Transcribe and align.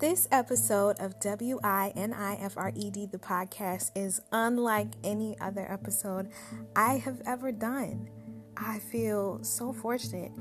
This 0.00 0.28
episode 0.32 0.98
of 0.98 1.20
WINIFRED, 1.20 3.10
the 3.12 3.18
podcast, 3.18 3.90
is 3.94 4.22
unlike 4.32 4.88
any 5.04 5.38
other 5.40 5.70
episode 5.70 6.30
I 6.74 6.94
have 6.94 7.20
ever 7.26 7.52
done. 7.52 8.08
I 8.56 8.78
feel 8.78 9.44
so 9.44 9.74
fortunate 9.74 10.32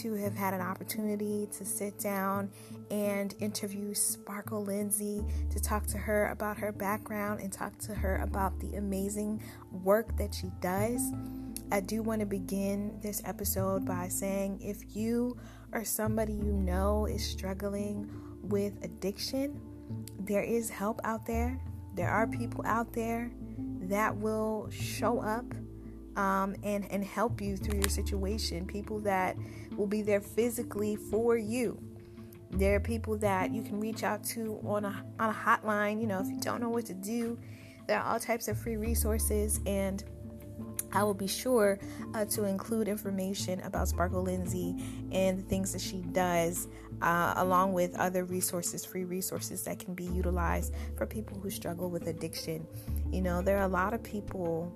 to 0.00 0.14
have 0.16 0.34
had 0.34 0.52
an 0.52 0.60
opportunity 0.60 1.48
to 1.56 1.64
sit 1.64 1.98
down 1.98 2.50
and 2.90 3.34
interview 3.40 3.94
Sparkle 3.94 4.62
Lindsay 4.62 5.24
to 5.48 5.62
talk 5.62 5.86
to 5.86 5.96
her 5.96 6.26
about 6.26 6.58
her 6.58 6.70
background 6.70 7.40
and 7.40 7.50
talk 7.50 7.78
to 7.78 7.94
her 7.94 8.16
about 8.16 8.60
the 8.60 8.76
amazing 8.76 9.42
work 9.82 10.14
that 10.18 10.34
she 10.34 10.50
does. 10.60 11.00
I 11.72 11.80
do 11.80 12.02
want 12.02 12.20
to 12.20 12.26
begin 12.26 12.98
this 13.00 13.22
episode 13.24 13.86
by 13.86 14.08
saying 14.08 14.60
if 14.60 14.94
you 14.94 15.38
or 15.72 15.86
somebody 15.86 16.34
you 16.34 16.52
know 16.52 17.06
is 17.06 17.26
struggling 17.26 18.10
with 18.48 18.82
addiction, 18.82 19.60
there 20.20 20.42
is 20.42 20.70
help 20.70 21.00
out 21.04 21.26
there. 21.26 21.58
There 21.94 22.10
are 22.10 22.26
people 22.26 22.64
out 22.66 22.92
there 22.92 23.30
that 23.82 24.16
will 24.16 24.68
show 24.70 25.20
up 25.20 25.44
um, 26.16 26.56
and, 26.62 26.90
and 26.90 27.04
help 27.04 27.40
you 27.40 27.56
through 27.56 27.80
your 27.80 27.88
situation. 27.88 28.66
People 28.66 29.00
that 29.00 29.36
will 29.76 29.86
be 29.86 30.02
there 30.02 30.20
physically 30.20 30.96
for 30.96 31.36
you. 31.36 31.78
There 32.50 32.76
are 32.76 32.80
people 32.80 33.16
that 33.18 33.52
you 33.52 33.62
can 33.62 33.80
reach 33.80 34.02
out 34.02 34.24
to 34.24 34.60
on 34.64 34.84
a, 34.84 35.04
on 35.18 35.30
a 35.30 35.34
hotline. 35.34 36.00
You 36.00 36.06
know, 36.06 36.20
if 36.20 36.28
you 36.28 36.38
don't 36.40 36.60
know 36.60 36.70
what 36.70 36.86
to 36.86 36.94
do, 36.94 37.38
there 37.86 38.00
are 38.00 38.12
all 38.12 38.20
types 38.20 38.48
of 38.48 38.58
free 38.58 38.76
resources 38.76 39.60
and 39.66 40.02
I 40.92 41.02
will 41.02 41.14
be 41.14 41.26
sure 41.26 41.78
uh, 42.14 42.24
to 42.26 42.44
include 42.44 42.88
information 42.88 43.60
about 43.60 43.88
Sparkle 43.88 44.22
Lindsay 44.22 44.74
and 45.12 45.38
the 45.38 45.42
things 45.42 45.72
that 45.72 45.80
she 45.80 46.02
does, 46.12 46.68
uh, 47.02 47.34
along 47.36 47.72
with 47.72 47.94
other 47.96 48.24
resources, 48.24 48.84
free 48.84 49.04
resources 49.04 49.62
that 49.64 49.78
can 49.78 49.94
be 49.94 50.04
utilized 50.04 50.74
for 50.96 51.06
people 51.06 51.38
who 51.38 51.50
struggle 51.50 51.90
with 51.90 52.06
addiction. 52.06 52.66
You 53.10 53.20
know, 53.20 53.42
there 53.42 53.58
are 53.58 53.64
a 53.64 53.68
lot 53.68 53.94
of 53.94 54.02
people 54.02 54.72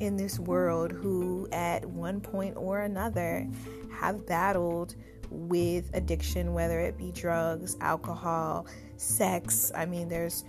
in 0.00 0.16
this 0.16 0.38
world 0.38 0.92
who, 0.92 1.48
at 1.52 1.84
one 1.84 2.20
point 2.20 2.56
or 2.56 2.80
another, 2.80 3.46
have 3.92 4.26
battled 4.26 4.94
with 5.30 5.90
addiction, 5.94 6.54
whether 6.54 6.80
it 6.80 6.98
be 6.98 7.12
drugs, 7.12 7.76
alcohol, 7.80 8.66
sex. 8.96 9.70
I 9.74 9.86
mean, 9.86 10.08
there's 10.08 10.44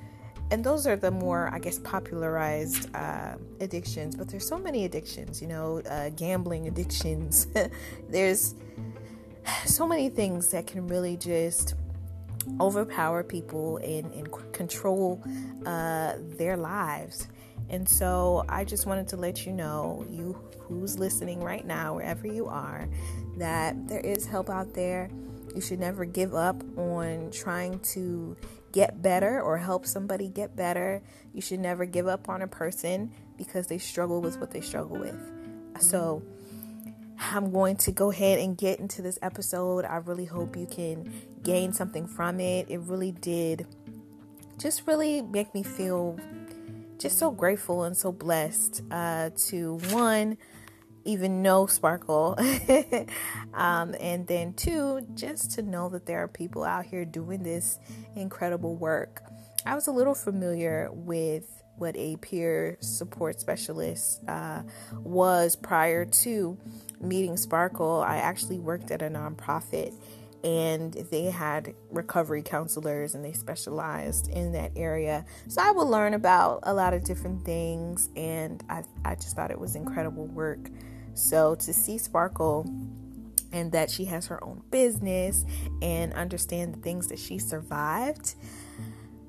and 0.52 0.64
those 0.64 0.86
are 0.86 0.96
the 0.96 1.12
more 1.12 1.50
i 1.54 1.60
guess 1.60 1.80
popularized 1.80 2.94
uh, 2.96 3.36
addictions 3.60 4.16
but 4.16 4.28
there's 4.30 4.48
so 4.48 4.58
many 4.58 4.86
addictions 4.86 5.42
you 5.42 5.48
know 5.48 5.82
uh, 5.90 6.10
gambling 6.10 6.68
addictions. 6.68 7.48
There's 8.10 8.56
so 9.66 9.88
many 9.88 10.10
things 10.10 10.52
that 10.52 10.68
can 10.68 10.88
really 10.88 11.18
just 11.18 11.76
overpower 12.60 13.24
people 13.24 13.78
and, 13.78 14.12
and 14.14 14.54
control 14.54 15.22
uh, 15.66 16.14
their 16.38 16.58
lives. 16.58 17.28
And 17.70 17.88
so 17.88 18.44
i 18.50 18.64
just 18.64 18.86
wanted 18.86 19.08
to 19.10 19.18
let 19.18 19.46
you 19.46 19.54
know 19.54 20.06
you 20.10 20.38
who's 20.60 20.98
listening 21.00 21.42
right 21.42 21.66
now 21.66 21.96
wherever 21.96 22.28
you 22.28 22.48
are 22.48 22.88
that 23.38 23.88
there 23.88 24.00
is 24.00 24.26
help 24.26 24.50
out 24.50 24.74
there. 24.74 25.10
You 25.56 25.62
should 25.62 25.80
never 25.80 26.06
give 26.06 26.34
up 26.34 26.64
on 26.78 27.30
trying 27.32 27.80
to 27.94 28.38
get 28.72 29.02
better 29.02 29.42
or 29.42 29.58
help 29.58 29.86
somebody 29.86 30.30
get 30.30 30.56
better. 30.56 31.02
You 31.34 31.42
should 31.42 31.60
never 31.60 31.86
give 31.86 32.08
up 32.08 32.30
on 32.30 32.42
a 32.42 32.48
person 32.48 33.12
because 33.38 33.68
they 33.68 33.78
struggle 33.78 34.22
with 34.22 34.40
what 34.40 34.52
they 34.52 34.62
struggle 34.62 34.98
with. 34.98 35.20
So, 35.80 36.22
I'm 37.34 37.52
going 37.52 37.78
to 37.78 37.92
go 37.92 38.10
ahead 38.12 38.40
and 38.40 38.58
get 38.58 38.80
into 38.80 39.02
this 39.04 39.20
episode. 39.22 39.86
I 39.86 39.98
really 39.98 40.26
hope 40.26 40.58
you 40.58 40.66
can 40.66 41.14
gain 41.44 41.72
something 41.72 42.08
from 42.08 42.40
it. 42.40 42.66
It 42.70 42.80
really 42.80 43.12
did 43.12 43.68
just 44.58 44.86
really 44.86 45.22
make 45.22 45.54
me 45.54 45.64
feel 45.64 46.20
just 47.00 47.18
so 47.18 47.32
grateful 47.32 47.84
and 47.84 47.98
so 47.98 48.12
blessed 48.12 48.84
uh, 48.92 49.32
to 49.48 49.76
one 49.90 50.38
even 51.06 51.42
know 51.42 51.66
Sparkle. 51.66 52.38
um, 53.54 53.96
and 54.00 54.28
then, 54.28 54.54
two, 54.54 55.02
just 55.14 55.52
to 55.52 55.62
know 55.62 55.90
that 55.90 56.06
there 56.06 56.24
are 56.24 56.28
people 56.28 56.64
out 56.64 56.86
here 56.86 57.06
doing 57.06 57.44
this 57.44 57.80
incredible 58.16 58.76
work. 58.76 59.24
I 59.66 59.76
was 59.76 59.88
a 59.88 59.92
little 59.92 60.16
familiar 60.16 60.90
with 60.92 61.62
what 61.78 61.96
a 61.98 62.16
peer 62.18 62.78
support 62.80 63.40
specialist 63.40 64.22
uh, 64.28 64.62
was 64.94 65.56
prior 65.56 66.06
to 66.06 66.58
meeting 67.00 67.38
Sparkle. 67.38 68.04
I 68.06 68.18
actually 68.18 68.60
worked 68.60 68.92
at 68.92 69.02
a 69.02 69.10
nonprofit 69.10 69.94
and 70.44 70.94
they 71.12 71.26
had 71.26 71.74
recovery 71.90 72.42
counselors 72.42 73.16
and 73.16 73.24
they 73.24 73.34
specialized 73.34 74.28
in 74.30 74.52
that 74.54 74.72
area. 74.76 75.26
So 75.48 75.62
I 75.62 75.72
would 75.72 75.88
learn 75.88 76.14
about 76.14 76.60
a 76.64 76.74
lot 76.74 76.94
of 76.94 77.04
different 77.04 77.46
things 77.46 78.10
and 78.16 78.64
I, 78.70 78.84
I 79.06 79.16
just 79.16 79.36
thought 79.36 79.52
it 79.52 79.60
was 79.60 79.76
incredible 79.76 80.28
work. 80.28 80.70
So 81.14 81.56
to 81.56 81.74
see 81.74 81.98
Sparkle 81.98 82.66
and 83.52 83.72
that 83.72 83.90
she 83.90 84.06
has 84.06 84.28
her 84.28 84.44
own 84.44 84.62
business 84.72 85.46
and 85.82 86.14
understand 86.14 86.74
the 86.74 86.80
things 86.80 87.08
that 87.08 87.20
she 87.20 87.38
survived. 87.38 88.36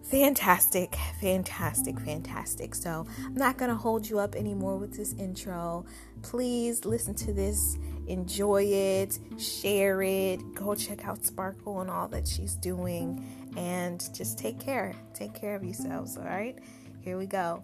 Fantastic, 0.05 0.95
fantastic, 1.23 1.99
fantastic. 1.99 2.75
So, 2.75 3.07
I'm 3.25 3.35
not 3.35 3.57
going 3.57 3.71
to 3.71 3.77
hold 3.77 4.07
you 4.07 4.19
up 4.19 4.35
anymore 4.35 4.77
with 4.77 4.95
this 4.95 5.15
intro. 5.15 5.87
Please 6.21 6.85
listen 6.85 7.15
to 7.15 7.33
this, 7.33 7.79
enjoy 8.09 8.65
it, 8.65 9.19
share 9.39 10.03
it, 10.03 10.55
go 10.55 10.75
check 10.75 11.07
out 11.07 11.25
Sparkle 11.25 11.81
and 11.81 11.89
all 11.89 12.09
that 12.09 12.29
she's 12.29 12.57
doing, 12.57 13.25
and 13.57 14.07
just 14.13 14.39
take 14.39 14.61
care. 14.61 14.95
Take 15.15 15.33
care 15.33 15.57
of 15.57 15.65
yourselves, 15.65 16.19
all 16.19 16.25
right? 16.25 16.59
Here 17.01 17.17
we 17.17 17.27
go. 17.27 17.63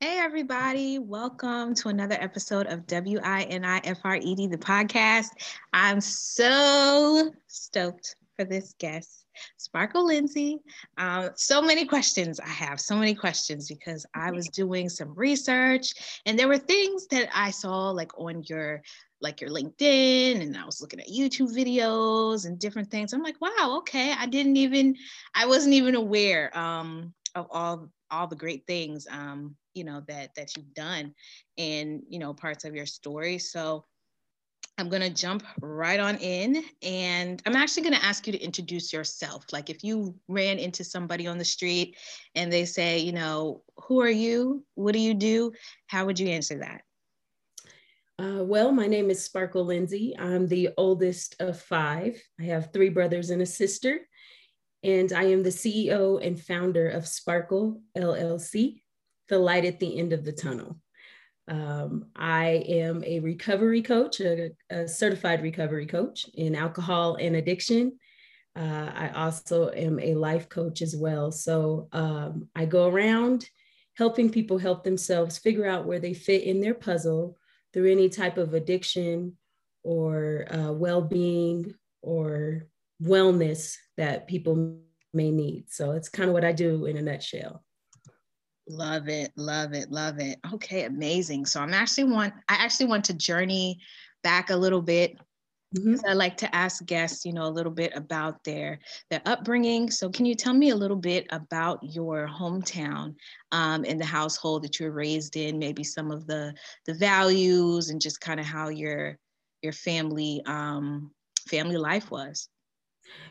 Hey, 0.00 0.20
everybody. 0.20 1.00
Welcome 1.00 1.74
to 1.74 1.88
another 1.88 2.16
episode 2.20 2.68
of 2.68 2.86
WINIFRED, 2.86 4.48
the 4.48 4.56
podcast. 4.56 5.30
I'm 5.72 6.00
so 6.00 7.32
stoked 7.48 8.14
for 8.36 8.44
this 8.44 8.76
guest, 8.78 9.26
Sparkle 9.56 10.06
Lindsay. 10.06 10.60
Um, 10.98 11.30
so 11.34 11.60
many 11.60 11.84
questions 11.84 12.38
I 12.38 12.48
have, 12.48 12.80
so 12.80 12.94
many 12.94 13.12
questions 13.12 13.66
because 13.66 14.06
I 14.14 14.30
was 14.30 14.46
doing 14.50 14.88
some 14.88 15.12
research 15.16 16.20
and 16.26 16.38
there 16.38 16.46
were 16.46 16.58
things 16.58 17.08
that 17.08 17.28
I 17.34 17.50
saw 17.50 17.90
like 17.90 18.16
on 18.20 18.44
your 18.48 18.82
like 19.20 19.40
your 19.40 19.50
LinkedIn 19.50 20.40
and 20.40 20.56
I 20.56 20.64
was 20.64 20.80
looking 20.80 21.00
at 21.00 21.08
YouTube 21.08 21.52
videos 21.52 22.46
and 22.46 22.56
different 22.56 22.88
things. 22.88 23.12
I'm 23.12 23.24
like, 23.24 23.40
wow, 23.40 23.78
okay. 23.78 24.14
I 24.16 24.26
didn't 24.26 24.58
even, 24.58 24.94
I 25.34 25.46
wasn't 25.46 25.74
even 25.74 25.96
aware 25.96 26.56
um, 26.56 27.12
of 27.34 27.48
all 27.50 27.88
all 28.10 28.26
the 28.26 28.36
great 28.36 28.66
things 28.66 29.06
um, 29.10 29.54
you 29.78 29.84
know 29.84 30.02
that 30.08 30.34
that 30.34 30.56
you've 30.56 30.74
done 30.74 31.14
and 31.56 32.02
you 32.08 32.18
know 32.18 32.34
parts 32.34 32.64
of 32.64 32.74
your 32.74 32.86
story. 32.86 33.38
So 33.38 33.84
i'm 34.76 34.88
going 34.88 35.02
to 35.02 35.10
jump 35.10 35.42
right 35.60 35.98
on 35.98 36.16
in 36.18 36.62
and 36.84 37.42
i'm 37.46 37.56
actually 37.56 37.82
going 37.82 37.96
to 37.96 38.04
ask 38.04 38.26
you 38.26 38.32
to 38.32 38.38
introduce 38.38 38.92
yourself. 38.92 39.46
Like 39.52 39.70
if 39.70 39.82
you 39.82 40.14
ran 40.28 40.58
into 40.58 40.84
somebody 40.84 41.26
on 41.26 41.38
the 41.38 41.44
street 41.44 41.96
and 42.34 42.52
they 42.52 42.64
say 42.64 42.98
you 42.98 43.12
know 43.12 43.62
who 43.76 44.00
are 44.00 44.10
you? 44.10 44.64
What 44.74 44.92
do 44.92 44.98
you 44.98 45.14
do? 45.14 45.52
How 45.86 46.06
would 46.06 46.18
you 46.18 46.28
answer 46.28 46.58
that? 46.58 46.82
Uh, 48.20 48.42
well, 48.42 48.72
my 48.72 48.88
name 48.88 49.10
is 49.10 49.24
Sparkle 49.24 49.64
Lindsay. 49.64 50.12
I'm 50.18 50.48
the 50.48 50.70
oldest 50.76 51.36
of 51.40 51.60
five. 51.60 52.20
I 52.40 52.44
have 52.44 52.72
three 52.72 52.88
brothers 52.88 53.30
and 53.30 53.42
a 53.42 53.46
sister 53.46 54.00
and 54.82 55.12
I 55.12 55.24
am 55.24 55.42
the 55.42 55.50
CEO 55.50 56.24
and 56.24 56.40
founder 56.40 56.88
of 56.88 57.06
Sparkle 57.06 57.82
LLC, 57.96 58.82
the 59.28 59.38
light 59.38 59.64
at 59.64 59.78
the 59.80 59.98
end 59.98 60.12
of 60.12 60.24
the 60.24 60.32
tunnel. 60.32 60.78
Um, 61.48 62.06
I 62.14 62.64
am 62.68 63.02
a 63.04 63.20
recovery 63.20 63.80
coach, 63.80 64.20
a, 64.20 64.50
a, 64.68 64.86
certified 64.86 65.42
recovery 65.42 65.86
coach 65.86 66.26
in 66.34 66.54
alcohol 66.54 67.16
and 67.16 67.36
addiction. 67.36 67.98
Uh, 68.54 68.90
I 68.94 69.10
also 69.14 69.70
am 69.70 69.98
a 69.98 70.14
life 70.14 70.50
coach 70.50 70.82
as 70.82 70.94
well. 70.94 71.32
So 71.32 71.88
um, 71.92 72.48
I 72.54 72.66
go 72.66 72.86
around 72.88 73.48
helping 73.96 74.30
people 74.30 74.58
help 74.58 74.84
themselves 74.84 75.38
figure 75.38 75.66
out 75.66 75.86
where 75.86 75.98
they 75.98 76.12
fit 76.12 76.42
in 76.42 76.60
their 76.60 76.74
puzzle 76.74 77.36
through 77.72 77.90
any 77.90 78.10
type 78.10 78.36
of 78.36 78.52
addiction 78.52 79.36
or 79.82 80.46
uh, 80.50 80.72
well 80.72 81.00
being 81.00 81.74
or 82.02 82.66
wellness 83.02 83.76
that 83.96 84.28
people 84.28 84.80
may 85.14 85.30
need. 85.30 85.64
So 85.70 85.92
it's 85.92 86.08
kind 86.08 86.28
of 86.28 86.34
what 86.34 86.44
I 86.44 86.52
do 86.52 86.84
in 86.86 86.96
a 86.96 87.02
nutshell. 87.02 87.64
Love 88.68 89.08
it, 89.08 89.32
love 89.36 89.72
it, 89.72 89.90
love 89.90 90.20
it. 90.20 90.38
Okay, 90.52 90.84
amazing. 90.84 91.46
So 91.46 91.60
I'm 91.60 91.72
actually 91.72 92.04
want 92.04 92.34
I 92.48 92.54
actually 92.56 92.86
want 92.86 93.04
to 93.06 93.14
journey 93.14 93.80
back 94.22 94.50
a 94.50 94.56
little 94.56 94.82
bit. 94.82 95.16
Mm-hmm. 95.76 95.96
I 96.06 96.14
like 96.14 96.36
to 96.38 96.54
ask 96.54 96.84
guests, 96.86 97.24
you 97.26 97.32
know, 97.32 97.44
a 97.44 97.50
little 97.50 97.72
bit 97.72 97.92
about 97.94 98.44
their 98.44 98.78
their 99.10 99.22
upbringing. 99.24 99.90
So 99.90 100.10
can 100.10 100.26
you 100.26 100.34
tell 100.34 100.54
me 100.54 100.70
a 100.70 100.76
little 100.76 100.96
bit 100.96 101.26
about 101.30 101.78
your 101.82 102.28
hometown 102.28 103.14
um, 103.52 103.84
and 103.86 104.00
the 104.00 104.06
household 104.06 104.64
that 104.64 104.78
you 104.78 104.86
were 104.86 104.92
raised 104.92 105.36
in? 105.36 105.58
Maybe 105.58 105.84
some 105.84 106.10
of 106.10 106.26
the 106.26 106.54
the 106.86 106.94
values 106.94 107.88
and 107.88 108.00
just 108.00 108.20
kind 108.20 108.40
of 108.40 108.46
how 108.46 108.68
your 108.68 109.18
your 109.62 109.72
family 109.72 110.42
um, 110.46 111.10
family 111.48 111.78
life 111.78 112.10
was. 112.10 112.48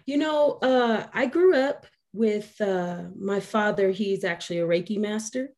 You 0.05 0.17
know, 0.17 0.57
uh, 0.63 1.07
I 1.13 1.27
grew 1.27 1.55
up 1.55 1.85
with 2.13 2.59
uh, 2.61 3.03
my 3.17 3.39
father. 3.39 3.91
He's 3.91 4.23
actually 4.23 4.59
a 4.59 4.67
Reiki 4.67 4.97
master, 4.97 5.49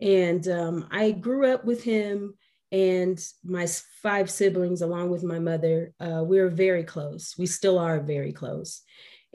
and 0.00 0.46
um, 0.48 0.88
I 0.90 1.12
grew 1.12 1.52
up 1.52 1.64
with 1.64 1.82
him 1.82 2.34
and 2.72 3.22
my 3.44 3.68
five 4.02 4.30
siblings, 4.30 4.80
along 4.80 5.10
with 5.10 5.22
my 5.22 5.38
mother, 5.38 5.92
uh, 6.00 6.24
we 6.24 6.40
were 6.40 6.48
very 6.48 6.84
close. 6.84 7.34
We 7.38 7.44
still 7.44 7.78
are 7.78 8.00
very 8.00 8.32
close. 8.32 8.80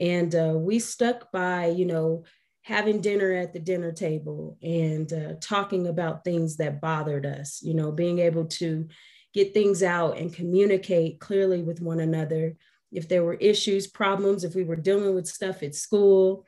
And 0.00 0.34
uh, 0.34 0.54
we 0.56 0.80
stuck 0.80 1.30
by, 1.30 1.66
you 1.66 1.86
know, 1.86 2.24
having 2.62 3.00
dinner 3.00 3.32
at 3.32 3.52
the 3.52 3.60
dinner 3.60 3.92
table 3.92 4.58
and 4.60 5.10
uh, 5.12 5.34
talking 5.40 5.86
about 5.86 6.24
things 6.24 6.56
that 6.56 6.80
bothered 6.80 7.24
us, 7.24 7.62
you 7.62 7.74
know, 7.74 7.92
being 7.92 8.18
able 8.18 8.44
to 8.44 8.88
get 9.32 9.54
things 9.54 9.84
out 9.84 10.18
and 10.18 10.34
communicate 10.34 11.20
clearly 11.20 11.62
with 11.62 11.80
one 11.80 12.00
another. 12.00 12.56
If 12.90 13.08
there 13.08 13.22
were 13.22 13.34
issues, 13.34 13.86
problems, 13.86 14.42
if 14.42 14.56
we 14.56 14.64
were 14.64 14.76
dealing 14.76 15.14
with 15.14 15.28
stuff 15.28 15.62
at 15.62 15.76
school, 15.76 16.44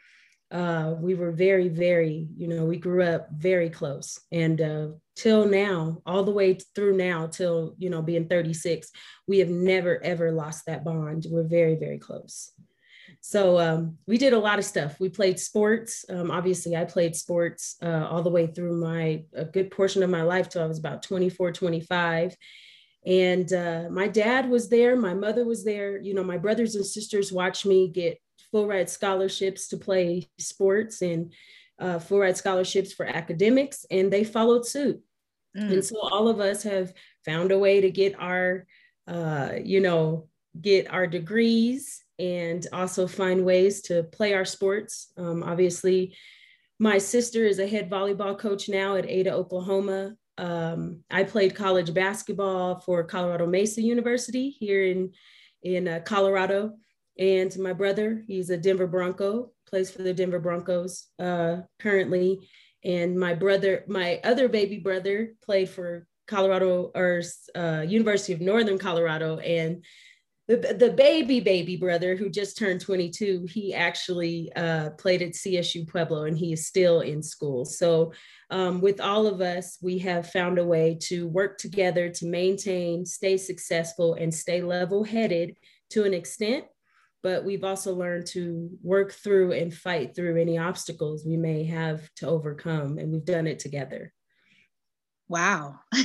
uh, 0.50 0.94
we 0.99 1.14
were 1.14 1.31
very, 1.31 1.69
very, 1.69 2.29
you 2.37 2.49
know, 2.49 2.64
we 2.64 2.76
grew 2.76 3.05
up 3.05 3.29
very 3.31 3.70
close. 3.70 4.20
And 4.32 4.61
uh, 4.61 4.88
till 5.14 5.47
now, 5.47 6.02
all 6.05 6.25
the 6.25 6.32
way 6.32 6.58
through 6.75 6.97
now, 6.97 7.29
till, 7.29 7.75
you 7.79 7.88
know, 7.88 8.02
being 8.02 8.26
36, 8.26 8.91
we 9.29 9.38
have 9.38 9.49
never, 9.49 10.02
ever 10.02 10.32
lost 10.32 10.67
that 10.67 10.85
bond. 10.85 11.26
We're 11.31 11.44
very, 11.44 11.76
very 11.76 11.99
close. 11.99 12.52
So 13.20 13.58
um, 13.58 13.99
we 14.06 14.19
did 14.19 14.32
a 14.32 14.38
lot 14.38 14.58
of 14.58 14.64
stuff. 14.64 14.99
We 14.99 15.08
played 15.08 15.38
sports. 15.38 16.05
Um, 16.08 16.31
obviously, 16.31 16.75
I 16.75 16.85
played 16.85 17.14
sports 17.14 17.76
uh, 17.82 18.08
all 18.11 18.23
the 18.23 18.31
way 18.31 18.47
through 18.47 18.81
my, 18.81 19.25
a 19.35 19.44
good 19.44 19.70
portion 19.70 20.02
of 20.02 20.11
my 20.11 20.23
life 20.23 20.49
till 20.49 20.62
I 20.62 20.67
was 20.67 20.79
about 20.79 21.02
24, 21.02 21.52
25. 21.52 22.37
And 23.06 23.52
uh, 23.52 23.85
my 23.91 24.08
dad 24.08 24.49
was 24.49 24.69
there, 24.69 24.97
my 24.97 25.14
mother 25.14 25.44
was 25.44 25.64
there. 25.64 25.99
You 25.99 26.14
know, 26.14 26.25
my 26.25 26.38
brothers 26.38 26.75
and 26.75 26.85
sisters 26.85 27.32
watched 27.32 27.64
me 27.64 27.88
get 27.88 28.19
full 28.50 28.67
ride 28.67 28.91
scholarships 28.91 29.69
to 29.69 29.76
play 29.76 30.29
sports 30.38 31.02
and 31.02 31.32
uh, 31.79 31.99
full 31.99 32.20
ride 32.20 32.37
scholarships 32.37 32.93
for 32.93 33.06
academics, 33.06 33.87
and 33.91 34.12
they 34.12 34.25
followed 34.25 34.67
suit. 34.67 35.00
Mm. 35.56 35.73
And 35.73 35.85
so 35.85 35.99
all 36.00 36.29
of 36.29 36.41
us 36.41 36.62
have 36.62 36.93
found 37.25 37.52
a 37.52 37.58
way 37.58 37.81
to 37.81 37.91
get 37.91 38.14
our, 38.20 38.67
uh, 39.06 39.52
you 39.62 39.81
know, 39.81 40.29
get 40.61 40.91
our 40.93 41.06
degrees 41.06 42.05
and 42.19 42.67
also 42.73 43.06
find 43.06 43.44
ways 43.44 43.82
to 43.82 44.02
play 44.05 44.35
our 44.35 44.44
sports. 44.44 45.12
Um, 45.17 45.43
obviously, 45.43 46.14
my 46.79 46.99
sister 46.99 47.44
is 47.44 47.58
a 47.58 47.67
head 47.67 47.91
volleyball 47.91 48.38
coach 48.38 48.69
now 48.69 48.97
at 48.97 49.08
Ada, 49.08 49.32
Oklahoma. 49.32 50.14
Um, 50.38 51.00
I 51.11 51.25
played 51.25 51.55
college 51.55 51.93
basketball 51.93 52.81
for 52.81 53.05
Colorado 53.05 53.47
Mesa 53.47 53.82
University 53.82 54.50
here 54.50 54.85
in 54.85 55.12
in 55.62 55.87
uh, 55.87 56.00
Colorado, 56.05 56.73
and 57.21 57.57
my 57.59 57.75
brother, 57.75 58.25
he's 58.27 58.49
a 58.49 58.57
Denver 58.57 58.87
Bronco, 58.87 59.53
plays 59.69 59.91
for 59.91 60.03
the 60.03 60.15
Denver 60.15 60.41
Broncos 60.41 61.07
uh, 61.19 61.59
currently. 61.79 62.49
And 62.83 63.21
my 63.21 63.35
brother, 63.35 63.85
my 63.87 64.21
other 64.25 64.49
baby 64.49 64.79
brother, 64.79 65.35
played 65.45 65.69
for 65.69 66.07
Colorado 66.27 66.91
or 66.95 67.23
uh, 67.55 67.85
University 67.87 68.33
of 68.33 68.41
Northern 68.41 68.79
Colorado, 68.79 69.37
and 69.39 69.85
the, 70.49 70.75
the 70.75 70.91
baby 70.91 71.39
baby 71.39 71.77
brother 71.77 72.17
who 72.17 72.29
just 72.29 72.59
turned 72.59 72.81
22 72.81 73.47
he 73.49 73.73
actually 73.73 74.51
uh, 74.57 74.91
played 74.99 75.23
at 75.23 75.35
csu 75.35 75.87
pueblo 75.87 76.25
and 76.25 76.37
he 76.37 76.53
is 76.53 76.67
still 76.67 77.03
in 77.03 77.23
school 77.23 77.65
so 77.65 78.13
um, 78.51 78.81
with 78.81 79.01
all 79.01 79.29
of 79.29 79.41
us 79.41 79.79
we 79.81 79.97
have 79.99 80.29
found 80.33 80.59
a 80.59 80.65
way 80.65 80.99
to 81.03 81.29
work 81.29 81.57
together 81.57 82.09
to 82.09 82.27
maintain 82.27 83.07
stay 83.07 83.37
successful 83.37 84.15
and 84.15 84.35
stay 84.35 84.61
level 84.61 85.05
headed 85.05 85.57
to 85.89 86.03
an 86.03 86.13
extent 86.13 86.65
but 87.23 87.45
we've 87.45 87.65
also 87.65 87.95
learned 87.95 88.27
to 88.27 88.71
work 88.83 89.13
through 89.13 89.53
and 89.53 89.75
fight 89.75 90.15
through 90.15 90.41
any 90.41 90.59
obstacles 90.59 91.25
we 91.25 91.37
may 91.37 91.65
have 91.65 92.09
to 92.17 92.27
overcome 92.27 92.99
and 92.99 93.13
we've 93.13 93.25
done 93.25 93.47
it 93.47 93.59
together. 93.59 94.13
Wow. 95.29 95.81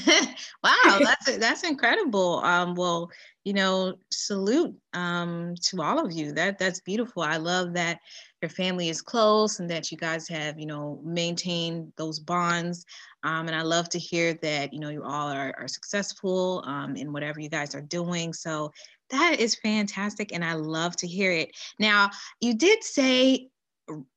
Wow 0.64 0.98
that's 1.00 1.38
that's 1.38 1.64
incredible. 1.64 2.40
Um, 2.44 2.74
well 2.74 3.12
you 3.44 3.54
know 3.54 3.94
salute 4.10 4.76
um, 4.94 5.54
to 5.62 5.82
all 5.82 6.04
of 6.04 6.12
you. 6.12 6.32
That 6.32 6.58
that's 6.58 6.80
beautiful. 6.82 7.22
I 7.22 7.38
love 7.38 7.74
that 7.74 8.00
your 8.42 8.50
family 8.50 8.90
is 8.90 9.02
close 9.02 9.60
and 9.60 9.70
that 9.70 9.92
you 9.92 9.98
guys 9.98 10.28
have 10.28 10.60
you 10.60 10.66
know 10.66 11.00
maintained 11.04 11.94
those 11.98 12.20
bonds. 12.20 12.86
Um, 13.24 13.48
and 13.48 13.56
i 13.56 13.64
love 13.64 13.90
to 13.90 14.00
hear 14.00 14.36
that 14.36 14.72
you 14.74 14.80
know 14.80 14.90
you 14.90 15.04
all 15.04 15.30
are, 15.30 15.54
are 15.58 15.68
successful 15.68 16.64
um, 16.68 16.96
in 16.96 17.14
whatever 17.14 17.40
you 17.40 17.50
guys 17.50 17.76
are 17.76 17.82
doing. 17.82 18.34
So 18.34 18.72
that 19.10 19.40
is 19.40 19.56
fantastic. 19.56 20.34
And 20.34 20.44
I 20.44 20.54
love 20.54 20.96
to 20.98 21.08
hear 21.08 21.32
it. 21.32 21.52
Now, 21.80 22.10
you 22.42 22.56
did 22.56 22.84
say 22.84 23.50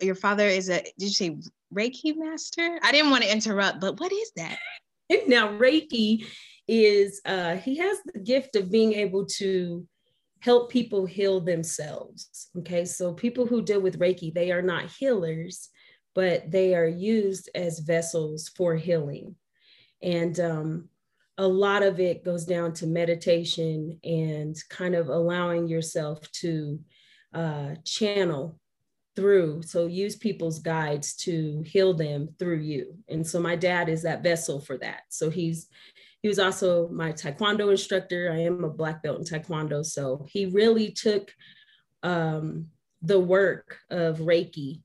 your 0.01 0.15
father 0.15 0.47
is 0.47 0.71
a, 0.71 0.83
did 0.83 0.93
you 0.99 1.09
say 1.11 1.37
Reiki 1.75 2.17
master? 2.17 2.79
I 2.83 2.93
didn't 2.93 3.11
want 3.11 3.25
to 3.25 3.33
interrupt, 3.33 3.81
but 3.81 4.01
what 4.01 4.13
is 4.13 4.33
that? 4.37 4.59
now, 5.27 5.49
Reiki 5.49 6.27
is, 6.67 7.21
uh, 7.25 7.57
he 7.57 7.77
has 7.77 7.99
the 8.13 8.21
gift 8.21 8.57
of 8.57 8.71
being 8.71 8.95
able 8.95 9.27
to 9.27 9.87
help 10.41 10.71
people 10.71 11.05
heal 11.05 11.41
themselves. 11.41 12.49
Okay. 12.59 12.85
So 12.85 13.13
people 13.13 13.47
who 13.47 13.63
deal 13.63 13.81
with 13.81 13.99
Reiki, 13.99 14.33
they 14.33 14.53
are 14.53 14.63
not 14.63 14.91
healers, 14.91 15.69
but 16.15 16.51
they 16.51 16.75
are 16.75 16.87
used 16.87 17.51
as 17.55 17.81
vessels 17.81 18.49
for 18.57 18.75
healing. 18.75 19.35
And 20.03 20.39
um, 20.39 20.89
a 21.39 21.47
lot 21.47 21.85
of 21.85 22.01
it 22.01 22.25
goes 22.25 22.45
down 22.45 22.73
to 22.75 22.87
meditation 22.87 23.99
and 24.03 24.57
kind 24.69 24.95
of 24.97 25.09
allowing 25.09 25.69
yourself 25.69 26.21
to 26.33 26.81
uh, 27.33 27.75
channel 27.85 28.59
through. 29.15 29.63
So 29.63 29.87
use 29.87 30.17
people's 30.17 30.59
guides 30.59 31.15
to 31.17 31.63
heal 31.65 31.95
them 31.95 32.29
through 32.39 32.59
you. 32.59 32.97
And 33.09 33.27
so 33.27 33.41
my 33.41 33.55
dad 33.55 33.89
is 33.89 34.03
that 34.03 34.23
vessel 34.23 34.61
for 34.61 34.79
that. 34.79 35.03
So 35.09 35.31
he's 35.31 35.69
he 36.21 36.27
was 36.29 36.41
also 36.41 36.89
my 36.89 37.13
taekwondo 37.13 37.71
instructor. 37.71 38.33
I 38.33 38.41
am 38.41 38.65
a 38.65 38.71
black 38.71 39.05
belt 39.05 39.19
in 39.19 39.25
taekwondo. 39.25 39.87
So 39.87 40.27
he 40.29 40.47
really 40.47 40.91
took 40.91 41.33
um, 42.03 42.67
the 43.03 43.21
work 43.21 43.79
of 43.89 44.19
Reiki, 44.19 44.83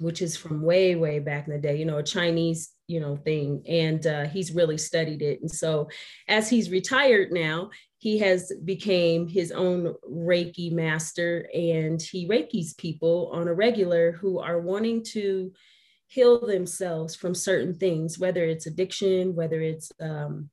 which 0.00 0.22
is 0.22 0.36
from 0.36 0.62
way, 0.62 0.96
way 0.96 1.20
back 1.20 1.46
in 1.46 1.52
the 1.52 1.60
day, 1.60 1.76
you 1.76 1.84
know, 1.84 1.98
a 1.98 2.02
Chinese 2.02 2.72
you 2.88 3.00
know 3.00 3.16
thing 3.16 3.62
and 3.68 4.06
uh, 4.06 4.24
he's 4.24 4.52
really 4.52 4.78
studied 4.78 5.22
it. 5.22 5.40
And 5.40 5.50
so 5.50 5.88
as 6.28 6.48
he's 6.48 6.70
retired 6.70 7.32
now 7.32 7.70
he 7.98 8.18
has 8.18 8.52
became 8.64 9.26
his 9.26 9.50
own 9.52 9.94
reiki 10.08 10.70
master 10.72 11.48
and 11.54 12.00
he 12.00 12.28
reikis 12.28 12.76
people 12.76 13.30
on 13.32 13.48
a 13.48 13.54
regular 13.54 14.12
who 14.12 14.38
are 14.38 14.60
wanting 14.60 15.02
to 15.02 15.52
heal 16.08 16.46
themselves 16.46 17.16
from 17.16 17.34
certain 17.34 17.74
things 17.74 18.18
whether 18.18 18.44
it's 18.44 18.66
addiction 18.66 19.34
whether 19.34 19.60
it's 19.60 19.90
um, 20.00 20.48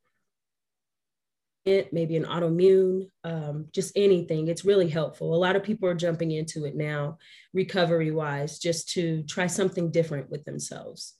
it 1.65 1.93
maybe 1.93 2.17
an 2.17 2.25
autoimmune 2.25 3.09
um, 3.23 3.67
just 3.71 3.93
anything. 3.95 4.47
It's 4.49 4.65
really 4.65 4.89
helpful. 4.89 5.33
A 5.33 5.37
lot 5.37 5.55
of 5.55 5.63
people 5.63 5.87
are 5.87 5.95
jumping 5.95 6.31
into 6.31 6.65
it 6.65 6.75
now 6.75 7.17
recovery 7.53 8.11
wise 8.11 8.59
just 8.59 8.89
to 8.89 9.23
try 9.23 9.47
something 9.47 9.89
different 9.89 10.29
with 10.29 10.43
themselves 10.43 11.15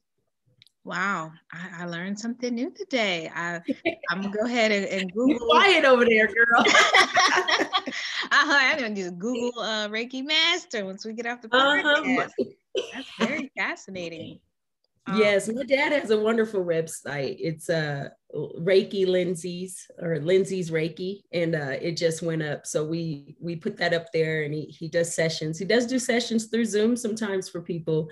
Wow, 0.86 1.32
I, 1.52 1.84
I, 1.84 1.86
learned 1.86 2.20
something 2.20 2.54
new 2.54 2.70
today. 2.70 3.32
I, 3.34 3.62
I'm 4.12 4.22
gonna 4.22 4.36
go 4.36 4.46
ahead 4.46 4.72
and, 4.74 4.86
and 4.86 5.13
Google. 5.13 5.40
Be 5.40 5.46
quiet 5.46 5.86
over 5.86 6.04
there, 6.04 6.28
girl. 6.28 6.60
uh-huh, 6.60 7.94
I'm 8.32 8.80
gonna 8.80 8.96
just 8.96 9.18
Google 9.18 9.62
uh, 9.62 9.88
Reiki 9.88 10.25
Master 10.25 10.84
once 10.84 11.06
we 11.06 11.13
get 11.13 11.25
off 11.25 11.42
the 11.42 11.48
uh-huh. 11.56 12.04
podcast. 12.04 12.32
Uh-huh. 12.38 12.84
That's 12.94 13.10
very 13.18 13.52
fascinating. 13.58 14.40
Um, 15.06 15.20
yes, 15.20 15.50
my 15.50 15.63
dad 15.63 15.92
has 15.92 16.12
a 16.12 16.20
wonderful 16.20 16.63
website. 16.63 17.36
It's 17.40 17.70
uh 17.70 18.10
Reiki 18.34 19.06
Lindsay's 19.06 19.86
or 20.02 20.20
Lindsay's 20.20 20.72
Reiki, 20.72 21.22
and 21.34 21.56
uh, 21.56 21.75
it 21.82 21.98
just 21.98 22.22
went 22.22 22.42
up. 22.42 22.66
So 22.66 22.86
we 22.86 23.36
we 23.40 23.56
put 23.56 23.78
that 23.78 23.94
up 23.94 24.08
there, 24.13 24.44
and 24.44 24.54
he 24.54 24.66
he 24.66 24.88
does 24.88 25.13
sessions. 25.13 25.60
He 25.60 25.66
does 25.66 25.86
do 25.86 26.00
sessions 26.00 26.48
through 26.48 26.66
Zoom 26.66 26.96
sometimes 26.96 27.50
for 27.50 27.62
people, 27.62 28.10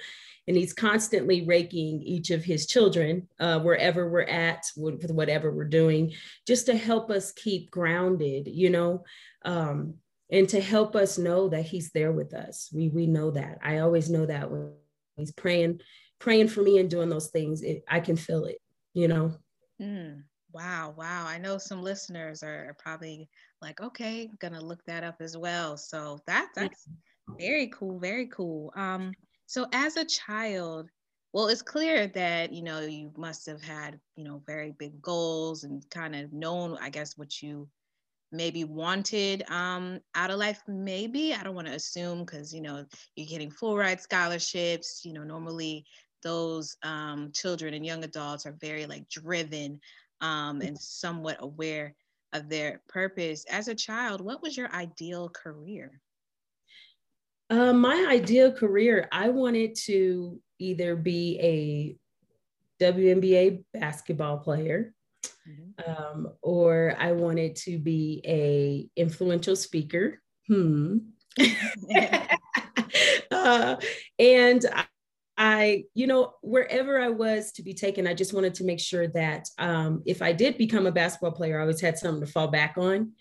and 0.48 0.58
he's 0.58 0.74
constantly 0.74 1.46
raking 1.46 2.02
each 2.02 2.32
of 2.32 2.44
his 2.44 2.68
children 2.68 3.28
uh, 3.40 3.60
wherever 3.60 4.10
we're 4.10 4.22
at 4.22 4.66
with 4.76 5.12
whatever 5.12 5.52
we're 5.52 5.66
doing, 5.66 6.14
just 6.48 6.66
to 6.66 6.76
help 6.76 7.10
us 7.12 7.32
keep 7.32 7.70
grounded, 7.72 8.48
you 8.48 8.70
know. 8.70 9.04
Um, 9.46 9.96
and 10.32 10.48
to 10.50 10.62
help 10.62 10.96
us 10.96 11.18
know 11.18 11.50
that 11.50 11.66
he's 11.66 11.92
there 11.92 12.14
with 12.14 12.34
us. 12.34 12.70
We 12.74 12.90
we 12.90 13.06
know 13.06 13.32
that. 13.32 13.60
I 13.62 13.80
always 13.80 14.10
know 14.10 14.26
that 14.26 14.50
when 14.50 14.72
he's 15.18 15.32
praying 15.32 15.82
praying 16.20 16.48
for 16.48 16.62
me 16.62 16.78
and 16.80 16.90
doing 16.90 17.10
those 17.10 17.30
things, 17.30 17.64
it, 17.64 17.84
I 17.90 18.00
can 18.00 18.16
feel 18.16 18.46
it, 18.46 18.60
you 18.94 19.08
know? 19.08 19.34
Mm, 19.82 20.24
wow, 20.54 20.94
wow. 20.96 21.26
I 21.28 21.40
know 21.40 21.58
some 21.58 21.82
listeners 21.82 22.44
are, 22.44 22.76
probably 22.78 23.28
like, 23.62 23.82
okay, 23.82 24.30
gonna 24.40 24.62
look 24.62 24.86
that 24.86 25.04
up 25.04 25.16
as 25.20 25.36
well. 25.36 25.76
So 25.78 26.20
that 26.28 26.50
that's 26.56 26.88
very 27.40 27.68
cool, 27.68 28.00
very 28.00 28.28
cool. 28.28 28.72
Um, 28.76 29.12
so 29.52 29.68
as 29.74 29.98
a 29.98 30.06
child, 30.06 30.90
well, 31.34 31.50
it's 31.50 31.62
clear 31.62 32.08
that 32.08 32.54
you 32.54 32.64
know 32.64 32.80
you 32.80 33.12
must 33.18 33.46
have 33.48 33.62
had 33.62 34.00
you 34.16 34.24
know 34.24 34.42
very 34.48 34.72
big 34.80 35.02
goals 35.02 35.66
and 35.66 35.84
kind 35.90 36.16
of 36.16 36.32
known, 36.32 36.78
I 36.80 36.90
guess, 36.90 37.18
what 37.18 37.42
you 37.42 37.68
maybe 38.32 38.64
wanted 38.64 39.44
um, 39.50 40.00
out 40.16 40.32
of 40.32 40.40
life. 40.40 40.62
Maybe 40.70 41.34
i 41.34 41.44
don't 41.44 41.54
want 41.54 41.68
to 41.68 41.74
assume 41.74 42.20
because 42.20 42.54
you 42.54 42.62
know 42.62 42.86
you're 43.18 43.28
getting 43.28 43.52
full 43.52 43.76
ride 43.76 44.00
scholarships 44.00 45.02
you 45.04 45.12
know 45.12 45.24
normally 45.24 45.84
those 46.24 46.78
um, 46.84 47.32
children 47.34 47.74
and 47.74 47.86
young 47.86 48.06
adults 48.06 48.46
are 48.46 48.56
very 48.62 48.86
like 48.86 49.10
driven 49.10 49.82
um, 50.22 50.62
and 50.62 50.80
somewhat 50.80 51.36
aware 51.42 51.94
of 52.32 52.48
their 52.48 52.82
purpose. 52.88 53.44
As 53.52 53.68
a 53.68 53.76
child 53.76 54.22
what 54.22 54.42
was 54.42 54.56
your 54.56 54.74
ideal 54.74 55.28
career 55.28 56.00
uh, 57.52 57.74
my 57.74 58.08
ideal 58.10 58.52
career 58.52 59.08
i 59.12 59.30
wanted 59.30 59.76
to 59.76 60.42
either 60.60 60.96
be 60.96 61.40
a 61.42 61.96
WNBA 62.82 63.64
basketball 63.74 64.40
player 64.40 64.94
mm-hmm. 65.48 65.92
um, 65.92 66.30
or 66.42 66.96
I 66.98 67.12
wanted 67.12 67.56
to 67.58 67.78
be 67.78 68.22
a 68.26 68.90
influential 69.00 69.56
speaker. 69.56 70.22
Hmm. 70.48 70.98
uh, 73.32 73.76
and 74.20 74.66
I, 74.74 74.86
I, 75.38 75.84
you 75.94 76.08
know, 76.08 76.34
wherever 76.42 77.00
I 77.00 77.10
was 77.10 77.52
to 77.54 77.64
be 77.64 77.74
taken, 77.74 78.06
I 78.06 78.14
just 78.14 78.34
wanted 78.34 78.56
to 78.56 78.64
make 78.64 78.80
sure 78.80 79.08
that 79.10 79.48
um, 79.58 80.04
if 80.06 80.22
I 80.22 80.34
did 80.34 80.58
become 80.58 80.86
a 80.88 80.92
basketball 80.92 81.32
player, 81.32 81.58
I 81.58 81.62
always 81.62 81.82
had 81.82 81.98
something 81.98 82.26
to 82.26 82.32
fall 82.32 82.48
back 82.48 82.76
on. 82.78 83.14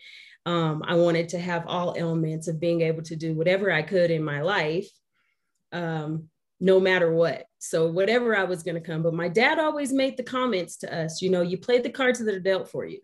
Um, 0.46 0.82
I 0.86 0.94
wanted 0.94 1.28
to 1.30 1.38
have 1.38 1.66
all 1.66 1.94
elements 1.96 2.48
of 2.48 2.60
being 2.60 2.80
able 2.80 3.02
to 3.02 3.16
do 3.16 3.34
whatever 3.34 3.70
I 3.70 3.82
could 3.82 4.10
in 4.10 4.22
my 4.22 4.40
life, 4.40 4.88
um, 5.72 6.28
no 6.60 6.80
matter 6.80 7.12
what. 7.12 7.44
So 7.58 7.90
whatever 7.90 8.36
I 8.36 8.44
was 8.44 8.62
going 8.62 8.74
to 8.74 8.80
come, 8.80 9.02
but 9.02 9.14
my 9.14 9.28
dad 9.28 9.58
always 9.58 9.92
made 9.92 10.16
the 10.16 10.22
comments 10.22 10.76
to 10.78 10.94
us, 10.94 11.20
you 11.20 11.30
know, 11.30 11.42
you 11.42 11.58
played 11.58 11.82
the 11.82 11.90
cards 11.90 12.18
that 12.18 12.34
are 12.34 12.40
dealt 12.40 12.70
for 12.70 12.86
you. 12.86 13.00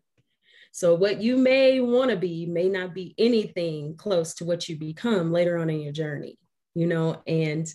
So 0.72 0.94
what 0.94 1.22
you 1.22 1.38
may 1.38 1.80
want 1.80 2.10
to 2.10 2.16
be 2.16 2.44
may 2.44 2.68
not 2.68 2.94
be 2.94 3.14
anything 3.16 3.96
close 3.96 4.34
to 4.34 4.44
what 4.44 4.68
you 4.68 4.76
become 4.76 5.32
later 5.32 5.56
on 5.56 5.70
in 5.70 5.80
your 5.80 5.92
journey, 5.92 6.38
you 6.74 6.86
know, 6.86 7.22
and 7.26 7.66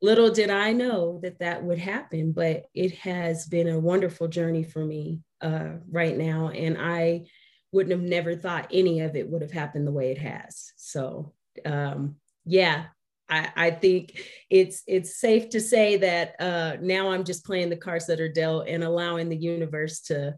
little 0.00 0.30
did 0.30 0.48
I 0.48 0.72
know 0.72 1.20
that 1.22 1.40
that 1.40 1.62
would 1.62 1.78
happen, 1.78 2.32
but 2.32 2.64
it 2.72 2.94
has 2.98 3.46
been 3.46 3.68
a 3.68 3.78
wonderful 3.78 4.28
journey 4.28 4.62
for 4.62 4.84
me 4.84 5.20
uh, 5.40 5.72
right 5.90 6.16
now. 6.16 6.48
And 6.48 6.78
I 6.78 7.26
wouldn't 7.72 7.92
have 7.92 8.08
never 8.08 8.34
thought 8.34 8.68
any 8.72 9.00
of 9.00 9.16
it 9.16 9.28
would 9.28 9.42
have 9.42 9.52
happened 9.52 9.86
the 9.86 9.92
way 9.92 10.10
it 10.10 10.18
has. 10.18 10.72
So 10.76 11.32
um, 11.64 12.16
yeah, 12.44 12.86
I, 13.28 13.50
I 13.56 13.70
think 13.70 14.20
it's 14.50 14.82
it's 14.86 15.20
safe 15.20 15.50
to 15.50 15.60
say 15.60 15.96
that 15.98 16.36
uh, 16.40 16.76
now 16.80 17.10
I'm 17.10 17.24
just 17.24 17.44
playing 17.44 17.70
the 17.70 17.76
cards 17.76 18.06
that 18.06 18.20
are 18.20 18.32
dealt 18.32 18.68
and 18.68 18.82
allowing 18.82 19.28
the 19.28 19.36
universe 19.36 20.00
to 20.02 20.36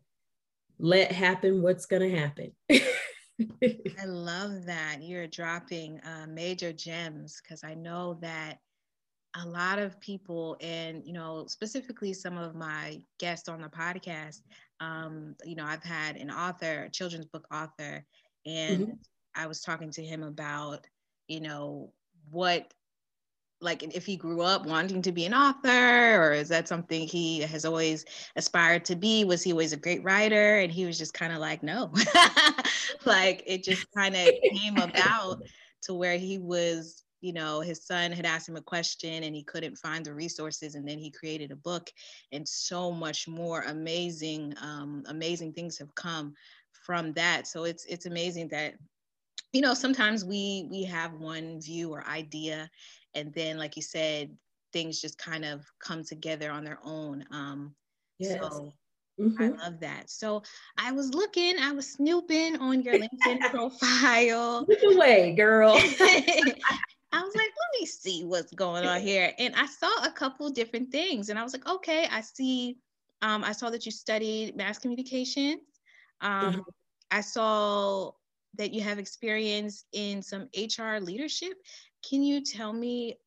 let 0.79 1.13
happen 1.13 1.63
what's 1.63 1.87
going 1.87 2.11
to 2.11 2.19
happen. 2.19 2.53
I 2.73 4.05
love 4.05 4.67
that 4.67 4.99
you're 5.01 5.27
dropping 5.27 6.01
uh, 6.01 6.27
major 6.29 6.73
gems 6.73 7.41
because 7.43 7.63
I 7.65 7.75
know 7.75 8.19
that 8.23 8.59
a 9.37 9.47
lot 9.47 9.79
of 9.79 10.01
people, 10.01 10.57
and 10.61 11.03
you 11.07 11.13
know, 11.13 11.47
specifically 11.47 12.13
some 12.13 12.37
of 12.37 12.55
my 12.55 13.01
guests 13.19 13.49
on 13.49 13.61
the 13.61 13.69
podcast, 13.69 14.41
um, 14.81 15.37
you 15.45 15.57
know, 15.57 15.65
I've 15.65 15.83
had 15.83 16.17
an 16.17 16.31
author, 16.31 16.85
a 16.85 16.91
children's 16.91 17.27
book 17.27 17.47
author, 17.53 18.05
and 18.47 18.81
mm-hmm. 18.81 18.93
I 19.35 19.47
was 19.47 19.61
talking 19.61 19.91
to 19.93 20.05
him 20.05 20.23
about, 20.23 20.87
you 21.29 21.41
know, 21.41 21.93
what 22.31 22.73
like 23.63 23.83
if 23.83 24.07
he 24.07 24.17
grew 24.17 24.41
up 24.41 24.65
wanting 24.65 25.03
to 25.03 25.13
be 25.13 25.27
an 25.27 25.35
author 25.35 26.23
or 26.23 26.33
is 26.33 26.49
that 26.49 26.67
something 26.67 27.07
he 27.07 27.41
has 27.41 27.67
always 27.67 28.07
aspired 28.37 28.87
to 28.87 28.97
be? 28.97 29.25
Was 29.25 29.43
he 29.43 29.53
always 29.53 29.75
a 29.75 29.77
great 29.77 30.03
writer? 30.03 30.61
And 30.61 30.73
he 30.73 30.87
was 30.87 30.97
just 30.97 31.13
kind 31.13 31.33
of 31.33 31.41
like 31.41 31.63
no. 31.63 31.93
Like 33.05 33.43
it 33.47 33.65
just 33.65 33.87
kind 33.97 34.15
of 34.15 34.29
came 34.53 34.77
about 34.77 35.43
to 35.83 35.95
where 35.95 36.19
he 36.19 36.39
was 36.39 37.03
you 37.21 37.33
know 37.33 37.61
his 37.61 37.85
son 37.87 38.13
had 38.13 38.27
asked 38.27 38.49
him 38.49 38.57
a 38.57 38.63
question 38.63 39.25
and 39.25 39.35
he 39.35 39.43
couldn't 39.43 39.77
find 39.77 40.05
the 40.05 40.15
resources 40.15 40.75
and 40.75 40.89
then 40.89 40.99
he 40.99 41.11
created 41.11 41.51
a 41.51 41.57
book 41.57 41.91
and 42.33 42.47
so 42.49 42.91
much 42.91 43.29
more 43.29 43.63
amazing 43.63 44.55
um, 44.63 45.03
amazing 45.07 45.53
things 45.53 45.79
have 45.79 45.95
come 45.95 46.35
from 46.85 47.13
that. 47.13 47.47
So 47.47 47.65
it's 47.65 47.85
it's 47.87 48.07
amazing 48.07 48.49
that 48.49 48.75
you 49.53 49.61
know 49.61 49.75
sometimes 49.75 50.25
we 50.25 50.67
we 50.71 50.85
have 50.85 51.13
one 51.15 51.61
view 51.61 51.93
or 51.93 52.07
idea 52.07 52.71
and 53.15 53.33
then 53.35 53.59
like 53.59 53.77
you 53.77 53.83
said 53.83 54.37
things 54.73 55.01
just 55.01 55.19
kind 55.19 55.45
of 55.45 55.65
come 55.81 56.05
together 56.05 56.51
on 56.51 56.65
their 56.65 56.79
own. 56.85 57.25
Um 57.31 57.75
yes. 58.19 58.41
so 58.41 58.73
mm-hmm. 59.21 59.43
i 59.43 59.49
love 59.49 59.81
that. 59.81 60.11
So 60.11 60.43
i 60.79 60.93
was 60.93 61.15
looking 61.15 61.59
i 61.61 61.73
was 61.73 61.93
snooping 61.93 62.57
on 62.57 62.83
your 62.83 62.95
linkedin 63.03 63.41
profile. 63.51 64.67
Look 64.69 64.83
away 64.83 65.35
girl 65.35 65.79
I 67.13 67.23
was 67.23 67.35
like, 67.35 67.47
let 67.47 67.81
me 67.81 67.87
see 67.87 68.25
what's 68.25 68.53
going 68.53 68.87
on 68.87 69.01
here. 69.01 69.33
And 69.39 69.55
I 69.57 69.67
saw 69.67 69.91
a 70.05 70.11
couple 70.11 70.49
different 70.51 70.93
things. 70.93 71.29
And 71.29 71.39
I 71.39 71.43
was 71.43 71.53
like, 71.53 71.69
okay, 71.69 72.07
I 72.11 72.21
see, 72.21 72.79
um, 73.23 73.43
I 73.43 73.53
saw 73.53 73.71
that 73.71 73.85
you 73.85 73.93
studied 73.93 74.57
mass 74.57 74.79
communications. 74.79 75.63
Um, 76.21 76.53
mm-hmm. 76.53 76.61
I 77.11 77.21
saw 77.21 78.13
that 78.57 78.73
you 78.73 78.81
have 78.83 78.99
experience 78.99 79.85
in 79.93 80.23
some 80.23 80.49
HR 80.57 80.99
leadership. 81.01 81.55
Can 82.09 82.23
you 82.23 82.43
tell 82.45 82.73
me 82.73 83.19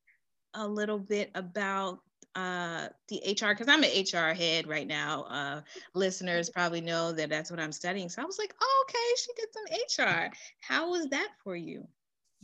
a 0.54 0.66
little 0.66 1.00
bit 1.00 1.30
about 1.36 2.00
uh, 2.36 2.88
the 3.10 3.22
HR? 3.26 3.50
Because 3.50 3.68
I'm 3.68 3.84
an 3.84 3.92
HR 3.92 4.34
head 4.34 4.68
right 4.68 4.88
now. 4.88 5.24
Uh, 5.24 5.62
listeners 5.94 6.50
probably 6.50 6.82
know 6.82 7.12
that 7.12 7.30
that's 7.30 7.52
what 7.52 7.60
I'm 7.60 7.74
studying. 7.74 8.08
So 8.08 8.22
I 8.22 8.26
was 8.26 8.40
like, 8.40 8.54
oh, 8.62 8.86
okay, 8.88 8.98
she 9.18 9.32
did 9.36 9.98
some 9.98 10.06
HR. 10.06 10.32
How 10.62 10.90
was 10.90 11.10
that 11.10 11.30
for 11.44 11.56
you? 11.58 11.86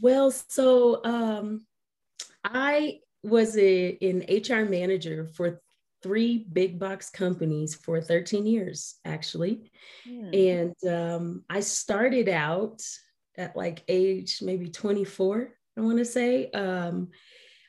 Well, 0.02 0.32
so 0.32 1.04
um, 1.04 1.66
I 2.44 3.00
was 3.24 3.58
a, 3.58 3.98
an 4.02 4.26
HR 4.30 4.70
manager 4.70 5.28
for 5.34 5.62
three 6.02 6.46
big 6.52 6.80
box 6.80 7.10
companies 7.10 7.76
for 7.76 8.02
13 8.02 8.46
years, 8.46 8.96
actually. 9.04 9.72
Hmm. 10.06 10.34
And 10.34 10.76
um, 10.88 11.44
I 11.50 11.60
started 11.60 12.30
out 12.30 12.82
at 13.38 13.56
like 13.56 13.84
age 13.88 14.40
maybe 14.42 14.70
24 14.70 15.54
I 15.80 15.82
want 15.82 15.98
to 16.00 16.06
say, 16.06 16.50
um, 16.52 17.10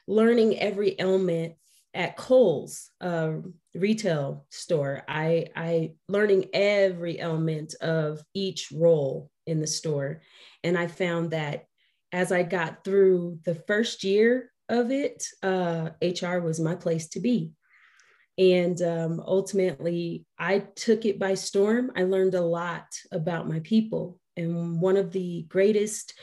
learning 0.08 0.58
every 0.58 0.98
element 0.98 1.54
at 1.94 2.16
Kohl's 2.16 2.90
uh, 3.00 3.34
retail 3.74 4.46
store. 4.50 5.02
I, 5.06 5.46
I 5.54 5.92
learning 6.08 6.46
every 6.52 7.20
element 7.20 7.74
of 7.80 8.20
each 8.34 8.72
role 8.72 9.30
in 9.46 9.60
the 9.60 9.66
store. 9.66 10.22
And 10.64 10.76
I 10.76 10.88
found 10.88 11.30
that 11.30 11.66
as 12.12 12.32
I 12.32 12.42
got 12.42 12.84
through 12.84 13.38
the 13.44 13.54
first 13.54 14.04
year 14.04 14.50
of 14.68 14.90
it, 14.90 15.24
uh, 15.42 15.90
HR 16.02 16.38
was 16.38 16.60
my 16.60 16.74
place 16.74 17.08
to 17.10 17.20
be. 17.20 17.52
And 18.38 18.80
um, 18.82 19.22
ultimately, 19.24 20.24
I 20.38 20.60
took 20.60 21.04
it 21.04 21.18
by 21.18 21.34
storm. 21.34 21.92
I 21.94 22.04
learned 22.04 22.34
a 22.34 22.40
lot 22.40 22.86
about 23.12 23.48
my 23.48 23.60
people. 23.60 24.18
And 24.36 24.80
one 24.80 24.96
of 24.96 25.12
the 25.12 25.44
greatest 25.48 26.14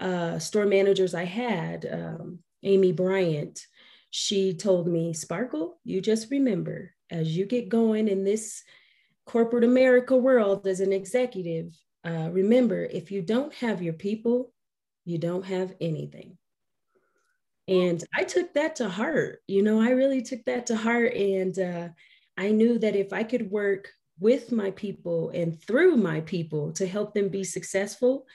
uh, 0.00 0.38
store 0.38 0.66
managers 0.66 1.14
I 1.14 1.24
had, 1.24 1.88
um, 1.90 2.40
Amy 2.62 2.92
Bryant, 2.92 3.64
she 4.10 4.52
told 4.52 4.86
me, 4.86 5.14
Sparkle, 5.14 5.80
you 5.84 6.00
just 6.00 6.30
remember 6.30 6.92
as 7.10 7.36
you 7.36 7.46
get 7.46 7.68
going 7.68 8.08
in 8.08 8.24
this 8.24 8.62
corporate 9.26 9.64
America 9.64 10.16
world 10.16 10.66
as 10.66 10.80
an 10.80 10.92
executive, 10.92 11.74
uh, 12.04 12.28
remember 12.32 12.84
if 12.84 13.10
you 13.10 13.22
don't 13.22 13.54
have 13.54 13.82
your 13.82 13.92
people, 13.92 14.52
you 15.04 15.18
don't 15.18 15.44
have 15.44 15.74
anything. 15.80 16.38
And 17.68 18.02
I 18.14 18.24
took 18.24 18.54
that 18.54 18.76
to 18.76 18.88
heart. 18.88 19.40
You 19.46 19.62
know, 19.62 19.80
I 19.80 19.90
really 19.90 20.22
took 20.22 20.44
that 20.46 20.66
to 20.66 20.76
heart. 20.76 21.14
And 21.14 21.58
uh, 21.58 21.88
I 22.36 22.50
knew 22.50 22.78
that 22.78 22.96
if 22.96 23.12
I 23.12 23.22
could 23.22 23.50
work 23.50 23.88
with 24.18 24.52
my 24.52 24.70
people 24.72 25.30
and 25.30 25.60
through 25.60 25.96
my 25.96 26.20
people 26.20 26.72
to 26.72 26.86
help 26.86 27.14
them 27.14 27.28
be 27.28 27.44
successful, 27.44 28.26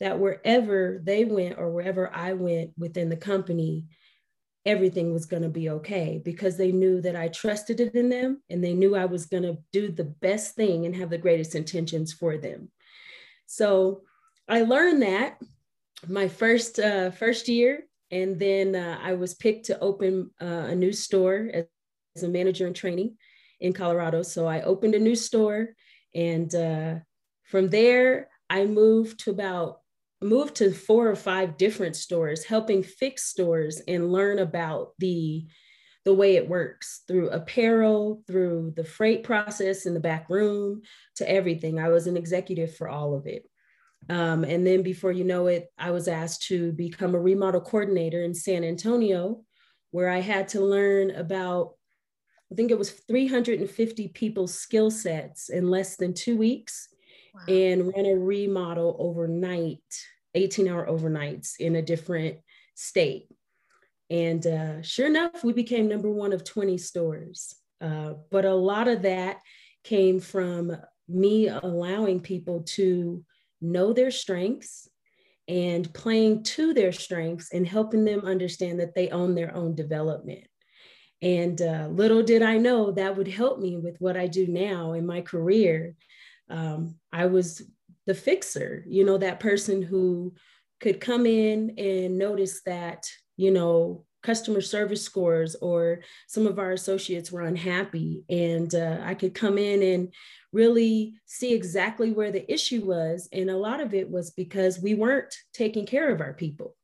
that 0.00 0.18
wherever 0.18 1.00
they 1.02 1.24
went 1.24 1.58
or 1.58 1.70
wherever 1.70 2.12
I 2.12 2.32
went 2.32 2.72
within 2.76 3.08
the 3.08 3.16
company, 3.16 3.86
everything 4.64 5.12
was 5.12 5.26
going 5.26 5.42
to 5.42 5.48
be 5.48 5.70
okay 5.70 6.20
because 6.24 6.56
they 6.56 6.72
knew 6.72 7.00
that 7.00 7.16
I 7.16 7.28
trusted 7.28 7.80
it 7.80 7.94
in 7.94 8.08
them 8.08 8.42
and 8.48 8.62
they 8.62 8.74
knew 8.74 8.94
I 8.96 9.06
was 9.06 9.26
going 9.26 9.42
to 9.42 9.58
do 9.72 9.90
the 9.90 10.04
best 10.04 10.54
thing 10.54 10.86
and 10.86 10.94
have 10.96 11.10
the 11.10 11.18
greatest 11.18 11.54
intentions 11.54 12.12
for 12.12 12.36
them. 12.36 12.70
So 13.46 14.02
I 14.48 14.62
learned 14.62 15.02
that 15.02 15.38
my 16.08 16.28
first 16.28 16.78
uh, 16.78 17.10
first 17.10 17.48
year, 17.48 17.84
and 18.10 18.38
then 18.38 18.74
uh, 18.74 18.98
I 19.02 19.14
was 19.14 19.34
picked 19.34 19.66
to 19.66 19.78
open 19.80 20.30
uh, 20.40 20.66
a 20.70 20.74
new 20.74 20.92
store 20.92 21.48
as, 21.52 21.64
as, 22.16 22.22
a 22.22 22.28
manager 22.28 22.66
in 22.66 22.74
training 22.74 23.16
in 23.60 23.72
Colorado. 23.72 24.22
So 24.22 24.46
I 24.46 24.62
opened 24.62 24.94
a 24.94 24.98
new 24.98 25.16
store, 25.16 25.68
and 26.14 26.54
uh, 26.54 26.94
from 27.44 27.68
there 27.68 28.28
I 28.50 28.66
moved 28.66 29.20
to 29.20 29.30
about 29.30 29.78
moved 30.20 30.56
to 30.56 30.72
four 30.72 31.08
or 31.08 31.16
five 31.16 31.56
different 31.56 31.96
stores, 31.96 32.44
helping 32.44 32.82
fix 32.82 33.24
stores 33.24 33.80
and 33.88 34.12
learn 34.12 34.38
about 34.38 34.92
the 34.98 35.46
the 36.04 36.14
way 36.14 36.34
it 36.34 36.48
works 36.48 37.02
through 37.06 37.30
apparel, 37.30 38.24
through 38.26 38.72
the 38.74 38.84
freight 38.84 39.22
process 39.22 39.86
in 39.86 39.94
the 39.94 40.00
back 40.00 40.28
room, 40.28 40.82
to 41.14 41.30
everything. 41.30 41.78
I 41.78 41.90
was 41.90 42.08
an 42.08 42.16
executive 42.16 42.74
for 42.74 42.88
all 42.88 43.14
of 43.14 43.26
it. 43.26 43.48
Um, 44.08 44.44
and 44.44 44.66
then 44.66 44.82
before 44.82 45.12
you 45.12 45.24
know 45.24 45.46
it, 45.46 45.68
I 45.78 45.90
was 45.90 46.08
asked 46.08 46.42
to 46.48 46.72
become 46.72 47.14
a 47.14 47.20
remodel 47.20 47.60
coordinator 47.60 48.22
in 48.22 48.34
San 48.34 48.64
Antonio, 48.64 49.42
where 49.90 50.08
I 50.08 50.20
had 50.20 50.48
to 50.48 50.60
learn 50.60 51.12
about, 51.12 51.74
I 52.50 52.54
think 52.54 52.70
it 52.70 52.78
was 52.78 52.90
350 52.90 54.08
people's 54.08 54.54
skill 54.54 54.90
sets 54.90 55.48
in 55.48 55.70
less 55.70 55.96
than 55.96 56.14
two 56.14 56.36
weeks 56.36 56.88
wow. 57.34 57.42
and 57.48 57.92
run 57.94 58.06
a 58.06 58.16
remodel 58.16 58.96
overnight, 58.98 59.80
18 60.34 60.68
hour 60.68 60.86
overnights 60.86 61.60
in 61.60 61.76
a 61.76 61.82
different 61.82 62.38
state. 62.74 63.28
And 64.10 64.46
uh, 64.46 64.82
sure 64.82 65.06
enough, 65.06 65.42
we 65.42 65.52
became 65.52 65.88
number 65.88 66.10
one 66.10 66.32
of 66.32 66.44
20 66.44 66.76
stores. 66.76 67.54
Uh, 67.80 68.14
but 68.30 68.44
a 68.44 68.54
lot 68.54 68.88
of 68.88 69.02
that 69.02 69.40
came 69.84 70.20
from 70.20 70.76
me 71.08 71.48
allowing 71.48 72.20
people 72.20 72.62
to 72.62 73.24
know 73.62 73.92
their 73.92 74.10
strengths 74.10 74.88
and 75.48 75.92
playing 75.94 76.42
to 76.42 76.72
their 76.74 76.92
strengths 76.92 77.52
and 77.52 77.66
helping 77.66 78.04
them 78.04 78.20
understand 78.24 78.80
that 78.80 78.94
they 78.94 79.08
own 79.10 79.34
their 79.34 79.54
own 79.54 79.74
development. 79.74 80.44
And 81.20 81.60
uh, 81.62 81.88
little 81.90 82.22
did 82.22 82.42
I 82.42 82.58
know 82.58 82.90
that 82.92 83.16
would 83.16 83.28
help 83.28 83.60
me 83.60 83.76
with 83.76 83.96
what 84.00 84.16
I 84.16 84.26
do 84.26 84.46
now 84.46 84.92
in 84.92 85.06
my 85.06 85.20
career. 85.20 85.94
Um, 86.50 86.96
I 87.12 87.26
was 87.26 87.62
the 88.06 88.14
fixer, 88.14 88.84
you 88.88 89.04
know, 89.04 89.18
that 89.18 89.40
person 89.40 89.82
who 89.82 90.34
could 90.80 91.00
come 91.00 91.26
in 91.26 91.74
and 91.78 92.18
notice 92.18 92.62
that, 92.66 93.06
you 93.36 93.52
know, 93.52 94.04
customer 94.22 94.60
service 94.60 95.02
scores 95.02 95.54
or 95.56 96.00
some 96.26 96.46
of 96.46 96.58
our 96.58 96.72
associates 96.72 97.32
were 97.32 97.42
unhappy. 97.42 98.24
And 98.28 98.74
uh, 98.74 98.98
i 99.04 99.14
could 99.14 99.34
come 99.34 99.58
in 99.58 99.82
and 99.82 100.14
really 100.52 101.14
see 101.26 101.54
exactly 101.54 102.12
where 102.12 102.30
the 102.30 102.50
issue 102.52 102.84
was. 102.84 103.28
And 103.32 103.50
a 103.50 103.56
lot 103.56 103.80
of 103.80 103.94
it 103.94 104.10
was 104.10 104.30
because 104.30 104.80
we 104.80 104.94
weren't 104.94 105.34
taking 105.52 105.86
care 105.86 106.10
of 106.10 106.20
our 106.20 106.34
people 106.34 106.76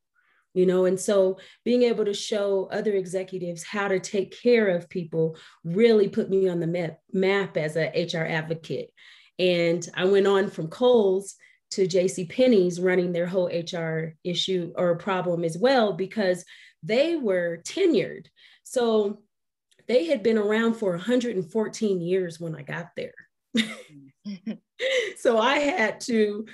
you 0.55 0.67
know? 0.67 0.87
And 0.87 0.99
so 0.99 1.39
being 1.65 1.85
able 1.85 2.05
to 2.05 2.15
show 2.15 2.69
other 2.73 2.93
executives 2.93 3.63
how 3.63 3.87
to 3.87 4.01
take 4.01 4.37
care 4.43 4.69
of 4.69 4.89
people 4.89 5.37
really 5.63 6.09
put 6.09 6.31
me 6.31 6.49
on 6.49 6.59
the 6.59 6.67
map, 6.67 6.99
map 7.13 7.57
as 7.57 7.77
a 7.77 7.91
hr 8.13 8.25
advocate. 8.25 8.91
And 9.39 9.87
i 9.95 10.05
went 10.05 10.27
on 10.27 10.51
from 10.51 10.69
Kohl's 10.69 11.37
to 11.71 11.87
jc 11.87 12.31
penney's 12.31 12.81
running 12.81 13.13
their 13.13 13.27
whole 13.27 13.49
hr 13.49 14.15
issue 14.25 14.73
or 14.75 14.97
problem 14.97 15.45
as 15.45 15.57
well 15.59 15.93
because 15.93 16.45
they 16.83 17.17
were 17.17 17.61
tenured. 17.65 18.27
So 18.65 19.21
they 19.89 20.05
had 20.05 20.23
been 20.23 20.39
around 20.39 20.75
for 20.75 20.91
114 20.93 22.01
years 22.01 22.39
when 22.39 22.55
I 22.55 22.63
got 22.63 22.91
there. 22.97 23.15
so 25.17 25.39
I 25.39 25.59
had 25.59 26.01
to 26.03 26.47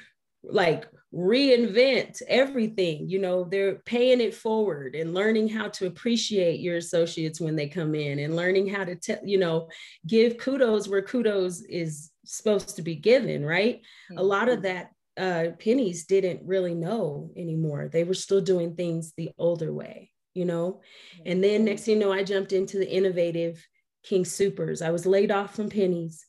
like 0.44 0.86
reinvent 1.12 2.22
everything. 2.28 3.08
You 3.08 3.18
know, 3.18 3.44
they're 3.44 3.76
paying 3.86 4.20
it 4.20 4.34
forward 4.34 4.94
and 4.94 5.14
learning 5.14 5.48
how 5.48 5.68
to 5.68 5.86
appreciate 5.86 6.60
your 6.60 6.76
associates 6.76 7.40
when 7.40 7.56
they 7.56 7.68
come 7.68 7.94
in 7.94 8.20
and 8.20 8.36
learning 8.36 8.68
how 8.68 8.84
to 8.84 8.94
tell, 8.94 9.18
you 9.24 9.38
know, 9.38 9.68
give 10.06 10.38
kudos 10.38 10.88
where 10.88 11.02
kudos 11.02 11.62
is 11.62 12.10
supposed 12.24 12.76
to 12.76 12.82
be 12.82 12.94
given, 12.94 13.44
right? 13.44 13.76
Mm-hmm. 14.10 14.18
A 14.18 14.22
lot 14.22 14.48
of 14.48 14.62
that 14.62 14.90
uh, 15.16 15.50
Penney's 15.58 16.06
didn't 16.06 16.42
really 16.44 16.74
know 16.74 17.30
anymore. 17.36 17.88
They 17.92 18.04
were 18.04 18.14
still 18.14 18.40
doing 18.40 18.74
things 18.74 19.12
the 19.16 19.30
older 19.38 19.72
way 19.72 20.10
you 20.34 20.44
know? 20.44 20.80
And 21.24 21.42
then 21.42 21.64
next 21.64 21.82
thing 21.82 21.94
you 21.94 22.00
know, 22.00 22.12
I 22.12 22.22
jumped 22.22 22.52
into 22.52 22.78
the 22.78 22.90
innovative 22.90 23.64
King 24.02 24.24
Supers. 24.24 24.82
I 24.82 24.90
was 24.90 25.06
laid 25.06 25.30
off 25.30 25.54
from 25.54 25.70
Penney's, 25.70 26.26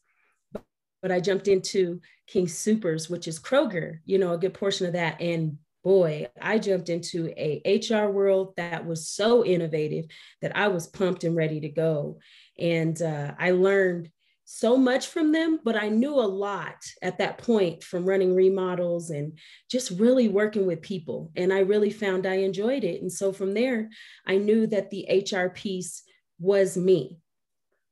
but 1.01 1.11
I 1.11 1.19
jumped 1.19 1.47
into 1.47 1.99
King 2.27 2.47
Supers, 2.47 3.09
which 3.09 3.27
is 3.27 3.39
Kroger, 3.39 3.99
you 4.05 4.17
know, 4.17 4.33
a 4.33 4.37
good 4.37 4.53
portion 4.53 4.87
of 4.87 4.93
that. 4.93 5.19
And 5.21 5.57
boy, 5.83 6.27
I 6.41 6.57
jumped 6.57 6.89
into 6.89 7.31
a 7.37 7.61
HR 7.65 8.09
world 8.09 8.53
that 8.57 8.85
was 8.85 9.07
so 9.07 9.45
innovative 9.45 10.05
that 10.41 10.55
I 10.55 10.69
was 10.69 10.87
pumped 10.87 11.23
and 11.23 11.35
ready 11.35 11.59
to 11.59 11.69
go. 11.69 12.17
And 12.57 12.99
uh, 13.01 13.33
I 13.37 13.51
learned 13.51 14.09
so 14.45 14.77
much 14.77 15.07
from 15.07 15.31
them, 15.31 15.59
but 15.63 15.75
I 15.75 15.89
knew 15.89 16.13
a 16.13 16.21
lot 16.21 16.77
at 17.01 17.17
that 17.17 17.39
point 17.39 17.83
from 17.83 18.05
running 18.05 18.35
remodels 18.35 19.09
and 19.09 19.37
just 19.71 19.89
really 19.91 20.27
working 20.27 20.67
with 20.67 20.83
people. 20.83 21.31
And 21.35 21.51
I 21.51 21.59
really 21.59 21.89
found 21.89 22.27
I 22.27 22.35
enjoyed 22.35 22.83
it. 22.83 23.01
And 23.01 23.11
so 23.11 23.33
from 23.33 23.55
there, 23.55 23.89
I 24.25 24.37
knew 24.37 24.67
that 24.67 24.91
the 24.91 25.07
HR 25.09 25.49
piece 25.49 26.03
was 26.39 26.77
me. 26.77 27.17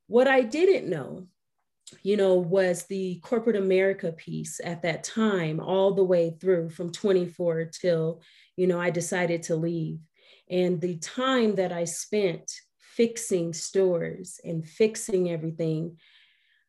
What 0.06 0.28
I 0.28 0.42
didn't 0.42 0.88
know, 0.88 1.26
you 2.04 2.18
know, 2.18 2.36
was 2.36 2.86
the 2.86 3.20
corporate 3.24 3.56
America 3.56 4.12
piece 4.12 4.62
at 4.64 4.84
that 4.84 5.04
time, 5.04 5.60
all 5.60 5.96
the 5.96 6.04
way 6.04 6.38
through 6.40 6.70
from 6.70 6.92
24 6.92 7.72
till, 7.82 8.22
you 8.58 8.68
know, 8.68 8.80
I 8.80 8.92
decided 8.92 9.42
to 9.44 9.56
leave. 9.56 9.98
And 10.52 10.80
the 10.80 10.98
time 10.98 11.56
that 11.56 11.72
I 11.72 11.86
spent 11.86 12.52
fixing 12.80 13.54
stores 13.54 14.40
and 14.44 14.68
fixing 14.68 15.32
everything 15.32 15.98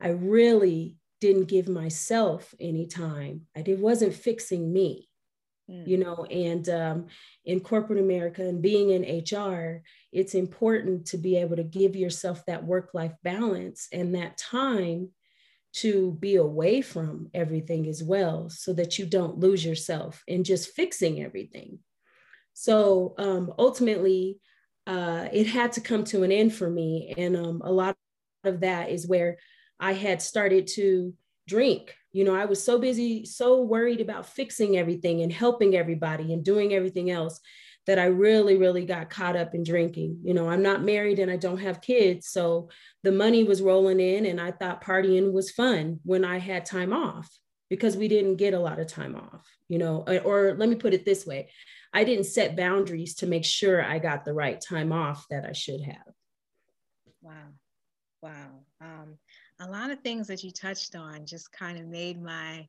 I 0.05 0.09
really 0.09 0.97
didn't 1.23 1.47
give 1.47 1.69
myself 1.69 2.55
any 2.61 2.87
time. 2.87 3.47
I 3.57 3.63
did, 3.63 3.81
wasn't 3.81 4.15
fixing 4.15 4.71
me, 4.71 5.09
mm. 5.71 5.87
you 5.87 5.97
know, 5.97 6.27
and 6.27 6.69
um, 6.69 7.07
in 7.47 7.61
corporate 7.61 7.99
America 7.99 8.43
and 8.43 8.61
being 8.61 8.91
in 8.91 9.23
HR, 9.25 9.83
it's 10.13 10.35
important 10.35 11.07
to 11.07 11.17
be 11.17 11.39
able 11.39 11.57
to 11.57 11.65
give 11.65 11.97
yourself 11.97 12.45
that 12.45 12.65
work 12.65 12.91
life 12.93 13.15
balance 13.23 13.89
and 13.91 14.15
that 14.15 14.37
time 14.37 15.09
to 15.77 16.13
be 16.21 16.37
away 16.37 16.83
from 16.83 17.31
everything 17.33 17.89
as 17.89 18.03
well 18.03 18.51
so 18.51 18.75
that 18.75 18.99
you 18.99 19.07
don't 19.07 19.39
lose 19.39 19.65
yourself 19.65 20.23
in 20.29 20.45
just 20.45 20.75
fixing 20.75 21.23
everything. 21.23 21.79
So 22.53 23.15
um, 23.17 23.53
ultimately, 23.59 24.39
uh, 24.87 25.29
it 25.33 25.47
had 25.47 25.73
to 25.73 25.81
come 25.81 26.05
to 26.05 26.23
an 26.23 26.31
end 26.31 26.55
for 26.55 26.69
me. 26.69 27.15
And 27.17 27.35
um, 27.35 27.63
a 27.65 27.73
lot 27.73 27.97
of 28.45 28.61
that 28.61 28.91
is 28.91 29.09
where 29.09 29.39
I 29.81 29.93
had 29.93 30.23
started 30.23 30.67
to 30.75 31.15
drink. 31.49 31.95
You 32.13 32.25
know, 32.25 32.35
I 32.35 32.45
was 32.45 32.63
so 32.63 32.79
busy, 32.79 33.25
so 33.25 33.63
worried 33.63 34.01
about 34.01 34.27
fixing 34.27 34.77
everything 34.77 35.23
and 35.23 35.33
helping 35.33 35.75
everybody 35.75 36.33
and 36.33 36.45
doing 36.45 36.73
everything 36.73 37.11
else 37.11 37.41
that 37.87 37.99
I 37.99 38.07
really, 38.07 38.57
really 38.57 38.87
got 38.87 39.11
caught 39.11 39.37
up 39.37 39.55
in 39.55 39.63
drinking. 39.63 40.21
You 40.23 40.33
know, 40.33 40.49
I'm 40.49 40.63
not 40.63 40.85
married 40.85 41.19
and 41.19 41.31
I 41.31 41.37
don't 41.37 41.59
have 41.59 41.83
kids. 41.83 42.29
So 42.29 42.71
the 43.03 43.13
money 43.13 43.45
was 43.45 43.61
rolling 43.61 44.01
in, 44.01 44.27
and 44.27 44.41
I 44.41 44.53
thought 44.53 44.85
partying 44.85 45.33
was 45.33 45.51
fun 45.51 46.01
when 46.05 46.25
I 46.25 46.39
had 46.39 46.65
time 46.65 46.93
off 46.93 47.29
because 47.69 47.97
we 47.97 48.09
didn't 48.09 48.37
get 48.37 48.55
a 48.55 48.59
lot 48.59 48.79
of 48.79 48.87
time 48.87 49.17
off, 49.17 49.47
you 49.69 49.79
know, 49.79 50.05
or 50.25 50.55
let 50.57 50.69
me 50.69 50.77
put 50.77 50.95
it 50.95 51.05
this 51.05 51.27
way 51.27 51.51
I 51.95 52.03
didn't 52.03 52.25
set 52.25 52.57
boundaries 52.57 53.15
to 53.17 53.27
make 53.27 53.45
sure 53.45 53.83
I 53.83 54.01
got 54.01 54.25
the 54.25 54.35
right 54.35 54.61
time 54.61 54.93
off 54.93 55.27
that 55.31 55.47
I 55.47 55.53
should 55.53 55.81
have. 55.83 56.13
Wow. 57.23 57.53
Wow. 58.21 58.65
Um, 58.81 59.19
a 59.61 59.67
lot 59.69 59.91
of 59.91 60.01
things 60.01 60.27
that 60.27 60.43
you 60.43 60.51
touched 60.51 60.97
on 60.97 61.27
just 61.27 61.53
kind 61.53 61.79
of 61.79 61.87
made 61.87 62.21
my 62.21 62.67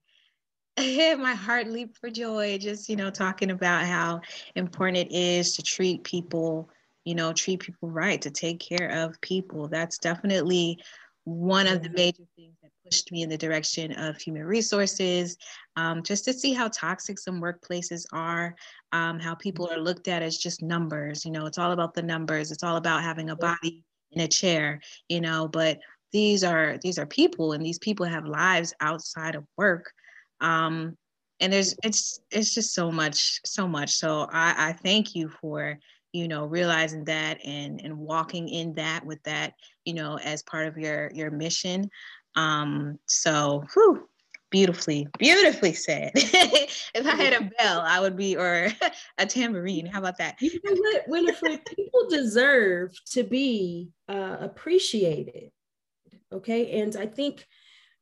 my 0.77 1.33
heart 1.33 1.67
leap 1.67 1.95
for 1.97 2.09
joy 2.09 2.57
just 2.59 2.89
you 2.89 2.95
know 2.95 3.09
talking 3.09 3.51
about 3.51 3.85
how 3.85 4.19
important 4.55 4.97
it 4.97 5.11
is 5.11 5.55
to 5.55 5.63
treat 5.63 6.03
people 6.03 6.69
you 7.05 7.15
know 7.15 7.31
treat 7.31 7.61
people 7.61 7.89
right 7.89 8.21
to 8.21 8.31
take 8.31 8.59
care 8.59 8.89
of 8.89 9.19
people. 9.21 9.67
That's 9.67 9.97
definitely 9.97 10.79
one 11.23 11.65
of 11.65 11.81
the 11.81 11.89
major 11.89 12.23
things 12.35 12.55
that 12.61 12.71
pushed 12.83 13.11
me 13.11 13.23
in 13.23 13.29
the 13.29 13.37
direction 13.37 13.91
of 13.93 14.17
human 14.17 14.43
resources 14.43 15.37
um, 15.75 16.03
just 16.03 16.23
to 16.25 16.33
see 16.33 16.53
how 16.53 16.67
toxic 16.67 17.17
some 17.17 17.41
workplaces 17.41 18.05
are 18.11 18.55
um, 18.91 19.19
how 19.19 19.33
people 19.33 19.67
are 19.71 19.79
looked 19.79 20.07
at 20.07 20.21
as 20.21 20.37
just 20.37 20.61
numbers 20.61 21.25
you 21.25 21.31
know 21.31 21.45
it's 21.45 21.57
all 21.57 21.71
about 21.71 21.93
the 21.93 22.03
numbers. 22.03 22.51
It's 22.51 22.63
all 22.63 22.75
about 22.75 23.01
having 23.01 23.29
a 23.29 23.35
body 23.35 23.83
in 24.11 24.21
a 24.21 24.27
chair 24.27 24.81
you 25.09 25.21
know 25.21 25.47
but 25.47 25.79
these 26.15 26.45
are 26.45 26.77
these 26.81 26.97
are 26.97 27.05
people 27.05 27.51
and 27.51 27.65
these 27.65 27.77
people 27.77 28.05
have 28.05 28.25
lives 28.25 28.73
outside 28.79 29.35
of 29.35 29.43
work. 29.57 29.91
Um 30.39 30.95
and 31.41 31.51
there's 31.51 31.75
it's 31.83 32.21
it's 32.31 32.53
just 32.53 32.73
so 32.73 32.89
much 32.89 33.41
so 33.45 33.67
much. 33.67 33.91
So 33.91 34.29
i 34.31 34.69
i 34.69 34.71
thank 34.71 35.13
you 35.13 35.27
for 35.41 35.77
you 36.13 36.29
know 36.29 36.45
realizing 36.45 37.03
that 37.05 37.39
and 37.43 37.81
and 37.83 37.97
walking 37.97 38.47
in 38.47 38.73
that 38.75 39.05
with 39.05 39.21
that 39.23 39.55
you 39.83 39.93
know 39.93 40.17
as 40.19 40.41
part 40.43 40.67
of 40.67 40.77
your 40.77 41.11
your 41.13 41.31
mission. 41.31 41.89
Um 42.37 42.97
so 43.07 43.65
whew, 43.73 44.07
beautifully 44.51 45.09
beautifully 45.19 45.73
said. 45.73 46.11
If 46.95 47.05
i 47.05 47.15
had 47.15 47.33
a 47.33 47.51
bell 47.57 47.81
i 47.85 47.99
would 47.99 48.15
be 48.15 48.37
or 48.37 48.71
a 49.17 49.25
tambourine. 49.25 49.85
How 49.85 49.99
about 49.99 50.17
that? 50.19 50.41
You 50.41 50.61
know 50.63 50.75
what 50.79 51.09
winifred? 51.09 51.65
People 51.75 52.07
deserve 52.09 52.93
to 53.11 53.23
be 53.25 53.89
uh, 54.07 54.37
appreciated 54.39 55.51
Okay. 56.35 56.79
And 56.81 56.95
I 56.95 57.05
think, 57.05 57.45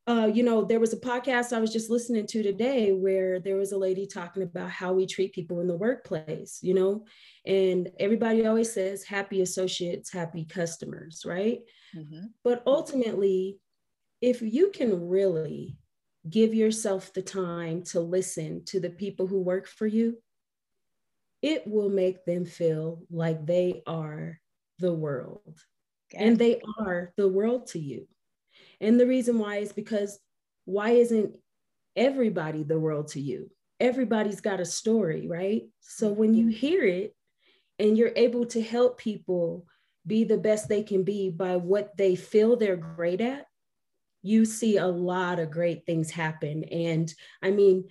uh, 0.08 0.30
you 0.34 0.44
know, 0.44 0.64
there 0.64 0.80
was 0.80 0.92
a 0.92 1.00
podcast 1.00 1.54
I 1.54 1.60
was 1.60 1.72
just 1.72 1.90
listening 1.90 2.28
to 2.28 2.44
today 2.44 2.92
where 2.92 3.40
there 3.40 3.56
was 3.56 3.72
a 3.72 3.78
lady 3.78 4.06
talking 4.06 4.44
about 4.44 4.70
how 4.70 4.92
we 4.92 5.06
treat 5.06 5.34
people 5.34 5.62
in 5.62 5.68
the 5.68 5.78
workplace, 5.78 6.60
you 6.62 6.74
know, 6.74 7.06
and 7.46 7.90
everybody 8.00 8.46
always 8.46 8.74
says 8.74 9.04
happy 9.04 9.42
associates, 9.42 10.12
happy 10.12 10.46
customers, 10.46 11.24
right? 11.26 11.60
Mm-hmm. 11.96 12.26
But 12.44 12.64
ultimately, 12.66 13.60
if 14.22 14.42
you 14.42 14.72
can 14.72 15.08
really 15.08 15.78
give 16.30 16.54
yourself 16.54 17.14
the 17.14 17.22
time 17.22 17.84
to 17.84 18.00
listen 18.00 18.64
to 18.66 18.80
the 18.80 18.90
people 18.90 19.28
who 19.28 19.42
work 19.42 19.68
for 19.68 19.88
you, 19.88 20.18
it 21.42 21.68
will 21.68 21.90
make 21.90 22.26
them 22.26 22.46
feel 22.46 23.04
like 23.12 23.46
they 23.46 23.84
are 23.86 24.40
the 24.80 24.94
world. 24.94 25.60
Okay. 26.14 26.26
And 26.26 26.38
they 26.38 26.62
are 26.80 27.12
the 27.18 27.28
world 27.28 27.68
to 27.68 27.80
you. 27.80 28.08
And 28.84 29.00
the 29.00 29.08
reason 29.08 29.40
why 29.40 29.58
is 29.58 29.72
because 29.72 30.20
why 30.66 30.92
isn't 30.92 31.38
everybody 31.96 32.64
the 32.64 32.80
world 32.80 33.08
to 33.10 33.22
you? 33.22 33.50
Everybody's 33.80 34.42
got 34.42 34.60
a 34.60 34.66
story, 34.66 35.28
right? 35.28 35.64
So 35.80 36.10
when 36.10 36.34
you 36.34 36.46
mm-hmm. 36.46 36.52
hear 36.52 36.84
it 36.84 37.16
and 37.80 37.98
you're 37.98 38.14
able 38.16 38.46
to 38.48 38.62
help 38.62 38.98
people 38.98 39.66
be 40.06 40.26
the 40.26 40.38
best 40.38 40.68
they 40.68 40.84
can 40.84 41.04
be 41.04 41.30
by 41.30 41.56
what 41.56 41.96
they 41.98 42.16
feel 42.16 42.56
they're 42.56 42.76
great 42.76 43.22
at, 43.22 43.48
you 44.22 44.46
see 44.46 44.78
a 44.78 44.88
lot 44.88 45.40
of 45.40 45.52
great 45.52 45.86
things 45.86 46.12
happen. 46.12 46.64
And 46.66 47.14
I 47.42 47.52
mean, 47.52 47.86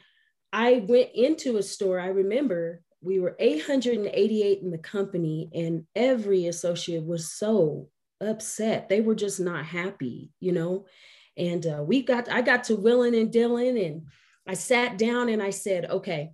I 0.53 0.85
went 0.87 1.11
into 1.15 1.57
a 1.57 1.63
store, 1.63 1.99
I 1.99 2.09
remember 2.09 2.83
we 3.01 3.19
were 3.19 3.35
888 3.39 4.61
in 4.63 4.71
the 4.71 4.79
company, 4.79 5.51
and 5.53 5.87
every 5.97 6.47
associate 6.47 7.05
was 7.05 7.33
so 7.33 7.89
upset. 8.23 8.89
They 8.89 9.01
were 9.01 9.15
just 9.15 9.41
not 9.41 9.65
happy, 9.65 10.31
you 10.41 10.53
know. 10.53 10.87
And 11.37 11.67
uh, 11.67 11.83
we 11.87 12.03
got, 12.03 12.31
I 12.31 12.43
got 12.43 12.65
to 12.65 12.77
willing 12.77 13.15
and 13.15 13.33
dealing, 13.33 13.79
and 13.79 14.03
I 14.47 14.55
sat 14.55 14.99
down 14.99 15.29
and 15.29 15.43
I 15.43 15.51
said, 15.51 15.87
okay, 15.91 16.33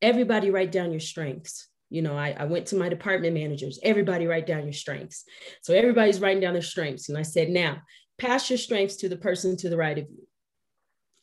everybody 0.00 0.50
write 0.50 0.72
down 0.72 0.90
your 0.90 1.00
strengths. 1.00 1.68
You 1.88 2.02
know, 2.02 2.16
I, 2.16 2.36
I 2.38 2.44
went 2.44 2.66
to 2.66 2.76
my 2.76 2.88
department 2.88 3.34
managers, 3.34 3.80
everybody 3.82 4.26
write 4.26 4.46
down 4.46 4.62
your 4.62 4.72
strengths. 4.72 5.24
So 5.62 5.74
everybody's 5.74 6.20
writing 6.20 6.40
down 6.40 6.52
their 6.52 6.62
strengths. 6.62 7.08
And 7.08 7.18
I 7.18 7.22
said, 7.22 7.50
now 7.50 7.78
pass 8.18 8.48
your 8.48 8.58
strengths 8.58 8.96
to 8.96 9.08
the 9.08 9.16
person 9.16 9.56
to 9.56 9.68
the 9.68 9.76
right 9.76 9.98
of 9.98 10.04
you. 10.08 10.26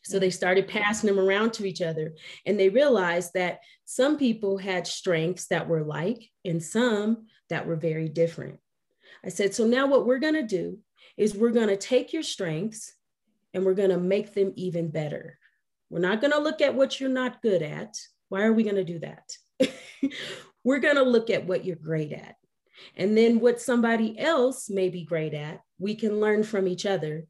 So 0.03 0.19
they 0.19 0.29
started 0.29 0.67
passing 0.67 1.07
them 1.07 1.19
around 1.19 1.53
to 1.53 1.65
each 1.65 1.81
other. 1.81 2.13
And 2.45 2.59
they 2.59 2.69
realized 2.69 3.31
that 3.33 3.59
some 3.85 4.17
people 4.17 4.57
had 4.57 4.87
strengths 4.87 5.47
that 5.47 5.67
were 5.67 5.83
like, 5.83 6.29
and 6.43 6.61
some 6.61 7.27
that 7.49 7.67
were 7.67 7.75
very 7.75 8.09
different. 8.09 8.59
I 9.27 9.29
said, 9.29 9.53
so 9.53 9.67
now 9.67 9.87
what 9.87 10.05
we're 10.05 10.19
going 10.19 10.35
to 10.35 10.43
do 10.43 10.79
is 11.17 11.35
we're 11.35 11.51
going 11.51 11.67
to 11.67 11.75
take 11.75 12.13
your 12.13 12.23
strengths 12.23 12.95
and 13.53 13.65
we're 13.65 13.73
going 13.73 13.89
to 13.89 13.97
make 13.97 14.33
them 14.33 14.53
even 14.55 14.89
better. 14.89 15.37
We're 15.89 15.99
not 15.99 16.21
going 16.21 16.31
to 16.31 16.39
look 16.39 16.61
at 16.61 16.73
what 16.73 16.97
you're 16.97 17.09
not 17.09 17.41
good 17.41 17.61
at. 17.61 17.93
Why 18.29 18.43
are 18.43 18.53
we 18.53 18.63
going 18.63 18.77
to 18.77 18.85
do 18.85 18.99
that? 18.99 19.29
we're 20.63 20.79
going 20.79 20.95
to 20.95 21.03
look 21.03 21.29
at 21.29 21.45
what 21.45 21.65
you're 21.65 21.75
great 21.75 22.13
at. 22.13 22.35
And 22.95 23.17
then 23.17 23.41
what 23.41 23.59
somebody 23.59 24.17
else 24.17 24.69
may 24.69 24.87
be 24.87 25.03
great 25.03 25.33
at, 25.33 25.59
we 25.77 25.95
can 25.95 26.21
learn 26.21 26.43
from 26.43 26.65
each 26.65 26.85
other 26.85 27.25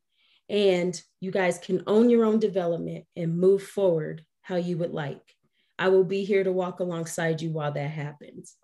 and 0.50 1.02
you 1.20 1.32
guys 1.32 1.58
can 1.58 1.82
own 1.88 2.12
your 2.12 2.26
own 2.26 2.38
development 2.38 3.06
and 3.16 3.40
move 3.40 3.64
forward 3.64 4.24
how 4.44 4.58
you 4.58 4.78
would 4.78 4.94
like. 4.94 5.34
I 5.80 5.88
will 5.90 6.04
be 6.04 6.26
here 6.26 6.44
to 6.44 6.52
walk 6.52 6.80
alongside 6.80 7.42
you 7.42 7.50
while 7.50 7.72
that 7.72 7.90
happens. 7.90 8.56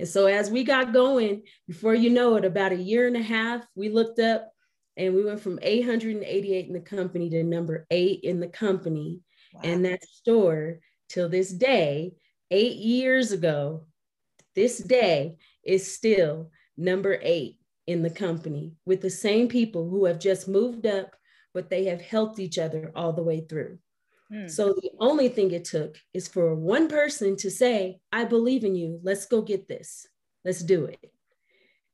And 0.00 0.08
so, 0.08 0.26
as 0.26 0.50
we 0.50 0.64
got 0.64 0.92
going, 0.92 1.42
before 1.68 1.94
you 1.94 2.10
know 2.10 2.36
it, 2.36 2.44
about 2.44 2.72
a 2.72 2.76
year 2.76 3.06
and 3.06 3.16
a 3.16 3.22
half, 3.22 3.64
we 3.74 3.90
looked 3.90 4.18
up 4.18 4.50
and 4.96 5.14
we 5.14 5.24
went 5.24 5.40
from 5.40 5.58
888 5.62 6.66
in 6.66 6.72
the 6.72 6.80
company 6.80 7.30
to 7.30 7.44
number 7.44 7.86
eight 7.90 8.20
in 8.24 8.40
the 8.40 8.48
company. 8.48 9.20
Wow. 9.54 9.60
And 9.62 9.84
that 9.84 10.02
store, 10.04 10.80
till 11.08 11.28
this 11.28 11.52
day, 11.52 12.14
eight 12.50 12.76
years 12.76 13.30
ago, 13.30 13.86
this 14.56 14.78
day 14.78 15.36
is 15.62 15.94
still 15.94 16.50
number 16.76 17.18
eight 17.22 17.58
in 17.86 18.02
the 18.02 18.10
company 18.10 18.72
with 18.86 19.02
the 19.02 19.10
same 19.10 19.48
people 19.48 19.88
who 19.88 20.06
have 20.06 20.18
just 20.18 20.48
moved 20.48 20.86
up 20.86 21.14
but 21.52 21.70
they 21.70 21.84
have 21.86 22.00
helped 22.00 22.38
each 22.38 22.58
other 22.58 22.92
all 22.94 23.12
the 23.12 23.22
way 23.22 23.40
through. 23.40 23.78
Mm. 24.32 24.50
So 24.50 24.74
the 24.74 24.90
only 24.98 25.28
thing 25.28 25.50
it 25.50 25.64
took 25.64 25.96
is 26.14 26.28
for 26.28 26.54
one 26.54 26.88
person 26.88 27.36
to 27.36 27.50
say, 27.50 28.00
I 28.12 28.24
believe 28.24 28.64
in 28.64 28.76
you. 28.76 29.00
Let's 29.02 29.26
go 29.26 29.42
get 29.42 29.68
this. 29.68 30.06
Let's 30.44 30.62
do 30.62 30.86
it. 30.86 31.12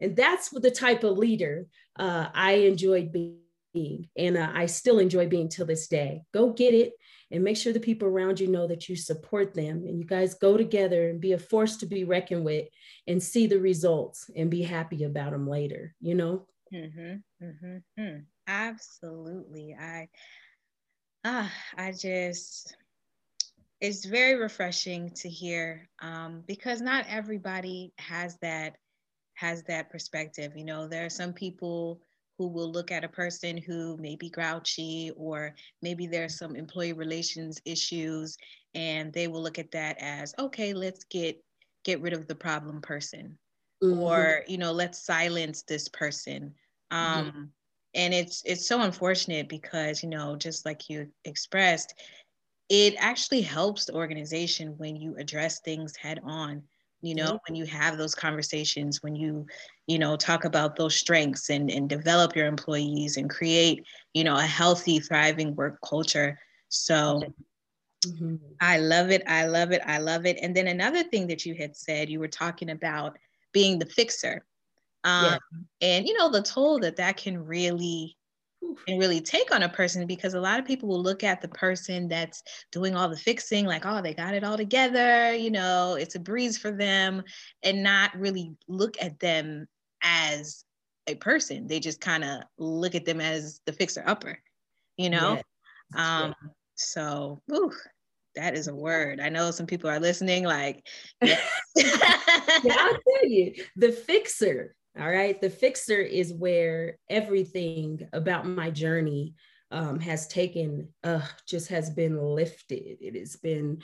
And 0.01 0.15
that's 0.15 0.53
what 0.53 0.63
the 0.63 0.71
type 0.71 1.05
of 1.05 1.17
leader 1.17 1.67
uh, 1.99 2.29
I 2.35 2.53
enjoyed 2.53 3.13
being. 3.13 4.09
And 4.17 4.37
uh, 4.37 4.51
I 4.53 4.67
still 4.67 4.99
enjoy 4.99 5.27
being 5.29 5.49
till 5.49 5.67
this 5.67 5.89
day. 5.89 6.23
Go 6.33 6.53
get 6.53 6.75
it 6.75 6.93
and 7.31 7.43
make 7.43 7.57
sure 7.57 7.73
the 7.73 7.81
people 7.81 8.09
around 8.09 8.39
you 8.39 8.47
know 8.47 8.67
that 8.67 8.89
you 8.89 8.97
support 8.97 9.55
them 9.55 9.85
and 9.87 9.99
you 9.99 10.05
guys 10.05 10.35
go 10.35 10.57
together 10.57 11.09
and 11.09 11.21
be 11.21 11.33
a 11.33 11.39
force 11.39 11.77
to 11.79 11.87
be 11.87 12.05
reckoned 12.05 12.45
with 12.45 12.69
and 13.07 13.23
see 13.23 13.47
the 13.47 13.59
results 13.59 14.31
and 14.37 14.51
be 14.51 14.63
happy 14.63 15.05
about 15.05 15.33
them 15.33 15.49
later, 15.49 15.95
you 16.01 16.15
know? 16.15 16.47
Mm-hmm, 16.73 17.45
mm-hmm, 17.45 17.77
mm. 18.01 18.25
Absolutely. 18.47 19.77
I 19.79 20.09
ah, 21.27 21.53
I 21.77 21.93
just 21.93 22.77
it's 23.81 24.05
very 24.05 24.41
refreshing 24.41 25.11
to 25.17 25.29
hear 25.29 25.89
um, 26.01 26.43
because 26.47 26.81
not 26.81 27.05
everybody 27.09 27.93
has 27.99 28.39
that 28.39 28.77
has 29.35 29.63
that 29.65 29.91
perspective. 29.91 30.53
You 30.57 30.65
know, 30.65 30.89
there 30.89 31.05
are 31.05 31.11
some 31.11 31.33
people 31.33 32.01
who 32.39 32.49
will 32.49 32.71
look 32.71 32.91
at 32.91 33.05
a 33.05 33.09
person 33.09 33.57
who 33.57 33.97
may 33.99 34.17
be 34.17 34.31
grouchy 34.31 35.11
or 35.17 35.55
maybe 35.83 36.07
there's 36.07 36.39
some 36.39 36.55
employee 36.55 36.93
relations 36.93 37.61
issues 37.65 38.37
and 38.75 39.13
they 39.13 39.27
will 39.27 39.43
look 39.43 39.59
at 39.59 39.71
that 39.73 39.97
as 39.99 40.35
okay 40.39 40.75
let's 40.75 41.05
get 41.05 41.43
get 41.85 42.01
rid 42.03 42.13
of 42.13 42.27
the 42.29 42.35
problem 42.35 42.81
person 42.83 43.39
mm-hmm. 43.83 44.01
or 44.01 44.43
you 44.47 44.59
know 44.59 44.73
let's 44.73 45.05
silence 45.05 45.63
this 45.63 45.89
person 45.89 46.55
mm-hmm. 46.93 47.29
um, 47.29 47.51
and 47.97 48.15
it's 48.15 48.43
it's 48.45 48.69
so 48.69 48.83
unfortunate 48.83 49.49
because 49.49 50.03
you 50.03 50.09
know 50.09 50.37
just 50.37 50.65
like 50.65 50.89
you 50.89 51.09
expressed 51.25 51.95
it 52.69 52.95
actually 52.99 53.43
helps 53.43 53.85
the 53.85 53.95
organization 53.95 54.75
when 54.77 54.97
you 54.97 55.17
address 55.19 55.61
things 55.61 55.97
head 55.97 56.21
on 56.25 56.63
you 57.03 57.15
know 57.15 57.39
when 57.49 57.55
you 57.57 57.67
have 57.67 57.99
those 57.99 58.15
conversations 58.15 59.03
when 59.03 59.15
you 59.15 59.47
you 59.87 59.99
know 59.99 60.17
talk 60.17 60.45
about 60.45 60.77
those 60.77 60.95
strengths 60.95 61.51
and 61.51 61.71
and 61.71 61.89
develop 61.89 62.35
your 62.35 62.47
employees 62.47 63.17
and 63.17 63.31
create 63.31 63.85
you 64.15 64.25
know 64.25 64.37
a 64.37 64.43
healthy 64.43 64.99
thriving 64.99 65.55
work 65.55 65.79
culture. 65.85 66.39
So 66.69 67.23
mm-hmm. 68.05 68.37
i 68.61 68.79
love 68.79 69.11
it 69.11 69.23
i 69.27 69.47
love 69.47 69.73
it 69.73 69.83
i 69.87 69.99
love 69.99 70.27
it. 70.27 70.39
And 70.43 70.55
then 70.55 70.67
another 70.67 71.05
thing 71.05 71.27
that 71.29 71.47
you 71.47 71.55
had 71.55 71.77
said 71.77 72.11
you 72.11 72.19
were 72.19 72.29
talking 72.29 72.71
about 72.71 73.17
being 73.53 73.79
the 73.79 73.87
fixer 73.87 74.45
um, 75.07 75.25
yeah. 75.25 75.39
and 75.89 76.07
you 76.07 76.19
know 76.19 76.31
the 76.31 76.43
toll 76.43 76.81
that 76.81 76.97
that 76.97 77.17
can 77.17 77.43
really 77.43 78.17
can 78.87 78.99
really 78.99 79.21
take 79.21 79.55
on 79.55 79.63
a 79.63 79.69
person 79.69 80.07
because 80.07 80.35
a 80.35 80.41
lot 80.41 80.59
of 80.59 80.67
people 80.67 80.89
will 80.89 81.03
look 81.03 81.23
at 81.23 81.41
the 81.41 81.49
person 81.49 82.09
that's 82.09 82.43
doing 82.73 82.97
all 82.97 83.09
the 83.09 83.17
fixing 83.17 83.65
like 83.65 83.87
oh 83.87 84.03
they 84.03 84.13
got 84.13 84.35
it 84.35 84.43
all 84.43 84.57
together 84.57 85.33
you 85.33 85.51
know 85.51 85.95
it's 85.95 86.17
a 86.17 86.21
breeze 86.21 86.59
for 86.59 86.73
them 86.73 87.23
and 87.63 87.83
not 87.83 88.15
really 88.19 88.53
look 88.69 88.97
at 89.01 89.19
them 89.21 89.67
as 90.03 90.65
a 91.07 91.15
person 91.15 91.67
they 91.69 91.79
just 91.79 92.01
kind 92.01 92.25
of 92.25 92.43
look 92.59 92.95
at 92.95 93.05
them 93.05 93.21
as 93.21 93.61
the 93.67 93.73
fixer 93.73 94.03
upper 94.07 94.37
you 94.97 95.09
know 95.09 95.41
yeah. 95.95 96.25
um 96.25 96.35
so 96.75 97.41
ooh, 97.53 97.73
that 98.35 98.57
is 98.57 98.67
a 98.67 98.75
word 98.75 99.21
i 99.21 99.29
know 99.29 99.53
some 99.53 99.67
people 99.67 99.89
are 99.89 100.01
listening 100.01 100.45
like 100.45 100.85
yeah. 101.23 101.39
yeah 101.77 102.77
i'll 102.79 102.93
tell 102.93 103.29
you 103.29 103.55
the 103.77 103.93
fixer 103.93 104.75
all 104.99 105.11
right. 105.11 105.41
The 105.41 105.51
fixer 105.51 106.01
is 106.01 106.33
where 106.33 106.99
everything 107.11 108.09
about 108.13 108.47
my 108.47 108.71
journey 108.71 109.35
um, 109.71 110.01
has 110.01 110.27
taken, 110.27 110.89
uh, 111.05 111.21
just 111.47 111.69
has 111.69 111.91
been 111.91 112.19
lifted. 112.19 112.99
It 113.01 113.19
has 113.19 113.37
been 113.37 113.83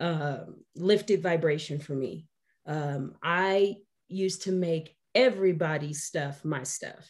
uh, 0.00 0.38
lifted 0.76 1.22
vibration 1.22 1.78
for 1.78 1.94
me. 1.94 2.26
Um, 2.66 3.14
I 3.22 3.76
used 4.08 4.42
to 4.42 4.52
make 4.52 4.96
everybody's 5.14 6.04
stuff 6.04 6.44
my 6.44 6.62
stuff. 6.62 7.08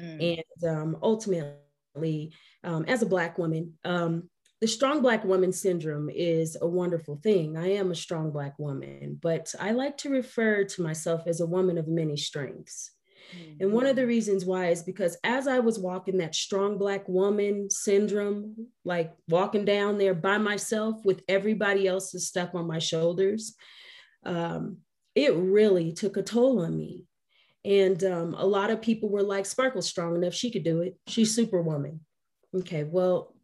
Mm. 0.00 0.38
And 0.38 0.76
um, 0.76 0.96
ultimately, 1.02 2.32
um, 2.64 2.84
as 2.86 3.02
a 3.02 3.06
Black 3.06 3.38
woman, 3.38 3.74
um, 3.84 4.30
the 4.60 4.66
strong 4.66 5.02
black 5.02 5.24
woman 5.24 5.52
syndrome 5.52 6.10
is 6.10 6.56
a 6.60 6.66
wonderful 6.66 7.20
thing. 7.22 7.56
I 7.56 7.72
am 7.72 7.90
a 7.90 7.96
strong 7.96 8.32
black 8.32 8.58
woman, 8.58 9.18
but 9.22 9.54
I 9.60 9.70
like 9.70 9.96
to 9.98 10.10
refer 10.10 10.64
to 10.64 10.82
myself 10.82 11.22
as 11.26 11.40
a 11.40 11.46
woman 11.46 11.78
of 11.78 11.86
many 11.86 12.16
strengths. 12.16 12.90
Mm-hmm. 13.36 13.62
And 13.62 13.72
one 13.72 13.86
of 13.86 13.94
the 13.94 14.06
reasons 14.06 14.44
why 14.44 14.68
is 14.68 14.82
because 14.82 15.16
as 15.22 15.46
I 15.46 15.60
was 15.60 15.78
walking 15.78 16.18
that 16.18 16.34
strong 16.34 16.76
black 16.76 17.08
woman 17.08 17.70
syndrome, 17.70 18.68
like 18.84 19.12
walking 19.28 19.64
down 19.64 19.98
there 19.98 20.14
by 20.14 20.38
myself 20.38 21.04
with 21.04 21.22
everybody 21.28 21.86
else's 21.86 22.26
stuff 22.26 22.54
on 22.54 22.66
my 22.66 22.78
shoulders, 22.80 23.54
um, 24.24 24.78
it 25.14 25.34
really 25.34 25.92
took 25.92 26.16
a 26.16 26.22
toll 26.22 26.60
on 26.62 26.76
me. 26.76 27.04
And 27.64 28.02
um, 28.04 28.34
a 28.34 28.46
lot 28.46 28.70
of 28.70 28.82
people 28.82 29.08
were 29.08 29.22
like, 29.22 29.46
Sparkle's 29.46 29.88
strong 29.88 30.16
enough. 30.16 30.34
She 30.34 30.50
could 30.50 30.64
do 30.64 30.80
it. 30.80 30.96
She's 31.06 31.34
superwoman. 31.34 32.00
Okay, 32.54 32.84
well, 32.84 33.34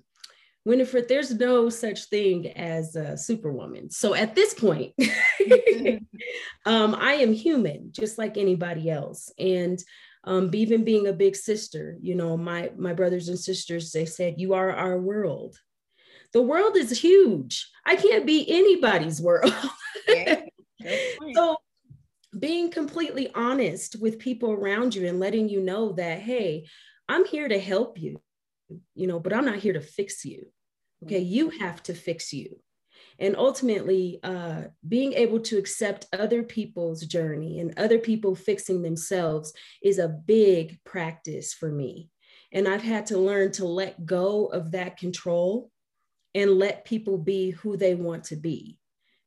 Winifred, 0.65 1.09
there's 1.09 1.35
no 1.35 1.69
such 1.69 2.05
thing 2.05 2.49
as 2.53 2.97
a 2.97 3.17
superwoman. 3.17 3.91
So 3.91 4.15
at 4.15 4.35
this 4.35 4.55
point, 4.55 4.95
um, 6.67 6.95
I 6.95 7.15
am 7.15 7.33
human, 7.33 7.93
just 7.93 8.17
like 8.17 8.39
anybody 8.39 8.91
else. 8.91 9.31
And 9.39 9.83
um, 10.25 10.51
even 10.55 10.85
being 10.85 11.07
a 11.07 11.13
big 11.13 11.37
sister, 11.37 11.99
you 12.01 12.15
know, 12.15 12.37
my 12.37 12.71
my 12.79 12.95
brothers 12.95 13.29
and 13.29 13.39
sisters, 13.39 13.93
they 13.93 14.07
said, 14.07 14.37
"You 14.39 14.55
are 14.55 14.73
our 14.73 14.99
world." 14.99 15.59
the 16.35 16.43
world 16.43 16.77
is 16.77 17.01
huge. 17.01 17.71
I 17.87 17.97
can't 17.97 18.27
be 18.27 18.45
anybody's 18.51 19.23
world. 19.23 19.55
so 21.35 21.57
being 22.39 22.71
completely 22.71 23.31
honest 23.35 23.97
with 24.01 24.19
people 24.19 24.51
around 24.51 24.95
you 24.95 25.07
and 25.07 25.21
letting 25.21 25.49
you 25.49 25.61
know 25.61 25.93
that, 25.93 26.19
hey, 26.19 26.67
I'm 27.09 27.25
here 27.25 27.49
to 27.49 27.59
help 27.59 28.01
you, 28.01 28.21
you 28.97 29.07
know, 29.07 29.21
but 29.21 29.33
I'm 29.33 29.45
not 29.45 29.59
here 29.59 29.75
to 29.75 29.81
fix 29.81 30.25
you. 30.25 30.47
Okay. 31.05 31.19
You 31.19 31.51
have 31.51 31.83
to 31.85 31.95
fix 31.95 32.33
you. 32.33 32.61
And 33.19 33.37
ultimately, 33.37 34.19
uh, 34.23 34.63
being 34.89 35.13
able 35.13 35.41
to 35.41 35.59
accept 35.59 36.07
other 36.13 36.43
people's 36.43 37.03
journey 37.03 37.61
and 37.61 37.79
other 37.79 37.99
people 37.99 38.35
fixing 38.35 38.83
themselves 38.83 39.53
is 39.83 39.99
a 39.99 40.09
big 40.09 40.79
practice 40.85 41.55
for 41.55 41.71
me. 41.71 42.11
And 42.53 42.67
I've 42.67 42.83
had 42.83 43.07
to 43.07 43.19
learn 43.19 43.53
to 43.53 43.67
let 43.67 44.05
go 44.07 44.47
of 44.47 44.73
that 44.73 44.97
control 44.97 45.71
and 46.35 46.59
let 46.59 46.85
people 46.85 47.19
be 47.19 47.51
who 47.51 47.77
they 47.77 47.95
want 47.95 48.25
to 48.25 48.37
be. 48.37 48.79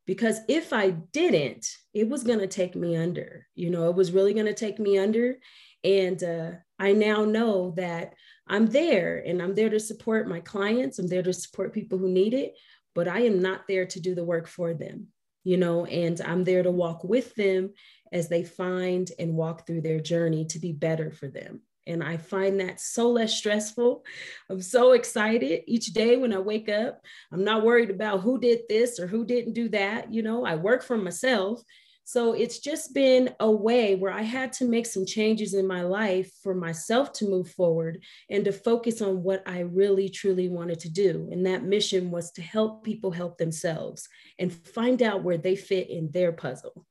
Because 0.06 0.40
if 0.48 0.72
I 0.72 0.92
didn't, 0.92 1.68
it 1.94 2.08
was 2.08 2.24
going 2.24 2.40
to 2.40 2.48
take 2.48 2.76
me 2.76 2.96
under. 2.96 3.46
You 3.56 3.70
know, 3.70 3.90
it 3.90 3.96
was 3.96 4.12
really 4.12 4.34
going 4.34 4.46
to 4.46 4.54
take 4.54 4.80
me 4.80 4.98
under. 4.98 5.36
And 5.84 6.22
uh, 6.24 6.52
I 6.80 6.94
now 6.94 7.26
know 7.26 7.74
that 7.78 8.14
I'm 8.50 8.68
there 8.68 9.24
and 9.26 9.42
I'm 9.42 9.56
there 9.56 9.70
to 9.70 9.80
support 9.80 10.28
my 10.28 10.40
clients. 10.40 11.00
I'm 11.00 11.08
there 11.08 11.24
to 11.24 11.34
support 11.34 11.74
people 11.74 11.98
who 11.98 12.10
need 12.10 12.34
it, 12.34 12.56
but 12.96 13.08
I 13.08 13.22
am 13.22 13.40
not 13.40 13.68
there 13.68 13.86
to 13.86 14.00
do 14.00 14.16
the 14.16 14.24
work 14.24 14.48
for 14.48 14.74
them, 14.74 15.08
you 15.44 15.58
know, 15.58 15.86
and 15.86 16.20
I'm 16.22 16.44
there 16.44 16.64
to 16.64 16.72
walk 16.72 17.04
with 17.04 17.36
them 17.36 17.74
as 18.12 18.30
they 18.30 18.44
find 18.44 19.12
and 19.20 19.34
walk 19.34 19.68
through 19.68 19.82
their 19.82 20.00
journey 20.00 20.46
to 20.46 20.60
be 20.60 20.72
better 20.72 21.12
for 21.12 21.28
them. 21.28 21.62
And 21.86 22.04
I 22.04 22.18
find 22.18 22.60
that 22.60 22.82
so 22.82 23.10
less 23.10 23.34
stressful. 23.34 24.04
I'm 24.50 24.62
so 24.62 24.92
excited 24.92 25.64
each 25.68 25.88
day 25.88 26.18
when 26.18 26.34
I 26.34 26.40
wake 26.40 26.68
up. 26.68 27.02
I'm 27.32 27.46
not 27.46 27.64
worried 27.64 27.90
about 27.90 28.22
who 28.22 28.40
did 28.40 28.62
this 28.68 29.00
or 29.00 29.08
who 29.08 29.26
didn't 29.26 29.54
do 29.54 29.70
that. 29.70 30.14
You 30.14 30.22
know, 30.22 30.46
I 30.46 30.56
work 30.56 30.84
for 30.84 30.98
myself. 30.98 31.62
So 32.08 32.32
it's 32.32 32.60
just 32.60 32.94
been 32.94 33.36
a 33.42 33.52
way 33.52 33.96
where 33.96 34.14
I 34.14 34.22
had 34.22 34.54
to 34.54 34.66
make 34.66 34.86
some 34.86 35.06
changes 35.06 35.54
in 35.54 35.68
my 35.68 35.82
life 35.82 36.32
for 36.42 36.56
myself 36.56 37.12
to 37.14 37.28
move 37.28 37.52
forward 37.52 38.02
and 38.30 38.46
to 38.46 38.54
focus 38.54 39.02
on 39.02 39.24
what 39.24 39.44
I 39.46 39.60
really 39.60 40.08
truly 40.08 40.48
wanted 40.48 40.80
to 40.80 40.90
do. 40.90 41.28
And 41.34 41.46
that 41.46 41.66
mission 41.66 42.10
was 42.10 42.32
to 42.32 42.42
help 42.42 42.86
people 42.86 43.12
help 43.12 43.38
themselves 43.38 44.08
and 44.40 44.54
find 44.54 45.04
out 45.04 45.26
where 45.26 45.38
they 45.38 45.58
fit 45.58 45.90
in 45.90 46.10
their 46.12 46.32
puzzle. 46.32 46.86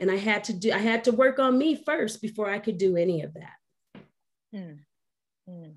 And 0.00 0.10
I 0.10 0.16
had 0.16 0.42
to 0.44 0.54
do 0.54 0.72
I 0.72 0.78
had 0.78 1.04
to 1.04 1.12
work 1.12 1.38
on 1.38 1.58
me 1.58 1.76
first 1.76 2.22
before 2.22 2.48
I 2.48 2.58
could 2.58 2.78
do 2.78 2.96
any 2.96 3.20
of 3.20 3.34
that. 3.34 4.02
Mm. 4.54 4.78
Mm. 5.50 5.74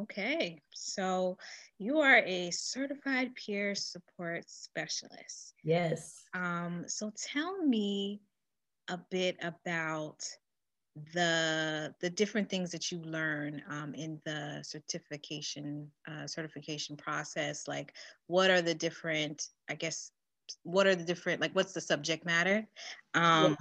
Okay, 0.00 0.62
so 0.72 1.36
you 1.78 2.00
are 2.00 2.18
a 2.18 2.50
certified 2.50 3.34
peer 3.34 3.74
support 3.74 4.44
specialist. 4.48 5.54
Yes. 5.62 6.24
Um, 6.34 6.84
so 6.86 7.12
tell 7.16 7.62
me 7.64 8.20
a 8.88 8.98
bit 9.10 9.36
about 9.42 10.24
the 11.14 11.94
the 12.00 12.10
different 12.10 12.50
things 12.50 12.72
that 12.72 12.90
you 12.90 12.98
learn 13.02 13.62
um, 13.70 13.94
in 13.94 14.20
the 14.24 14.60
certification 14.62 15.88
uh, 16.08 16.26
certification 16.26 16.96
process 16.96 17.68
like 17.68 17.94
what 18.26 18.50
are 18.50 18.62
the 18.62 18.74
different 18.74 19.46
i 19.70 19.74
guess 19.74 20.10
what 20.64 20.88
are 20.88 20.96
the 20.96 21.04
different 21.04 21.40
like 21.40 21.54
what's 21.54 21.72
the 21.72 21.80
subject 21.80 22.24
matter 22.24 22.66
um, 23.14 23.56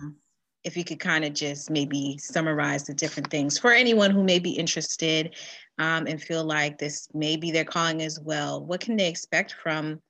if 0.68 0.76
you 0.76 0.84
could 0.84 1.00
kind 1.00 1.24
of 1.24 1.34
just 1.34 1.70
maybe 1.70 2.18
summarize 2.18 2.84
the 2.84 2.94
different 2.94 3.32
things 3.32 3.58
for 3.58 3.72
anyone 3.72 4.12
who 4.12 4.22
may 4.22 4.38
be 4.38 4.52
interested 4.52 5.34
um, 5.80 6.08
and 6.08 6.22
feel 6.22 6.44
like 6.44 6.78
this 6.78 7.08
may 7.14 7.38
be 7.38 7.52
their 7.52 7.64
calling 7.64 8.02
as 8.02 8.20
well. 8.20 8.66
What 8.66 8.82
can 8.82 8.98
they 8.98 9.08
expect 9.08 9.56
from 9.64 10.02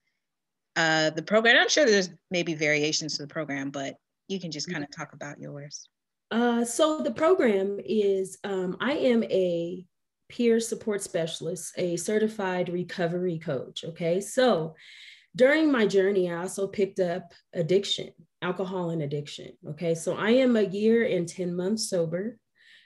uh, 0.75 1.11
the 1.11 1.21
program? 1.21 1.57
I'm 1.57 1.69
sure 1.69 1.85
there's 1.85 2.09
maybe 2.31 2.55
variations 2.55 3.17
to 3.17 3.21
the 3.21 3.27
program, 3.27 3.69
but 3.69 3.97
you 4.27 4.39
can 4.39 4.49
just 4.49 4.69
kind 4.69 4.83
of 4.83 4.89
talk 4.89 5.13
about 5.13 5.39
yours. 5.39 5.87
Uh, 6.31 6.65
so 6.65 7.03
the 7.03 7.11
program 7.11 7.79
is 7.85 8.39
um, 8.43 8.77
I 8.81 8.93
am 8.93 9.23
a 9.25 9.85
peer 10.27 10.59
support 10.59 11.03
specialist, 11.03 11.73
a 11.77 11.97
certified 11.97 12.69
recovery 12.69 13.37
coach. 13.37 13.85
Okay, 13.85 14.19
so 14.19 14.73
during 15.35 15.71
my 15.71 15.85
journey, 15.85 16.31
I 16.31 16.41
also 16.41 16.67
picked 16.67 16.99
up 16.99 17.31
addiction, 17.53 18.09
alcohol 18.41 18.91
and 18.91 19.01
addiction. 19.01 19.51
Okay, 19.69 19.95
so 19.95 20.15
I 20.15 20.31
am 20.31 20.55
a 20.55 20.61
year 20.61 21.05
and 21.05 21.27
10 21.27 21.55
months 21.55 21.89
sober 21.89 22.37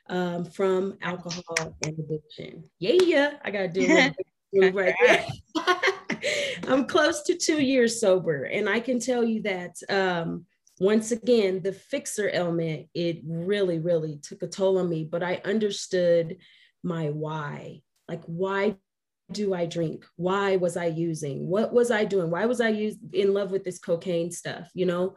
um, 0.10 0.46
from 0.46 0.98
alcohol 1.02 1.78
and 1.84 1.98
addiction. 2.00 2.70
Yeah, 2.80 3.04
yeah, 3.04 3.34
I 3.44 3.52
got 3.52 3.62
to 3.62 3.68
do 3.70 4.14
it 4.54 4.76
right 4.76 4.96
there. 5.06 5.26
I'm 6.68 6.86
close 6.86 7.24
to 7.24 7.36
two 7.36 7.62
years 7.62 8.00
sober, 8.00 8.44
and 8.44 8.70
I 8.70 8.80
can 8.80 9.00
tell 9.00 9.24
you 9.24 9.42
that 9.44 9.76
um, 9.90 10.46
once 10.80 11.12
again, 11.12 11.62
the 11.62 11.74
fixer 11.74 12.30
element, 12.30 12.88
it 12.94 13.22
really, 13.26 13.80
really 13.80 14.18
took 14.18 14.44
a 14.44 14.48
toll 14.48 14.80
on 14.80 14.90
me, 14.90 15.04
but 15.04 15.24
I 15.24 15.42
understood 15.46 16.38
my 16.84 17.10
why. 17.10 17.82
Like, 18.08 18.24
why 18.26 18.78
do 19.34 19.54
I 19.54 19.65
drink? 19.65 20.06
Why 20.15 20.56
was 20.56 20.78
I 20.78 20.86
using? 20.86 21.48
What 21.48 21.74
was 21.74 21.91
I 21.91 22.06
doing? 22.06 22.30
Why 22.30 22.46
was 22.46 22.62
I 22.62 22.70
use, 22.70 22.98
in 23.13 23.34
love 23.34 23.52
with 23.52 23.63
this 23.63 23.80
cocaine 23.80 24.32
stuff? 24.32 24.70
You 24.74 24.86
know, 24.86 25.15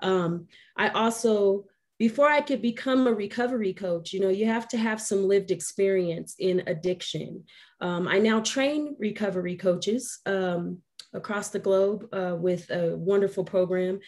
um, 0.00 0.46
I 0.76 0.88
also, 0.90 1.64
before 1.98 2.28
I 2.28 2.40
could 2.40 2.62
become 2.62 3.06
a 3.06 3.12
recovery 3.12 3.72
coach, 3.72 4.12
you 4.12 4.20
know, 4.20 4.28
you 4.28 4.46
have 4.46 4.68
to 4.68 4.76
have 4.76 5.00
some 5.00 5.28
lived 5.28 5.50
experience 5.50 6.34
in 6.38 6.62
addiction. 6.66 7.44
Um, 7.80 8.08
I 8.08 8.18
now 8.18 8.40
train 8.40 8.96
recovery 8.98 9.56
coaches 9.56 10.20
um, 10.26 10.82
across 11.14 11.50
the 11.50 11.58
globe 11.58 12.08
uh, 12.12 12.36
with 12.38 12.70
a 12.70 12.96
wonderful 12.96 13.44
program 13.44 14.00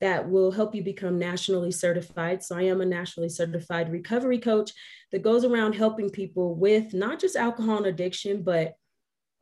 that 0.00 0.28
will 0.28 0.50
help 0.50 0.74
you 0.74 0.82
become 0.82 1.18
nationally 1.18 1.70
certified. 1.70 2.42
So 2.42 2.56
I 2.56 2.62
am 2.62 2.80
a 2.80 2.86
nationally 2.86 3.28
certified 3.28 3.92
recovery 3.92 4.38
coach 4.38 4.72
that 5.12 5.22
goes 5.22 5.44
around 5.44 5.74
helping 5.74 6.08
people 6.08 6.54
with 6.54 6.94
not 6.94 7.20
just 7.20 7.36
alcohol 7.36 7.78
and 7.78 7.86
addiction, 7.86 8.42
but 8.42 8.74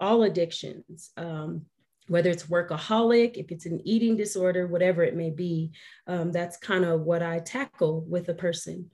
all 0.01 0.23
addictions, 0.23 1.11
um, 1.17 1.63
whether 2.09 2.31
it's 2.31 2.45
workaholic, 2.45 3.37
if 3.37 3.51
it's 3.51 3.67
an 3.67 3.81
eating 3.85 4.17
disorder, 4.17 4.67
whatever 4.67 5.03
it 5.03 5.17
may 5.17 5.31
be. 5.31 5.73
Um, 6.07 6.33
that's 6.33 6.57
kind 6.57 6.85
of 6.85 7.03
what 7.03 7.23
I 7.23 7.41
tackle 7.41 8.05
with 8.09 8.29
a 8.29 8.35
person. 8.35 8.91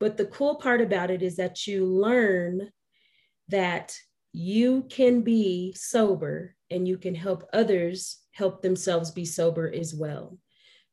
But 0.00 0.16
the 0.16 0.26
cool 0.26 0.56
part 0.56 0.80
about 0.80 1.10
it 1.10 1.22
is 1.22 1.36
that 1.36 1.66
you 1.66 1.86
learn 1.86 2.70
that 3.48 3.96
you 4.32 4.84
can 4.90 5.22
be 5.22 5.72
sober 5.76 6.54
and 6.70 6.86
you 6.86 6.98
can 6.98 7.14
help 7.14 7.48
others 7.52 8.18
help 8.32 8.62
themselves 8.62 9.10
be 9.10 9.24
sober 9.24 9.72
as 9.74 9.94
well. 9.94 10.38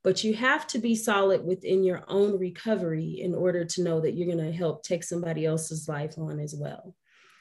But 0.03 0.23
you 0.23 0.33
have 0.35 0.67
to 0.67 0.79
be 0.79 0.95
solid 0.95 1.43
within 1.43 1.83
your 1.83 2.03
own 2.07 2.39
recovery 2.39 3.19
in 3.21 3.35
order 3.35 3.65
to 3.65 3.83
know 3.83 3.99
that 4.01 4.13
you're 4.13 4.33
going 4.33 4.45
to 4.45 4.55
help 4.55 4.83
take 4.83 5.03
somebody 5.03 5.45
else's 5.45 5.87
life 5.87 6.17
on 6.17 6.39
as 6.39 6.55
well. 6.55 6.95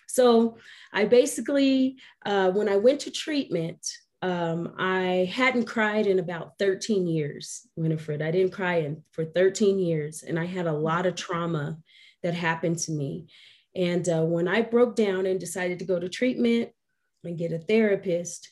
So 0.08 0.58
I 0.92 1.04
basically, 1.04 1.96
uh, 2.24 2.50
when 2.50 2.68
I 2.68 2.76
went 2.76 3.00
to 3.00 3.10
treatment, 3.10 3.84
um, 4.22 4.74
I 4.78 5.30
hadn't 5.30 5.66
cried 5.66 6.06
in 6.06 6.18
about 6.18 6.52
13 6.58 7.06
years, 7.06 7.68
Winifred. 7.76 8.22
I 8.22 8.30
didn't 8.30 8.52
cry 8.52 8.76
in 8.76 9.02
for 9.12 9.24
13 9.24 9.78
years, 9.78 10.22
and 10.22 10.38
I 10.38 10.46
had 10.46 10.66
a 10.66 10.72
lot 10.72 11.04
of 11.04 11.14
trauma 11.14 11.76
that 12.22 12.32
happened 12.32 12.78
to 12.78 12.92
me. 12.92 13.26
And 13.76 14.08
uh, 14.08 14.22
when 14.22 14.48
I 14.48 14.62
broke 14.62 14.96
down 14.96 15.26
and 15.26 15.38
decided 15.38 15.78
to 15.80 15.84
go 15.84 15.98
to 15.98 16.08
treatment 16.08 16.70
and 17.24 17.36
get 17.36 17.52
a 17.52 17.58
therapist, 17.58 18.50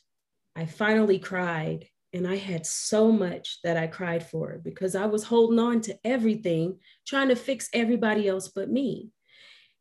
I 0.54 0.66
finally 0.66 1.18
cried. 1.18 1.86
And 2.12 2.28
I 2.28 2.36
had 2.36 2.66
so 2.66 3.10
much 3.10 3.60
that 3.64 3.78
I 3.78 3.86
cried 3.86 4.26
for 4.26 4.60
because 4.62 4.94
I 4.94 5.06
was 5.06 5.24
holding 5.24 5.58
on 5.58 5.80
to 5.82 5.98
everything, 6.04 6.80
trying 7.06 7.28
to 7.28 7.36
fix 7.36 7.70
everybody 7.72 8.28
else 8.28 8.48
but 8.48 8.70
me. 8.70 9.10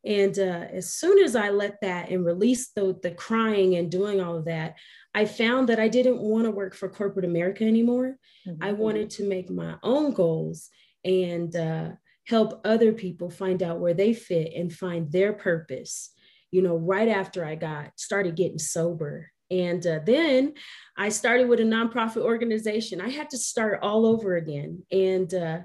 And 0.04 0.36
uh, 0.38 0.66
as 0.72 0.92
soon 0.92 1.22
as 1.22 1.36
I 1.36 1.50
let 1.50 1.80
that 1.82 2.10
and 2.10 2.24
released 2.24 2.74
the, 2.74 2.98
the 3.02 3.12
crying 3.12 3.76
and 3.76 3.90
doing 3.90 4.20
all 4.20 4.36
of 4.36 4.46
that, 4.46 4.76
I 5.14 5.26
found 5.26 5.68
that 5.68 5.78
I 5.78 5.88
didn't 5.88 6.18
want 6.18 6.44
to 6.44 6.50
work 6.50 6.74
for 6.74 6.88
corporate 6.88 7.24
America 7.24 7.64
anymore. 7.64 8.16
Mm-hmm. 8.46 8.62
I 8.62 8.72
wanted 8.72 9.10
to 9.10 9.28
make 9.28 9.48
my 9.50 9.76
own 9.82 10.12
goals 10.12 10.70
and 11.04 11.54
uh, 11.54 11.90
help 12.26 12.60
other 12.64 12.92
people 12.92 13.30
find 13.30 13.62
out 13.62 13.78
where 13.78 13.94
they 13.94 14.12
fit 14.12 14.52
and 14.54 14.72
find 14.72 15.10
their 15.12 15.32
purpose. 15.32 16.10
You 16.50 16.62
know, 16.62 16.76
right 16.76 17.08
after 17.08 17.44
I 17.44 17.54
got 17.54 17.92
started 17.96 18.36
getting 18.36 18.58
sober. 18.58 19.30
And 19.50 19.86
uh, 19.86 20.00
then 20.04 20.54
I 20.96 21.10
started 21.10 21.48
with 21.48 21.60
a 21.60 21.64
nonprofit 21.64 22.22
organization. 22.22 23.00
I 23.00 23.10
had 23.10 23.30
to 23.30 23.38
start 23.38 23.80
all 23.82 24.06
over 24.06 24.34
again. 24.36 24.82
And 24.90 25.32
uh, 25.32 25.60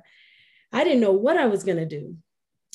I 0.71 0.83
didn't 0.83 0.99
know 0.99 1.13
what 1.13 1.37
I 1.37 1.47
was 1.47 1.63
going 1.63 1.77
to 1.77 1.85
do 1.85 2.17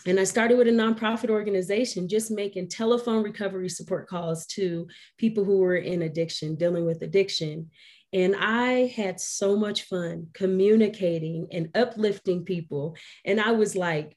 and 0.06 0.18
I 0.18 0.24
started 0.24 0.58
with 0.58 0.66
a 0.66 0.72
nonprofit 0.72 1.30
organization, 1.30 2.08
just 2.08 2.30
making 2.30 2.68
telephone 2.68 3.22
recovery 3.22 3.68
support 3.68 4.08
calls 4.08 4.46
to 4.46 4.88
people 5.16 5.44
who 5.44 5.58
were 5.58 5.76
in 5.76 6.02
addiction, 6.02 6.56
dealing 6.56 6.84
with 6.84 7.02
addiction. 7.02 7.70
And 8.12 8.34
I 8.36 8.92
had 8.94 9.20
so 9.20 9.56
much 9.56 9.84
fun 9.84 10.28
communicating 10.34 11.46
and 11.52 11.70
uplifting 11.74 12.44
people. 12.44 12.96
And 13.24 13.40
I 13.40 13.52
was 13.52 13.76
like, 13.76 14.16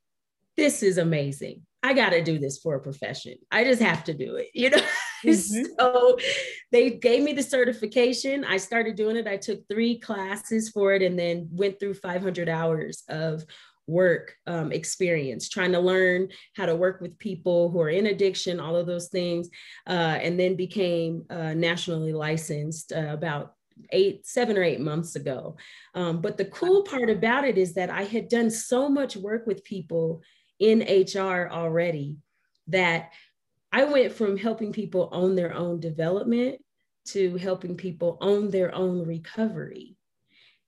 this 0.58 0.82
is 0.82 0.98
amazing. 0.98 1.62
I 1.84 1.94
got 1.94 2.10
to 2.10 2.24
do 2.24 2.40
this 2.40 2.58
for 2.58 2.76
a 2.76 2.82
profession. 2.82 3.36
I 3.52 3.64
just 3.64 3.82
have 3.82 4.04
to 4.06 4.14
do 4.16 4.38
it, 4.38 4.50
you 4.56 4.72
know? 4.72 4.82
Mm-hmm. 5.24 5.64
so 5.80 6.18
they 6.72 6.92
gave 6.92 7.24
me 7.24 7.34
the 7.34 7.44
certification. 7.44 8.44
I 8.44 8.58
started 8.58 8.96
doing 8.96 9.18
it. 9.18 9.28
I 9.28 9.38
took 9.38 9.68
three 9.68 10.00
classes 10.00 10.70
for 10.70 10.94
it 10.94 11.02
and 11.02 11.18
then 11.18 11.48
went 11.52 11.80
through 11.80 11.96
500 11.96 12.50
hours 12.50 13.04
of 13.08 13.44
work 13.88 14.36
um, 14.48 14.72
experience, 14.72 15.50
trying 15.50 15.72
to 15.72 15.80
learn 15.80 16.30
how 16.56 16.66
to 16.66 16.76
work 16.76 17.02
with 17.02 17.20
people 17.20 17.70
who 17.70 17.80
are 17.82 17.90
in 17.90 18.08
addiction, 18.08 18.60
all 18.60 18.76
of 18.76 18.88
those 18.88 19.10
things, 19.10 19.50
uh, 19.88 20.18
and 20.22 20.40
then 20.40 20.56
became 20.56 21.24
uh, 21.30 21.54
nationally 21.54 22.14
licensed 22.14 22.92
uh, 22.92 23.08
about 23.10 23.54
eight, 23.92 24.26
seven 24.26 24.58
or 24.58 24.64
eight 24.64 24.80
months 24.80 25.16
ago. 25.16 25.58
Um, 25.94 26.22
but 26.22 26.38
the 26.38 26.46
cool 26.46 26.84
part 26.84 27.10
about 27.10 27.46
it 27.46 27.58
is 27.58 27.74
that 27.74 27.90
I 27.90 28.04
had 28.04 28.30
done 28.30 28.50
so 28.50 28.90
much 28.90 29.16
work 29.16 29.46
with 29.46 29.64
people 29.64 30.22
in 30.60 30.80
HR 30.82 31.50
already 31.52 32.18
that 32.68 33.12
I 33.72 33.84
went 33.84 34.14
from 34.14 34.38
helping 34.38 34.72
people 34.72 35.10
own 35.12 35.36
their 35.36 35.54
own 35.54 35.80
development 35.80 36.60
to 37.08 37.36
helping 37.38 37.76
people 37.76 38.18
own 38.22 38.50
their 38.50 38.74
own 38.74 39.06
recovery. 39.06 39.98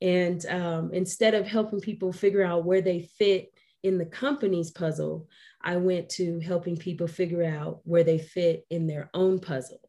And 0.02 0.46
um, 0.46 0.92
instead 0.94 1.34
of 1.34 1.48
helping 1.48 1.80
people 1.80 2.14
figure 2.14 2.44
out 2.44 2.66
where 2.66 2.82
they 2.82 3.10
fit 3.18 3.52
in 3.84 3.98
the 3.98 4.06
company's 4.06 4.72
puzzle, 4.72 5.28
I 5.62 5.78
went 5.78 6.10
to 6.12 6.40
helping 6.40 6.78
people 6.78 7.08
figure 7.08 7.44
out 7.44 7.82
where 7.84 8.04
they 8.04 8.20
fit 8.20 8.66
in 8.70 8.88
their 8.88 9.10
own 9.14 9.40
puzzle. 9.40 9.82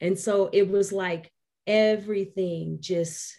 And 0.00 0.18
so 0.18 0.50
it 0.52 0.68
was 0.68 0.92
like 0.92 1.32
everything 1.66 2.78
just 2.80 3.34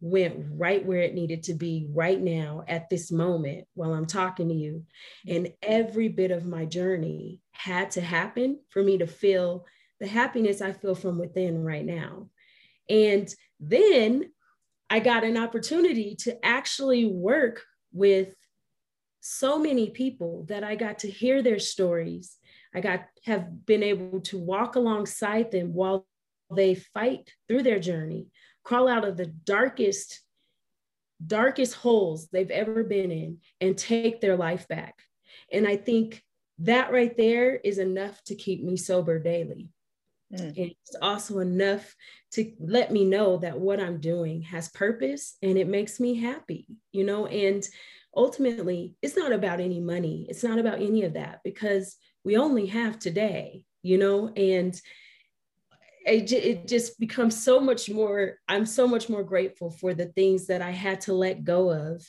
went 0.00 0.46
right 0.50 0.84
where 0.84 1.00
it 1.00 1.14
needed 1.14 1.42
to 1.44 1.54
be 1.54 1.86
right 1.90 2.20
now 2.20 2.62
at 2.68 2.88
this 2.90 3.10
moment 3.10 3.66
while 3.74 3.94
I'm 3.94 4.06
talking 4.06 4.48
to 4.48 4.54
you. 4.54 4.84
And 5.26 5.52
every 5.62 6.08
bit 6.08 6.30
of 6.30 6.44
my 6.44 6.66
journey 6.66 7.40
had 7.52 7.90
to 7.92 8.00
happen 8.00 8.60
for 8.68 8.82
me 8.82 8.98
to 8.98 9.06
feel 9.06 9.64
the 10.00 10.06
happiness 10.06 10.60
I 10.60 10.72
feel 10.72 10.94
from 10.94 11.18
within 11.18 11.64
right 11.64 11.84
now. 11.84 12.28
And 12.90 13.32
then 13.58 14.30
I 14.88 15.00
got 15.00 15.24
an 15.24 15.36
opportunity 15.36 16.14
to 16.20 16.44
actually 16.44 17.06
work 17.06 17.62
with 17.92 18.34
so 19.20 19.58
many 19.58 19.90
people 19.90 20.44
that 20.48 20.62
I 20.62 20.76
got 20.76 21.00
to 21.00 21.10
hear 21.10 21.42
their 21.42 21.58
stories. 21.58 22.36
I 22.74 22.80
got 22.80 23.06
have 23.24 23.66
been 23.66 23.82
able 23.82 24.20
to 24.20 24.38
walk 24.38 24.76
alongside 24.76 25.50
them 25.50 25.72
while 25.74 26.06
they 26.54 26.74
fight 26.74 27.32
through 27.48 27.64
their 27.64 27.80
journey, 27.80 28.28
crawl 28.62 28.86
out 28.88 29.04
of 29.04 29.16
the 29.16 29.26
darkest 29.26 30.20
darkest 31.24 31.74
holes 31.74 32.28
they've 32.28 32.50
ever 32.50 32.84
been 32.84 33.10
in 33.10 33.38
and 33.60 33.76
take 33.76 34.20
their 34.20 34.36
life 34.36 34.68
back. 34.68 34.94
And 35.50 35.66
I 35.66 35.76
think 35.76 36.22
that 36.58 36.92
right 36.92 37.16
there 37.16 37.56
is 37.56 37.78
enough 37.78 38.22
to 38.24 38.34
keep 38.34 38.62
me 38.62 38.76
sober 38.76 39.18
daily. 39.18 39.70
Mm. 40.32 40.52
It's 40.56 40.96
also 41.00 41.38
enough 41.38 41.94
to 42.36 42.52
let 42.60 42.92
me 42.92 43.04
know 43.04 43.38
that 43.38 43.58
what 43.58 43.80
I'm 43.80 43.98
doing 43.98 44.42
has 44.42 44.68
purpose 44.68 45.36
and 45.42 45.56
it 45.56 45.66
makes 45.66 45.98
me 45.98 46.14
happy, 46.14 46.66
you 46.92 47.02
know, 47.02 47.26
and 47.26 47.66
ultimately 48.14 48.94
it's 49.00 49.16
not 49.16 49.32
about 49.32 49.58
any 49.58 49.80
money. 49.80 50.26
It's 50.28 50.44
not 50.44 50.58
about 50.58 50.82
any 50.82 51.04
of 51.04 51.14
that 51.14 51.40
because 51.44 51.96
we 52.24 52.36
only 52.36 52.66
have 52.66 52.98
today, 52.98 53.64
you 53.82 53.96
know, 53.96 54.28
and 54.36 54.78
it, 56.04 56.30
it 56.30 56.68
just 56.68 57.00
becomes 57.00 57.42
so 57.42 57.58
much 57.58 57.88
more, 57.88 58.34
I'm 58.48 58.66
so 58.66 58.86
much 58.86 59.08
more 59.08 59.24
grateful 59.24 59.70
for 59.70 59.94
the 59.94 60.06
things 60.06 60.46
that 60.48 60.60
I 60.60 60.72
had 60.72 61.00
to 61.02 61.14
let 61.14 61.42
go 61.42 61.70
of 61.70 62.04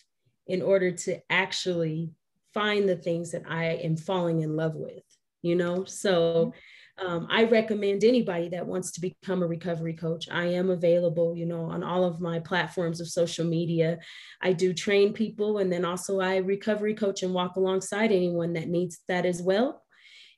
in 0.45 0.61
order 0.61 0.91
to 0.91 1.19
actually 1.29 2.11
find 2.53 2.87
the 2.87 2.97
things 2.97 3.31
that 3.31 3.43
I 3.47 3.75
am 3.75 3.95
falling 3.95 4.41
in 4.41 4.57
love 4.57 4.75
with, 4.75 5.03
you 5.41 5.55
know? 5.55 5.85
So, 5.85 6.33
mm-hmm 6.47 6.59
um, 6.99 7.27
I 7.29 7.43
recommend 7.43 8.03
anybody 8.03 8.49
that 8.49 8.65
wants 8.65 8.91
to 8.91 9.01
become 9.01 9.43
a 9.43 9.47
recovery 9.47 9.93
coach. 9.93 10.27
I 10.31 10.45
am 10.45 10.69
available, 10.69 11.36
you 11.36 11.45
know, 11.45 11.65
on 11.65 11.83
all 11.83 12.03
of 12.03 12.19
my 12.19 12.39
platforms 12.39 12.99
of 12.99 13.07
social 13.07 13.45
media. 13.45 13.99
I 14.41 14.53
do 14.53 14.73
train 14.73 15.13
people, 15.13 15.60
and 15.60 15.71
then 15.71 15.86
also 15.86 16.19
I 16.19 16.38
recovery 16.38 16.95
coach 16.95 17.21
and 17.21 17.33
walk 17.33 17.55
alongside 17.55 18.12
anyone 18.12 18.53
that 18.53 18.67
needs 18.67 18.99
that 19.07 19.25
as 19.25 19.41
well. 19.41 19.83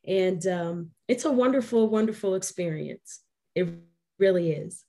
And 0.05 0.45
um, 0.47 0.91
it's 1.07 1.25
a 1.25 1.31
wonderful, 1.31 1.89
wonderful 1.89 2.35
experience. 2.35 3.21
It 3.55 3.69
really 4.17 4.51
is. 4.51 4.83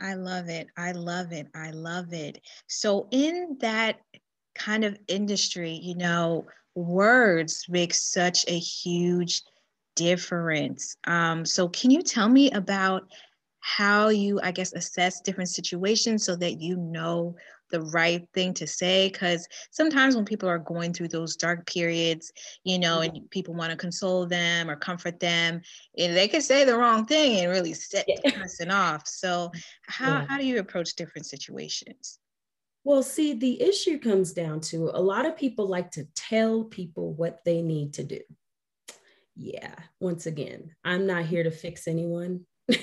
I 0.00 0.14
love 0.14 0.48
it. 0.48 0.68
I 0.76 0.92
love 0.92 1.32
it. 1.32 1.48
I 1.54 1.70
love 1.70 2.12
it. 2.12 2.40
So, 2.66 3.08
in 3.10 3.58
that 3.60 4.00
kind 4.56 4.84
of 4.84 4.98
industry, 5.06 5.72
you 5.72 5.96
know, 5.96 6.46
words 6.74 7.66
make 7.68 7.94
such 7.94 8.44
a 8.48 8.58
huge 8.58 9.42
difference. 9.98 10.96
Um, 11.06 11.44
so, 11.44 11.68
can 11.68 11.90
you 11.90 12.02
tell 12.02 12.28
me 12.28 12.50
about 12.52 13.08
how 13.60 14.08
you, 14.08 14.40
I 14.42 14.52
guess, 14.52 14.72
assess 14.72 15.20
different 15.20 15.50
situations 15.50 16.24
so 16.24 16.36
that 16.36 16.60
you 16.60 16.76
know 16.76 17.34
the 17.70 17.82
right 17.82 18.26
thing 18.32 18.54
to 18.54 18.66
say? 18.66 19.08
Because 19.08 19.46
sometimes 19.72 20.14
when 20.14 20.24
people 20.24 20.48
are 20.48 20.60
going 20.60 20.92
through 20.92 21.08
those 21.08 21.36
dark 21.36 21.66
periods, 21.66 22.32
you 22.62 22.78
know, 22.78 23.00
and 23.00 23.12
mm-hmm. 23.12 23.26
people 23.26 23.54
want 23.54 23.72
to 23.72 23.76
console 23.76 24.24
them 24.24 24.70
or 24.70 24.76
comfort 24.76 25.18
them, 25.18 25.60
and 25.98 26.16
they 26.16 26.28
can 26.28 26.40
say 26.40 26.64
the 26.64 26.78
wrong 26.78 27.04
thing 27.04 27.40
and 27.40 27.50
really 27.50 27.74
set 27.74 28.06
the 28.06 28.30
person 28.32 28.70
off. 28.70 29.06
So, 29.06 29.50
how, 29.82 30.20
yeah. 30.20 30.26
how 30.28 30.38
do 30.38 30.46
you 30.46 30.60
approach 30.60 30.94
different 30.94 31.26
situations? 31.26 32.20
Well, 32.84 33.02
see, 33.02 33.34
the 33.34 33.60
issue 33.60 33.98
comes 33.98 34.32
down 34.32 34.60
to 34.60 34.90
a 34.94 35.02
lot 35.02 35.26
of 35.26 35.36
people 35.36 35.66
like 35.66 35.90
to 35.90 36.06
tell 36.14 36.64
people 36.64 37.12
what 37.14 37.44
they 37.44 37.60
need 37.60 37.92
to 37.94 38.04
do 38.04 38.20
yeah, 39.38 39.74
once 40.00 40.26
again, 40.26 40.74
I'm 40.84 41.06
not 41.06 41.24
here 41.24 41.44
to 41.44 41.50
fix 41.50 41.86
anyone. 41.86 42.44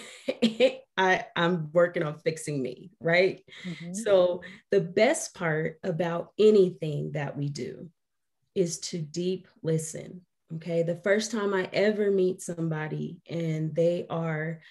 I, 0.97 1.25
I'm 1.35 1.69
working 1.73 2.03
on 2.03 2.19
fixing 2.19 2.61
me, 2.61 2.91
right? 3.01 3.43
Mm-hmm. 3.65 3.93
So, 3.93 4.41
the 4.71 4.79
best 4.79 5.35
part 5.35 5.79
about 5.83 6.29
anything 6.39 7.11
that 7.11 7.37
we 7.37 7.49
do 7.49 7.89
is 8.55 8.79
to 8.79 8.97
deep 8.97 9.47
listen. 9.61 10.21
Okay. 10.55 10.83
The 10.83 11.01
first 11.03 11.31
time 11.31 11.53
I 11.53 11.67
ever 11.73 12.09
meet 12.09 12.41
somebody 12.41 13.19
and 13.29 13.75
they 13.75 14.05
are, 14.09 14.61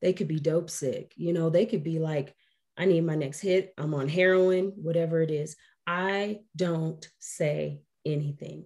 they 0.00 0.12
could 0.12 0.28
be 0.28 0.40
dope 0.40 0.70
sick, 0.70 1.12
you 1.16 1.32
know, 1.32 1.50
they 1.50 1.66
could 1.66 1.84
be 1.84 1.98
like, 1.98 2.34
I 2.78 2.86
need 2.86 3.02
my 3.02 3.14
next 3.14 3.40
hit, 3.40 3.74
I'm 3.76 3.94
on 3.94 4.08
heroin, 4.08 4.72
whatever 4.76 5.20
it 5.20 5.30
is. 5.30 5.56
I 5.86 6.40
don't 6.56 7.06
say 7.18 7.80
anything. 8.06 8.64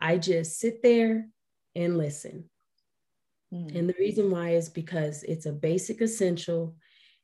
I 0.00 0.18
just 0.18 0.58
sit 0.58 0.82
there 0.82 1.28
and 1.74 1.98
listen. 1.98 2.48
Mm. 3.52 3.76
And 3.76 3.88
the 3.88 3.94
reason 3.98 4.30
why 4.30 4.50
is 4.50 4.68
because 4.68 5.22
it's 5.24 5.46
a 5.46 5.52
basic 5.52 6.00
essential. 6.00 6.76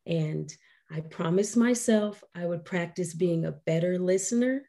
And 0.06 0.52
I 0.90 1.00
promised 1.00 1.56
myself 1.56 2.22
I 2.34 2.46
would 2.46 2.64
practice 2.64 3.14
being 3.14 3.44
a 3.44 3.52
better 3.52 3.98
listener 3.98 4.68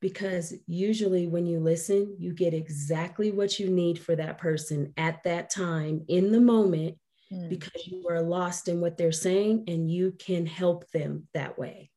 because 0.00 0.54
usually 0.66 1.26
when 1.26 1.46
you 1.46 1.60
listen, 1.60 2.16
you 2.18 2.32
get 2.32 2.54
exactly 2.54 3.32
what 3.32 3.58
you 3.58 3.68
need 3.68 3.98
for 3.98 4.14
that 4.16 4.38
person 4.38 4.92
at 4.96 5.22
that 5.24 5.50
time 5.50 6.04
in 6.08 6.30
the 6.30 6.40
moment 6.40 6.96
mm. 7.32 7.48
because 7.48 7.86
you 7.86 8.06
are 8.08 8.22
lost 8.22 8.68
in 8.68 8.80
what 8.80 8.96
they're 8.96 9.12
saying 9.12 9.64
and 9.66 9.90
you 9.90 10.12
can 10.18 10.46
help 10.46 10.88
them 10.90 11.26
that 11.34 11.58
way. 11.58 11.90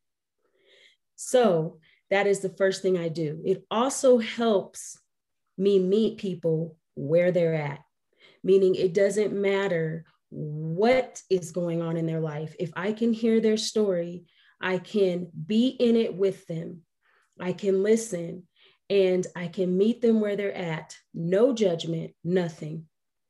So 1.15 1.79
that 2.09 2.27
is 2.27 2.39
the 2.39 2.49
first 2.49 2.81
thing 2.81 2.97
I 2.97 3.07
do. 3.07 3.41
It 3.45 3.65
also 3.69 4.17
helps 4.17 4.97
me 5.57 5.77
meet 5.79 6.17
people 6.17 6.75
where 6.95 7.32
they're 7.32 7.56
at, 7.56 7.80
meaning 8.43 8.75
it 8.75 8.93
doesn't 8.93 9.34
matter 9.34 10.06
what 10.30 11.21
is 11.30 11.51
going 11.51 11.82
on 11.82 11.97
in 11.97 12.06
their 12.06 12.21
life. 12.21 12.56
If 12.60 12.71
I 12.75 12.93
can 12.93 13.13
hear 13.13 13.41
their 13.41 13.58
story, 13.58 14.25
I 14.62 14.77
can 14.77 15.27
be 15.45 15.69
in 15.69 15.95
it 15.95 16.15
with 16.15 16.45
them, 16.47 16.82
I 17.39 17.54
can 17.54 17.84
listen, 17.84 18.43
and 18.89 19.26
I 19.36 19.47
can 19.47 19.78
meet 19.78 20.01
them 20.01 20.20
where 20.20 20.36
they're 20.36 20.53
at. 20.53 20.97
No 21.13 21.53
judgment, 21.53 22.11
nothing. 22.24 22.86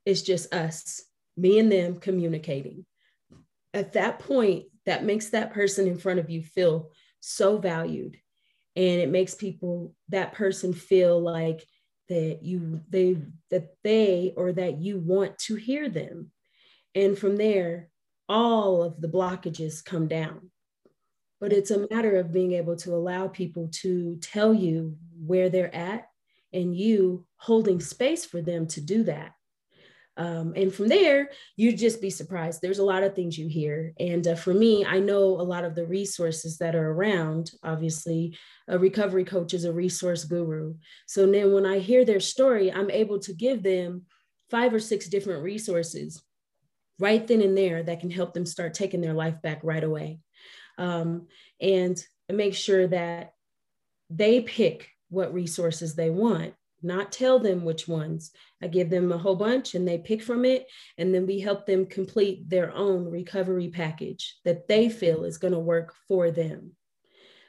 It's 0.06 0.24
just 0.24 0.54
us, 0.54 1.04
me 1.38 1.60
and 1.60 1.72
them 1.72 2.00
communicating. 2.00 2.86
At 3.74 3.94
that 3.94 4.20
point, 4.20 4.66
that 4.86 5.06
makes 5.06 5.30
that 5.30 5.54
person 5.54 5.88
in 5.88 5.98
front 5.98 6.20
of 6.20 6.30
you 6.30 6.44
feel 6.44 6.92
so 7.20 7.58
valued. 7.58 8.18
And 8.76 9.00
it 9.00 9.10
makes 9.10 9.36
people, 9.36 9.94
that 10.10 10.34
person 10.34 10.74
feel 10.74 11.22
like 11.22 11.64
that 12.12 12.40
you 12.44 12.82
they 12.90 13.18
that 13.52 13.70
they 13.86 14.34
or 14.36 14.52
that 14.52 14.82
you 14.82 15.00
want 15.00 15.38
to 15.40 15.56
hear 15.56 15.88
them. 15.90 16.30
And 16.94 17.18
from 17.18 17.38
there 17.38 17.90
all 18.28 18.84
of 18.84 19.00
the 19.02 19.08
blockages 19.08 19.84
come 19.84 20.08
down. 20.08 20.52
But 21.40 21.54
it's 21.54 21.72
a 21.72 21.88
matter 21.90 22.18
of 22.18 22.34
being 22.34 22.52
able 22.54 22.76
to 22.78 22.94
allow 22.94 23.30
people 23.30 23.70
to 23.82 24.18
tell 24.18 24.54
you 24.54 24.98
where 25.26 25.50
they're 25.50 25.74
at 25.74 26.08
and 26.54 26.76
you 26.76 27.26
holding 27.38 27.80
space 27.80 28.26
for 28.26 28.42
them 28.42 28.68
to 28.68 28.82
do 28.82 29.04
that 29.04 29.32
Um, 30.18 30.54
and 30.56 30.74
from 30.74 30.88
there, 30.88 31.30
you'd 31.56 31.78
just 31.78 32.02
be 32.02 32.10
surprised. 32.10 32.62
There's 32.62 32.80
a 32.80 32.84
lot 32.84 33.04
of 33.04 33.16
things 33.16 33.38
you 33.38 33.48
hear. 33.48 33.94
And 34.00 34.28
uh, 34.28 34.36
for 34.36 34.54
me, 34.54 34.86
I 34.86 35.00
know 35.00 35.24
a 35.24 35.44
lot 35.44 35.64
of 35.64 35.74
the 35.74 35.86
resources 35.86 36.58
that 36.58 36.76
are 36.76 36.92
around. 36.92 37.52
Obviously, 37.64 38.38
a 38.68 38.78
recovery 38.78 39.24
coach 39.24 39.54
is 39.54 39.64
a 39.64 39.74
resource 39.74 40.26
guru. 40.26 40.76
So 41.08 41.26
then 41.26 41.54
when 41.54 41.66
I 41.66 41.80
hear 41.80 42.04
their 42.04 42.20
story, 42.20 42.72
I'm 42.72 42.92
able 42.92 43.20
to 43.20 43.34
give 43.34 43.64
them 43.64 44.04
five 44.50 44.74
or 44.74 44.80
six 44.80 45.08
different 45.08 45.44
resources 45.44 46.22
right 47.00 47.26
then 47.26 47.42
and 47.42 47.58
there 47.58 47.82
that 47.82 48.02
can 48.02 48.12
help 48.12 48.34
them 48.34 48.46
start 48.46 48.74
taking 48.74 49.02
their 49.02 49.14
life 49.14 49.42
back 49.42 49.62
right 49.64 49.84
away. 49.84 50.20
Um, 50.78 51.28
and 51.60 52.04
make 52.30 52.54
sure 52.54 52.88
that 52.88 53.34
they 54.10 54.42
pick 54.42 54.90
what 55.10 55.34
resources 55.34 55.96
they 55.96 56.10
want 56.10 56.54
not 56.84 57.12
tell 57.12 57.40
them 57.40 57.64
which 57.64 57.88
ones. 57.88 58.32
I 58.62 58.68
give 58.68 58.90
them 58.90 59.12
a 59.12 59.18
whole 59.18 59.36
bunch 59.36 59.76
and 59.76 59.88
they 59.88 59.98
pick 59.98 60.22
from 60.22 60.46
it. 60.46 60.68
And 60.98 61.14
then 61.14 61.26
we 61.26 61.40
help 61.40 61.66
them 61.66 61.86
complete 61.86 62.50
their 62.50 62.72
own 62.74 63.06
recovery 63.06 63.70
package 63.70 64.36
that 64.46 64.68
they 64.68 64.90
feel 64.90 65.24
is 65.24 65.38
going 65.38 65.54
to 65.54 65.60
work 65.60 65.94
for 66.08 66.32
them. 66.32 66.72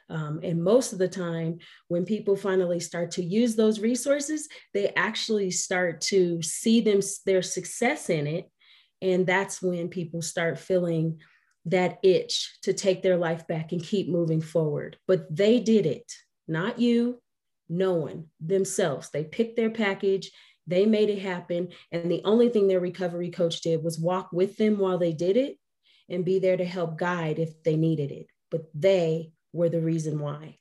Um, 0.09 0.41
and 0.43 0.63
most 0.63 0.93
of 0.93 0.99
the 0.99 1.07
time, 1.07 1.59
when 1.87 2.05
people 2.05 2.35
finally 2.35 2.79
start 2.79 3.11
to 3.11 3.23
use 3.23 3.55
those 3.55 3.79
resources, 3.79 4.47
they 4.73 4.89
actually 4.95 5.49
start 5.49 6.01
to 6.01 6.41
see 6.41 6.81
them 6.81 6.99
their 7.25 7.41
success 7.41 8.09
in 8.09 8.27
it. 8.27 8.49
And 9.01 9.25
that's 9.25 9.61
when 9.61 9.89
people 9.89 10.21
start 10.21 10.59
feeling 10.59 11.19
that 11.65 11.99
itch 12.03 12.57
to 12.63 12.73
take 12.73 13.01
their 13.01 13.17
life 13.17 13.47
back 13.47 13.71
and 13.71 13.81
keep 13.81 14.09
moving 14.09 14.41
forward. 14.41 14.97
But 15.07 15.33
they 15.33 15.59
did 15.59 15.85
it, 15.85 16.11
not 16.47 16.79
you, 16.79 17.21
no 17.69 17.93
one 17.93 18.27
themselves. 18.39 19.09
They 19.09 19.23
picked 19.23 19.55
their 19.55 19.69
package, 19.69 20.31
they 20.67 20.85
made 20.85 21.09
it 21.09 21.19
happen. 21.19 21.69
And 21.91 22.09
the 22.09 22.21
only 22.23 22.49
thing 22.49 22.67
their 22.67 22.79
recovery 22.79 23.31
coach 23.31 23.61
did 23.61 23.83
was 23.83 23.99
walk 23.99 24.31
with 24.31 24.57
them 24.57 24.77
while 24.77 24.97
they 24.97 25.13
did 25.13 25.37
it 25.37 25.57
and 26.09 26.25
be 26.25 26.39
there 26.39 26.57
to 26.57 26.65
help 26.65 26.97
guide 26.97 27.39
if 27.39 27.61
they 27.63 27.75
needed 27.75 28.11
it. 28.11 28.27
But 28.49 28.65
they 28.73 29.31
were 29.51 29.69
the 29.69 29.81
reason 29.81 30.19
why. 30.19 30.57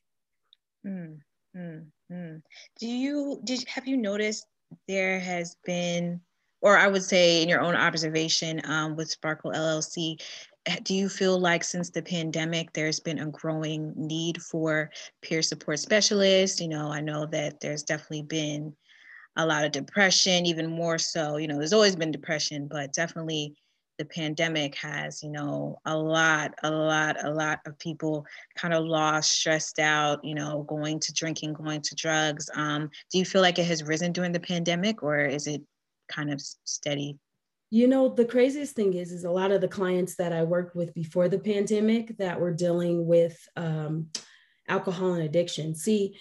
Mm, 0.87 1.19
mm, 1.57 1.87
mm. 2.11 2.43
Do 2.81 2.87
you 2.87 3.41
did 3.45 3.65
have 3.69 3.87
you 3.87 3.97
noticed 3.97 4.47
there 4.89 5.21
has 5.21 5.57
been, 5.65 6.21
or 6.61 6.77
I 6.77 6.89
would 6.89 7.05
say 7.05 7.43
in 7.43 7.49
your 7.49 7.61
own 7.61 7.75
observation 7.75 8.61
um, 8.65 8.97
with 8.97 9.11
Sparkle 9.11 9.53
LLC, 9.53 10.21
do 10.85 10.95
you 10.95 11.09
feel 11.09 11.39
like 11.39 11.65
since 11.65 11.91
the 11.91 12.03
pandemic 12.03 12.73
there's 12.73 13.01
been 13.01 13.19
a 13.19 13.27
growing 13.27 13.93
need 13.97 14.41
for 14.43 14.91
peer 15.21 15.43
support 15.43 15.79
specialists? 15.79 16.61
You 16.61 16.69
know 16.69 16.91
i 16.91 17.01
know 17.01 17.27
that 17.27 17.61
there's 17.61 17.83
definitely 17.83 18.23
been 18.23 18.75
a 19.37 19.47
lot 19.47 19.65
of 19.65 19.73
depression 19.73 20.47
even 20.47 20.71
more 20.71 20.99
so 20.99 21.37
you 21.37 21.49
know 21.49 21.57
there's 21.57 21.73
always 21.73 21.97
been 21.97 22.13
depression 22.13 22.69
but 22.69 22.93
definitely 22.93 23.55
the 23.99 24.05
pandemic 24.07 24.75
has 24.77 25.23
you 25.23 25.31
know 25.31 25.79
a 25.85 25.97
lot 25.97 26.53
a 26.63 26.71
lot 26.71 27.25
a 27.25 27.31
lot 27.31 27.61
of 27.67 27.79
people 27.79 28.27
kind 28.57 28.75
of 28.75 28.85
lost 28.85 29.33
stressed 29.33 29.79
out 29.79 30.25
you 30.25 30.35
know 30.35 30.65
going 30.65 30.99
to 30.99 31.13
drinking 31.13 31.53
going 31.53 31.81
to 31.81 31.95
drugs. 31.95 32.51
Um, 32.55 32.91
do 33.11 33.19
you 33.19 33.25
feel 33.25 33.43
like 33.43 33.59
it 33.59 33.67
has 33.67 33.83
risen 33.83 34.13
during 34.13 34.33
the 34.33 34.41
pandemic 34.41 35.03
or 35.03 35.19
is 35.19 35.47
it 35.47 35.63
kind 36.09 36.33
of 36.33 36.41
steady 36.65 37.19
you 37.73 37.89
know, 37.89 38.11
the 38.11 38.27
craziest 38.27 38.77
thing 38.77 38.93
is, 38.93 39.13
is 39.13 39.25
a 39.25 39.31
lot 39.31 39.51
of 39.51 39.63
the 39.63 39.67
clients 39.67 40.17
that 40.17 40.31
I 40.31 40.43
worked 40.43 40.77
with 40.77 40.93
before 40.93 41.31
the 41.31 41.39
pandemic 41.39 42.19
that 42.19 42.39
were 42.39 42.53
dealing 42.53 43.07
with 43.07 43.35
um, 43.57 44.09
alcohol 44.69 45.15
and 45.15 45.23
addiction. 45.23 45.75
See, 45.75 46.15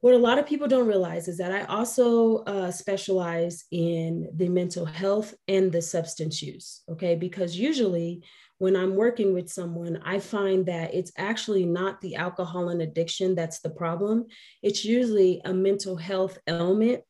what 0.00 0.14
a 0.14 0.18
lot 0.18 0.38
of 0.38 0.46
people 0.46 0.66
don't 0.66 0.86
realize 0.86 1.28
is 1.28 1.36
that 1.36 1.52
I 1.52 1.64
also 1.64 2.38
uh, 2.44 2.70
specialize 2.70 3.66
in 3.70 4.30
the 4.34 4.48
mental 4.48 4.86
health 4.86 5.34
and 5.46 5.70
the 5.70 5.82
substance 5.82 6.40
use. 6.40 6.80
Okay, 6.88 7.16
because 7.16 7.54
usually 7.54 8.24
when 8.56 8.74
I'm 8.74 8.96
working 8.96 9.34
with 9.34 9.50
someone, 9.50 10.00
I 10.06 10.20
find 10.20 10.64
that 10.66 10.94
it's 10.94 11.12
actually 11.18 11.66
not 11.66 12.00
the 12.00 12.14
alcohol 12.14 12.70
and 12.70 12.80
addiction 12.80 13.34
that's 13.34 13.60
the 13.60 13.68
problem. 13.68 14.24
It's 14.62 14.86
usually 14.86 15.42
a 15.44 15.52
mental 15.52 15.96
health 15.96 16.38
ailment 16.48 17.02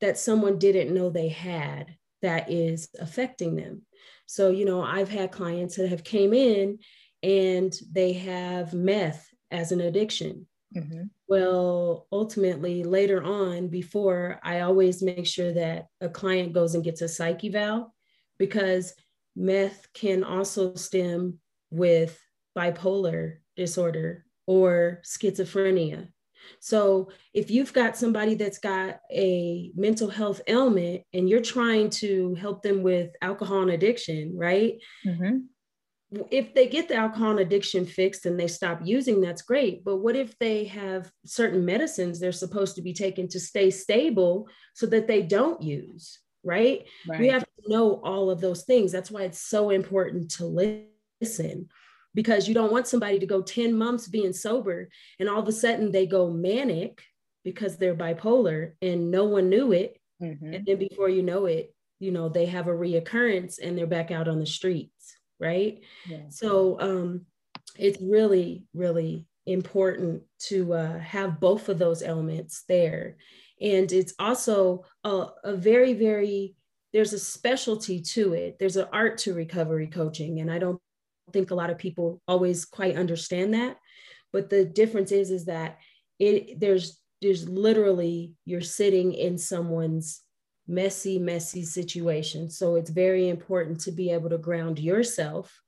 that 0.00 0.16
someone 0.16 0.60
didn't 0.60 0.94
know 0.94 1.10
they 1.10 1.30
had 1.30 1.96
that 2.26 2.50
is 2.50 2.88
affecting 2.98 3.54
them. 3.54 3.82
So, 4.26 4.50
you 4.50 4.64
know, 4.64 4.82
I've 4.82 5.08
had 5.08 5.30
clients 5.30 5.76
that 5.76 5.88
have 5.88 6.02
came 6.02 6.34
in 6.34 6.78
and 7.22 7.72
they 7.92 8.14
have 8.14 8.74
meth 8.74 9.24
as 9.52 9.70
an 9.70 9.80
addiction. 9.80 10.48
Mm-hmm. 10.76 11.04
Well, 11.28 12.08
ultimately, 12.10 12.82
later 12.82 13.22
on, 13.22 13.68
before 13.68 14.40
I 14.42 14.60
always 14.60 15.04
make 15.04 15.24
sure 15.26 15.52
that 15.52 15.86
a 16.00 16.08
client 16.08 16.52
goes 16.52 16.74
and 16.74 16.82
gets 16.82 17.00
a 17.00 17.08
psych 17.08 17.44
eval 17.44 17.94
because 18.38 18.92
meth 19.36 19.86
can 19.94 20.24
also 20.24 20.74
stem 20.74 21.38
with 21.70 22.20
bipolar 22.58 23.36
disorder 23.54 24.24
or 24.48 25.00
schizophrenia. 25.04 26.08
So 26.60 27.10
if 27.34 27.50
you've 27.50 27.72
got 27.72 27.96
somebody 27.96 28.34
that's 28.34 28.58
got 28.58 29.00
a 29.12 29.70
mental 29.74 30.08
health 30.08 30.40
ailment 30.46 31.02
and 31.12 31.28
you're 31.28 31.40
trying 31.40 31.90
to 31.90 32.34
help 32.34 32.62
them 32.62 32.82
with 32.82 33.10
alcohol 33.22 33.62
and 33.62 33.70
addiction, 33.70 34.36
right? 34.36 34.74
Mm-hmm. 35.06 35.38
If 36.30 36.54
they 36.54 36.68
get 36.68 36.88
the 36.88 36.94
alcohol 36.94 37.32
and 37.32 37.40
addiction 37.40 37.84
fixed 37.84 38.26
and 38.26 38.38
they 38.38 38.46
stop 38.46 38.80
using, 38.84 39.20
that's 39.20 39.42
great. 39.42 39.84
But 39.84 39.96
what 39.96 40.16
if 40.16 40.38
they 40.38 40.64
have 40.66 41.10
certain 41.24 41.64
medicines 41.64 42.20
they're 42.20 42.32
supposed 42.32 42.76
to 42.76 42.82
be 42.82 42.94
taking 42.94 43.28
to 43.28 43.40
stay 43.40 43.70
stable 43.70 44.48
so 44.74 44.86
that 44.86 45.08
they 45.08 45.22
don't 45.22 45.60
use? 45.62 46.20
Right? 46.44 46.86
right. 47.08 47.18
We 47.18 47.28
have 47.28 47.42
to 47.42 47.68
know 47.68 48.00
all 48.04 48.30
of 48.30 48.40
those 48.40 48.62
things. 48.62 48.92
That's 48.92 49.10
why 49.10 49.22
it's 49.22 49.40
so 49.40 49.70
important 49.70 50.30
to 50.32 50.44
listen 51.20 51.68
because 52.16 52.48
you 52.48 52.54
don't 52.54 52.72
want 52.72 52.88
somebody 52.88 53.18
to 53.18 53.26
go 53.26 53.42
10 53.42 53.74
months 53.74 54.08
being 54.08 54.32
sober 54.32 54.88
and 55.20 55.28
all 55.28 55.38
of 55.38 55.46
a 55.46 55.52
sudden 55.52 55.92
they 55.92 56.06
go 56.06 56.30
manic 56.30 57.02
because 57.44 57.76
they're 57.76 57.94
bipolar 57.94 58.72
and 58.82 59.10
no 59.10 59.24
one 59.24 59.50
knew 59.50 59.70
it. 59.70 60.00
Mm-hmm. 60.20 60.54
And 60.54 60.66
then 60.66 60.78
before 60.78 61.10
you 61.10 61.22
know 61.22 61.44
it, 61.44 61.74
you 62.00 62.10
know, 62.10 62.28
they 62.28 62.46
have 62.46 62.68
a 62.68 62.72
reoccurrence 62.72 63.58
and 63.62 63.76
they're 63.76 63.86
back 63.86 64.10
out 64.10 64.28
on 64.28 64.40
the 64.40 64.46
streets, 64.46 65.16
right? 65.38 65.80
Yeah. 66.08 66.22
So 66.30 66.80
um, 66.80 67.26
it's 67.78 68.00
really, 68.00 68.64
really 68.74 69.26
important 69.44 70.22
to 70.48 70.72
uh, 70.72 70.98
have 70.98 71.38
both 71.38 71.68
of 71.68 71.78
those 71.78 72.02
elements 72.02 72.64
there. 72.66 73.16
And 73.60 73.92
it's 73.92 74.14
also 74.18 74.84
a, 75.04 75.26
a 75.44 75.54
very, 75.54 75.92
very, 75.92 76.56
there's 76.94 77.12
a 77.12 77.18
specialty 77.18 78.00
to 78.00 78.32
it. 78.32 78.58
There's 78.58 78.76
an 78.76 78.88
art 78.90 79.18
to 79.18 79.34
recovery 79.34 79.86
coaching. 79.86 80.40
And 80.40 80.50
I 80.50 80.58
don't 80.58 80.80
think 81.32 81.50
a 81.50 81.54
lot 81.54 81.70
of 81.70 81.78
people 81.78 82.20
always 82.26 82.64
quite 82.64 82.96
understand 82.96 83.54
that. 83.54 83.76
But 84.32 84.50
the 84.50 84.64
difference 84.64 85.12
is, 85.12 85.30
is 85.30 85.46
that 85.46 85.78
it 86.18 86.60
there's 86.60 87.00
there's 87.22 87.48
literally 87.48 88.34
you're 88.44 88.60
sitting 88.60 89.14
in 89.14 89.38
someone's 89.38 90.22
messy, 90.68 91.18
messy 91.18 91.62
situation. 91.62 92.50
So 92.50 92.74
it's 92.74 92.90
very 92.90 93.28
important 93.28 93.80
to 93.82 93.92
be 93.92 94.10
able 94.10 94.30
to 94.30 94.38
ground 94.38 94.78
yourself 94.78 95.60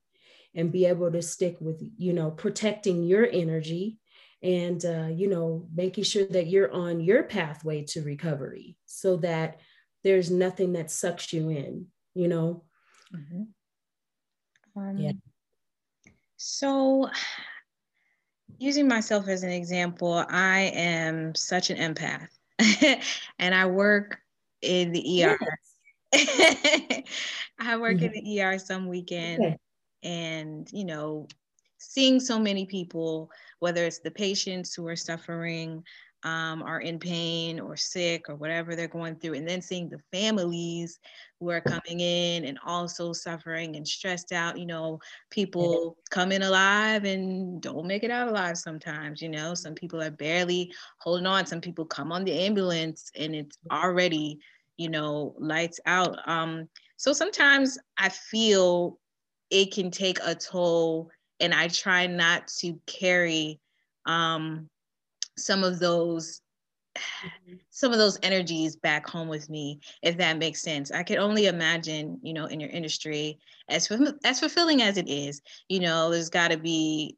and 0.55 0.71
be 0.71 0.85
able 0.85 1.11
to 1.11 1.21
stick 1.21 1.57
with, 1.59 1.81
you 1.97 2.13
know, 2.13 2.31
protecting 2.31 3.03
your 3.03 3.27
energy 3.31 3.97
and, 4.41 4.83
uh, 4.83 5.07
you 5.07 5.29
know, 5.29 5.67
making 5.73 6.03
sure 6.03 6.25
that 6.25 6.47
you're 6.47 6.71
on 6.71 7.01
your 7.01 7.23
pathway 7.23 7.83
to 7.83 8.01
recovery 8.01 8.77
so 8.85 9.17
that 9.17 9.59
there's 10.03 10.31
nothing 10.31 10.73
that 10.73 10.91
sucks 10.91 11.31
you 11.31 11.49
in, 11.49 11.87
you 12.13 12.27
know? 12.27 12.63
Mm-hmm. 13.13 13.43
Um, 14.79 14.97
yeah. 14.97 15.11
So, 16.41 17.09
using 18.59 18.87
myself 18.87 19.27
as 19.27 19.43
an 19.43 19.51
example, 19.51 20.23
I 20.29 20.71
am 20.73 21.35
such 21.35 21.69
an 21.69 21.75
empath 21.77 22.29
and 23.39 23.53
I 23.53 23.65
work 23.65 24.19
in 24.61 24.93
the 24.93 25.25
ER. 25.25 25.37
Yes. 26.13 27.03
I 27.59 27.75
work 27.75 27.97
mm-hmm. 27.97 28.05
in 28.05 28.23
the 28.23 28.41
ER 28.41 28.57
some 28.57 28.87
weekend 28.87 29.43
okay. 29.43 29.57
and, 30.01 30.65
you 30.71 30.85
know, 30.85 31.27
seeing 31.77 32.21
so 32.21 32.39
many 32.39 32.65
people, 32.65 33.29
whether 33.59 33.83
it's 33.83 33.99
the 33.99 34.09
patients 34.09 34.73
who 34.73 34.87
are 34.87 34.95
suffering 34.95 35.83
um, 36.23 36.61
are 36.63 36.81
in 36.81 36.99
pain 36.99 37.59
or 37.59 37.77
sick 37.77 38.29
or 38.29 38.35
whatever 38.35 38.75
they're 38.75 38.87
going 38.87 39.15
through, 39.15 39.35
and 39.35 39.47
then 39.47 39.61
seeing 39.61 39.89
the 39.89 40.01
families 40.11 40.99
who 41.39 41.49
are 41.49 41.61
coming 41.61 42.01
in 42.01 42.45
and 42.45 42.59
also 42.65 43.13
suffering 43.13 43.75
and 43.75 43.87
stressed 43.87 44.31
out. 44.31 44.57
You 44.57 44.65
know, 44.65 44.99
people 45.29 45.97
come 46.09 46.31
in 46.31 46.41
alive 46.41 47.05
and 47.05 47.61
don't 47.61 47.87
make 47.87 48.03
it 48.03 48.11
out 48.11 48.27
alive 48.27 48.57
sometimes. 48.57 49.21
You 49.21 49.29
know, 49.29 49.53
some 49.53 49.73
people 49.73 50.01
are 50.01 50.11
barely 50.11 50.73
holding 50.97 51.25
on. 51.25 51.45
Some 51.45 51.61
people 51.61 51.85
come 51.85 52.11
on 52.11 52.25
the 52.25 52.37
ambulance 52.37 53.11
and 53.15 53.33
it's 53.33 53.57
already, 53.71 54.39
you 54.77 54.89
know, 54.89 55.35
lights 55.37 55.79
out. 55.85 56.17
Um, 56.27 56.67
so 56.97 57.13
sometimes 57.13 57.77
I 57.97 58.09
feel 58.09 58.99
it 59.49 59.73
can 59.73 59.89
take 59.89 60.19
a 60.23 60.35
toll, 60.35 61.09
and 61.39 61.53
I 61.53 61.69
try 61.69 62.05
not 62.05 62.47
to 62.59 62.79
carry 62.85 63.59
um, 64.05 64.67
some 65.45 65.63
of 65.63 65.79
those 65.79 66.41
some 67.69 67.91
of 67.91 67.97
those 67.97 68.17
energies 68.23 68.75
back 68.75 69.07
home 69.07 69.27
with 69.27 69.49
me, 69.49 69.79
if 70.01 70.17
that 70.17 70.37
makes 70.37 70.61
sense. 70.61 70.91
I 70.91 71.03
could 71.03 71.17
only 71.17 71.45
imagine, 71.45 72.19
you 72.21 72.33
know, 72.33 72.45
in 72.45 72.59
your 72.59 72.69
industry, 72.69 73.39
as 73.69 73.89
as 74.23 74.39
fulfilling 74.39 74.81
as 74.81 74.97
it 74.97 75.07
is, 75.07 75.41
you 75.69 75.79
know, 75.79 76.09
there's 76.09 76.29
got 76.29 76.51
to 76.51 76.57
be 76.57 77.17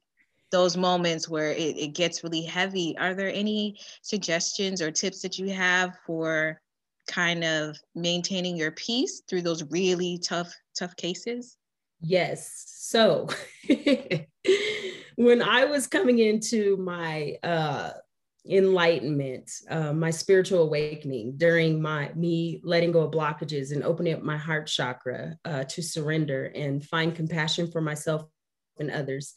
those 0.52 0.76
moments 0.76 1.30
where 1.30 1.52
it, 1.52 1.78
it 1.78 1.96
gets 1.96 2.24
really 2.24 2.42
heavy. 2.42 2.96
Are 2.98 3.14
there 3.14 3.32
any 3.34 3.80
suggestions 4.02 4.82
or 4.82 4.92
tips 4.92 5.22
that 5.22 5.40
you 5.40 5.50
have 5.50 5.98
for 6.06 6.62
kind 7.08 7.44
of 7.44 7.78
maintaining 7.96 8.58
your 8.58 8.72
peace 8.72 9.22
through 9.28 9.42
those 9.42 9.64
really 9.72 10.20
tough, 10.20 10.54
tough 10.78 10.96
cases? 10.98 11.58
Yes. 12.02 12.66
So 12.68 13.30
when 15.16 15.42
I 15.42 15.66
was 15.66 15.88
coming 15.88 16.20
into 16.20 16.78
my 16.78 17.38
uh 17.44 17.92
enlightenment, 18.50 19.52
uh, 19.70 19.94
my 19.94 20.10
spiritual 20.10 20.64
awakening 20.64 21.38
during 21.38 21.82
my 21.82 22.12
me 22.16 22.60
letting 22.64 22.92
go 22.92 23.02
of 23.02 23.12
blockages 23.12 23.72
and 23.72 23.84
opening 23.84 24.14
up 24.14 24.24
my 24.24 24.38
heart 24.38 24.68
chakra 24.68 25.38
uh, 25.46 25.64
to 25.66 25.82
surrender 25.82 26.46
and 26.56 26.84
find 26.84 27.16
compassion 27.16 27.70
for 27.70 27.82
myself 27.82 28.24
and 28.80 28.90
others, 28.90 29.34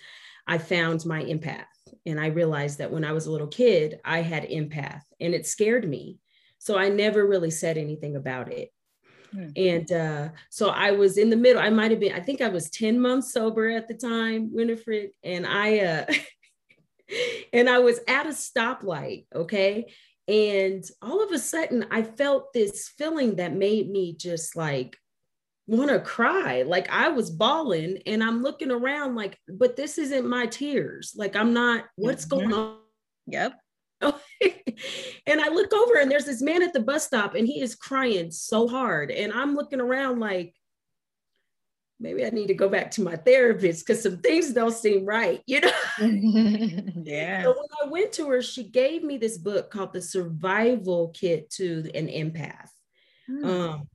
I 0.46 0.58
found 0.58 1.04
my 1.04 1.22
empath. 1.22 1.64
And 2.06 2.18
I 2.18 2.26
realized 2.26 2.78
that 2.78 2.90
when 2.90 3.04
I 3.04 3.12
was 3.12 3.26
a 3.26 3.30
little 3.30 3.46
kid, 3.46 4.00
I 4.04 4.20
had 4.20 4.48
empath 4.48 5.02
and 5.20 5.34
it 5.34 5.46
scared 5.46 5.88
me. 5.88 6.18
So 6.58 6.78
I 6.78 6.88
never 6.88 7.26
really 7.26 7.50
said 7.50 7.76
anything 7.76 8.16
about 8.16 8.50
it. 8.50 8.70
Hmm. 9.32 9.48
And 9.54 9.92
uh, 9.92 10.28
so 10.50 10.70
I 10.70 10.92
was 10.92 11.18
in 11.18 11.28
the 11.28 11.36
middle. 11.36 11.60
I 11.60 11.70
might 11.70 11.90
have 11.90 12.00
been, 12.00 12.14
I 12.14 12.20
think 12.20 12.40
I 12.40 12.48
was 12.48 12.70
10 12.70 12.98
months 12.98 13.32
sober 13.32 13.68
at 13.68 13.86
the 13.86 13.94
time, 13.94 14.50
Winifred. 14.52 15.10
And 15.22 15.46
I, 15.46 15.80
uh, 15.80 16.06
and 17.52 17.68
I 17.68 17.78
was 17.78 18.00
at 18.08 18.26
a 18.26 18.30
stoplight, 18.30 19.26
okay? 19.34 19.92
And 20.26 20.84
all 21.02 21.22
of 21.22 21.32
a 21.32 21.38
sudden, 21.38 21.86
I 21.90 22.02
felt 22.02 22.52
this 22.52 22.88
feeling 22.96 23.36
that 23.36 23.54
made 23.54 23.90
me 23.90 24.14
just 24.14 24.56
like 24.56 24.96
want 25.66 25.90
to 25.90 26.00
cry. 26.00 26.62
Like 26.62 26.90
I 26.90 27.08
was 27.08 27.30
bawling 27.30 27.98
and 28.06 28.22
I'm 28.22 28.42
looking 28.42 28.70
around 28.70 29.16
like, 29.16 29.38
but 29.48 29.76
this 29.76 29.98
isn't 29.98 30.28
my 30.28 30.46
tears. 30.46 31.14
Like 31.16 31.36
I'm 31.36 31.52
not, 31.52 31.84
what's 31.96 32.26
mm-hmm. 32.26 32.50
going 32.50 32.52
on? 32.52 32.78
Yep. 33.26 33.60
and 34.02 35.40
I 35.40 35.48
look 35.48 35.72
over 35.72 35.98
and 35.98 36.10
there's 36.10 36.26
this 36.26 36.42
man 36.42 36.62
at 36.62 36.72
the 36.72 36.80
bus 36.80 37.06
stop 37.06 37.34
and 37.34 37.46
he 37.46 37.60
is 37.60 37.74
crying 37.74 38.30
so 38.30 38.68
hard. 38.68 39.10
And 39.10 39.32
I'm 39.32 39.54
looking 39.54 39.80
around 39.80 40.20
like, 40.20 40.54
maybe 42.00 42.24
I 42.24 42.30
need 42.30 42.48
to 42.48 42.54
go 42.54 42.68
back 42.68 42.90
to 42.92 43.02
my 43.02 43.16
therapist 43.16 43.86
because 43.86 44.02
some 44.02 44.18
things 44.18 44.52
don't 44.52 44.74
seem 44.74 45.04
right, 45.04 45.40
you 45.46 45.60
know? 45.60 45.70
yeah. 47.04 47.42
So 47.44 47.50
when 47.50 47.68
I 47.82 47.88
went 47.88 48.12
to 48.14 48.28
her, 48.28 48.42
she 48.42 48.64
gave 48.64 49.02
me 49.02 49.18
this 49.18 49.38
book 49.38 49.70
called 49.70 49.92
The 49.92 50.02
Survival 50.02 51.08
Kit 51.08 51.50
to 51.52 51.90
an 51.94 52.08
Empath. 52.08 52.70
Mm. 53.30 53.44
Um, 53.46 53.88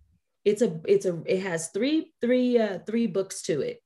it's 0.45 0.61
a 0.61 0.79
it's 0.85 1.05
a 1.05 1.21
it 1.25 1.41
has 1.41 1.69
three 1.69 2.13
three 2.21 2.57
uh 2.57 2.79
three 2.87 3.07
books 3.07 3.41
to 3.43 3.61
it 3.61 3.81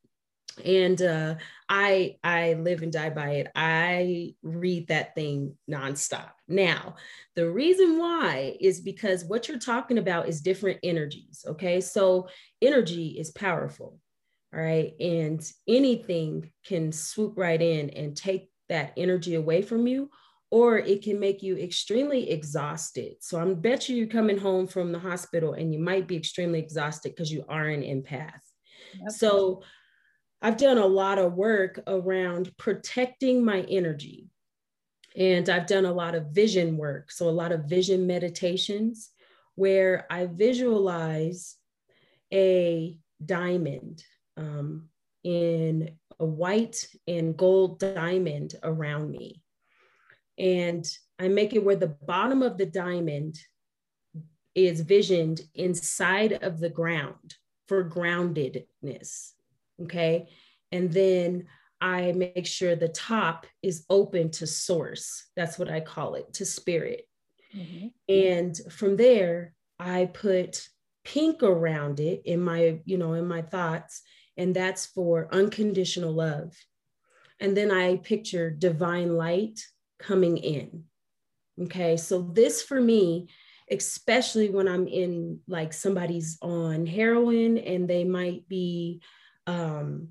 and 0.64 1.02
uh 1.02 1.36
i 1.68 2.16
i 2.24 2.54
live 2.54 2.84
and 2.84 2.94
die 2.94 3.10
by 3.10 3.32
it 3.32 3.48
i 3.56 4.34
read 4.44 4.88
that 4.88 5.16
thing 5.16 5.58
nonstop 5.70 6.30
now 6.48 6.96
the 7.36 7.50
reason 7.50 7.98
why 7.98 8.56
is 8.60 8.80
because 8.80 9.26
what 9.26 9.48
you're 9.48 9.58
talking 9.58 9.98
about 9.98 10.28
is 10.28 10.42
different 10.42 10.80
energies 10.84 11.44
okay 11.48 11.82
so 11.82 12.28
energy 12.62 13.16
is 13.20 13.32
powerful 13.32 14.00
all 14.54 14.62
right. 14.62 14.94
And 15.00 15.44
anything 15.68 16.52
can 16.66 16.92
swoop 16.92 17.34
right 17.38 17.62
in 17.62 17.90
and 17.92 18.16
take 18.16 18.52
that 18.70 18.94
energy 18.98 19.36
away 19.36 19.62
from 19.62 19.88
you, 19.88 20.10
or 20.52 20.78
it 20.78 21.02
can 21.02 21.20
make 21.20 21.42
you 21.42 21.58
extremely 21.58 22.30
exhausted. 22.30 23.16
So 23.22 23.42
I 23.42 23.54
bet 23.54 23.90
you 23.90 23.96
you're 23.96 24.08
coming 24.08 24.38
home 24.38 24.68
from 24.68 24.92
the 24.92 25.00
hospital 25.00 25.54
and 25.54 25.74
you 25.74 25.80
might 25.80 26.08
be 26.08 26.16
extremely 26.16 26.60
exhausted 26.60 27.10
because 27.10 27.32
you 27.32 27.44
are 27.50 27.66
an 27.66 27.82
empath. 27.82 28.42
Yep. 29.02 29.12
So 29.12 29.64
I've 30.42 30.58
done 30.58 30.78
a 30.78 30.86
lot 30.86 31.18
of 31.18 31.34
work 31.34 31.80
around 31.88 32.56
protecting 32.58 33.44
my 33.44 33.62
energy. 33.62 34.28
And 35.16 35.48
I've 35.48 35.68
done 35.68 35.86
a 35.86 35.94
lot 35.94 36.16
of 36.16 36.28
vision 36.32 36.76
work. 36.76 37.12
So, 37.12 37.30
a 37.30 37.32
lot 37.32 37.52
of 37.52 37.66
vision 37.66 38.08
meditations 38.08 39.12
where 39.54 40.08
I 40.10 40.26
visualize 40.26 41.56
a 42.34 42.98
diamond 43.24 44.04
um, 44.38 44.90
in 45.24 45.92
a 46.20 46.26
white 46.26 46.88
and 47.08 47.36
gold 47.38 47.80
diamond 47.80 48.56
around 48.64 49.12
me. 49.12 49.42
And 50.38 50.86
I 51.20 51.28
make 51.28 51.54
it 51.54 51.64
where 51.64 51.76
the 51.76 51.96
bottom 52.08 52.42
of 52.42 52.58
the 52.58 52.66
diamond 52.66 53.40
is 54.56 54.82
visioned 54.82 55.42
inside 55.56 56.34
of 56.44 56.60
the 56.60 56.70
ground 56.70 57.36
for 57.68 57.88
groundedness. 57.88 59.32
Okay. 59.82 60.30
And 60.72 60.92
then 60.92 61.46
I 61.82 62.14
make 62.14 62.46
sure 62.46 62.76
the 62.76 62.88
top 62.88 63.46
is 63.62 63.86
open 63.90 64.32
to 64.32 64.48
source. 64.48 65.26
That's 65.36 65.60
what 65.60 65.70
I 65.70 65.80
call 65.82 66.16
it, 66.16 66.34
to 66.36 66.46
spirit. 66.46 67.08
Mm-hmm. 67.56 67.88
And 68.10 68.58
from 68.72 68.96
there, 68.96 69.54
I 69.80 70.06
put 70.06 70.68
pink 71.04 71.44
around 71.44 72.00
it 72.00 72.22
in 72.26 72.42
my, 72.42 72.80
you 72.86 72.98
know, 72.98 73.14
in 73.14 73.28
my 73.28 73.42
thoughts 73.42 74.02
and 74.38 74.56
that's 74.56 74.86
for 74.86 75.28
unconditional 75.32 76.12
love. 76.12 76.56
And 77.40 77.56
then 77.56 77.72
I 77.72 77.98
picture 77.98 78.50
divine 78.50 79.16
light 79.18 79.60
coming 80.00 80.38
in. 80.38 80.86
Okay, 81.62 81.98
so 81.98 82.22
this 82.22 82.64
for 82.64 82.80
me, 82.80 83.28
especially 83.70 84.50
when 84.50 84.68
I'm 84.68 84.88
in 84.88 85.40
like 85.48 85.74
somebody's 85.74 86.38
on 86.42 86.86
heroin 86.86 87.58
and 87.58 87.88
they 87.88 88.04
might 88.04 88.48
be, 88.48 89.02
um, 89.46 90.10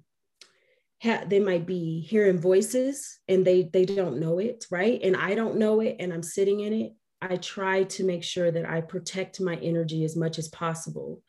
ha- 1.03 1.25
they 1.27 1.41
might 1.41 1.67
be 1.67 2.01
hearing 2.01 2.39
voices 2.39 3.19
and 3.29 3.45
they 3.45 3.65
they 3.65 3.85
don't 3.85 4.21
know 4.21 4.39
it, 4.39 4.67
right? 4.71 5.01
And 5.03 5.17
I 5.17 5.35
don't 5.35 5.57
know 5.57 5.81
it, 5.81 5.97
and 5.99 6.13
I'm 6.13 6.23
sitting 6.23 6.61
in 6.61 6.73
it. 6.73 6.93
I 7.21 7.37
try 7.37 7.85
to 7.85 8.05
make 8.05 8.25
sure 8.25 8.51
that 8.51 8.69
I 8.69 8.81
protect 8.81 9.41
my 9.41 9.57
energy 9.57 10.05
as 10.05 10.17
much 10.17 10.39
as 10.39 10.49
possible 10.49 11.23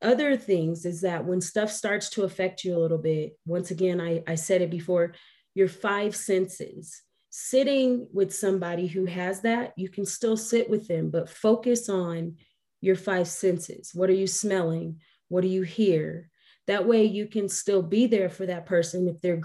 other 0.00 0.36
things 0.36 0.84
is 0.84 1.00
that 1.00 1.24
when 1.24 1.40
stuff 1.40 1.70
starts 1.72 2.10
to 2.10 2.22
affect 2.22 2.64
you 2.64 2.76
a 2.76 2.78
little 2.78 2.98
bit, 2.98 3.36
once 3.46 3.70
again, 3.70 4.00
I, 4.00 4.22
I 4.26 4.36
said 4.36 4.62
it 4.62 4.70
before, 4.70 5.14
your 5.54 5.68
five 5.68 6.14
senses. 6.14 7.02
Sitting 7.30 8.08
with 8.12 8.34
somebody 8.34 8.86
who 8.86 9.04
has 9.04 9.42
that, 9.42 9.74
you 9.76 9.88
can 9.88 10.06
still 10.06 10.36
sit 10.36 10.70
with 10.70 10.88
them, 10.88 11.10
but 11.10 11.28
focus 11.28 11.88
on 11.88 12.36
your 12.80 12.96
five 12.96 13.28
senses. 13.28 13.90
What 13.92 14.08
are 14.08 14.14
you 14.14 14.26
smelling? 14.26 15.00
What 15.28 15.42
do 15.42 15.48
you 15.48 15.62
hear? 15.62 16.30
That 16.68 16.86
way 16.86 17.04
you 17.04 17.26
can 17.26 17.48
still 17.48 17.82
be 17.82 18.06
there 18.06 18.28
for 18.28 18.46
that 18.46 18.66
person 18.66 19.08
if 19.08 19.20
they're 19.20 19.42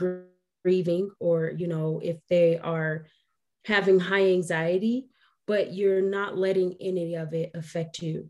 grieving 0.63 1.09
or, 1.19 1.51
you 1.55 1.67
know, 1.67 1.99
if 2.03 2.17
they 2.29 2.57
are 2.57 3.07
having 3.65 3.99
high 3.99 4.29
anxiety, 4.29 5.07
but 5.47 5.73
you're 5.73 6.01
not 6.01 6.37
letting 6.37 6.75
any 6.79 7.15
of 7.15 7.33
it 7.33 7.51
affect 7.53 8.01
you. 8.01 8.29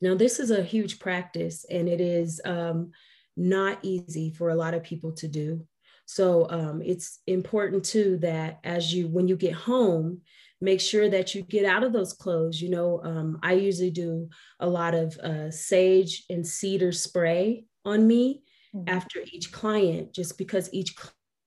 Now, 0.00 0.14
this 0.14 0.40
is 0.40 0.50
a 0.50 0.62
huge 0.62 0.98
practice 0.98 1.64
and 1.70 1.88
it 1.88 2.00
is 2.00 2.40
um, 2.44 2.92
not 3.36 3.78
easy 3.82 4.30
for 4.30 4.50
a 4.50 4.54
lot 4.54 4.74
of 4.74 4.82
people 4.82 5.12
to 5.12 5.28
do. 5.28 5.66
So 6.06 6.48
um, 6.50 6.82
it's 6.84 7.20
important 7.26 7.84
too 7.84 8.18
that 8.18 8.60
as 8.64 8.92
you, 8.92 9.08
when 9.08 9.28
you 9.28 9.36
get 9.36 9.54
home, 9.54 10.20
make 10.60 10.80
sure 10.80 11.08
that 11.08 11.34
you 11.34 11.42
get 11.42 11.64
out 11.64 11.82
of 11.82 11.92
those 11.92 12.12
clothes. 12.12 12.60
You 12.60 12.70
know, 12.70 13.00
um, 13.02 13.38
I 13.42 13.54
usually 13.54 13.90
do 13.90 14.28
a 14.60 14.68
lot 14.68 14.94
of 14.94 15.16
uh, 15.18 15.50
sage 15.50 16.24
and 16.28 16.46
cedar 16.46 16.92
spray 16.92 17.64
on 17.84 18.06
me 18.06 18.42
mm-hmm. 18.74 18.88
after 18.88 19.20
each 19.32 19.52
client, 19.52 20.12
just 20.14 20.36
because 20.36 20.68
each 20.72 20.94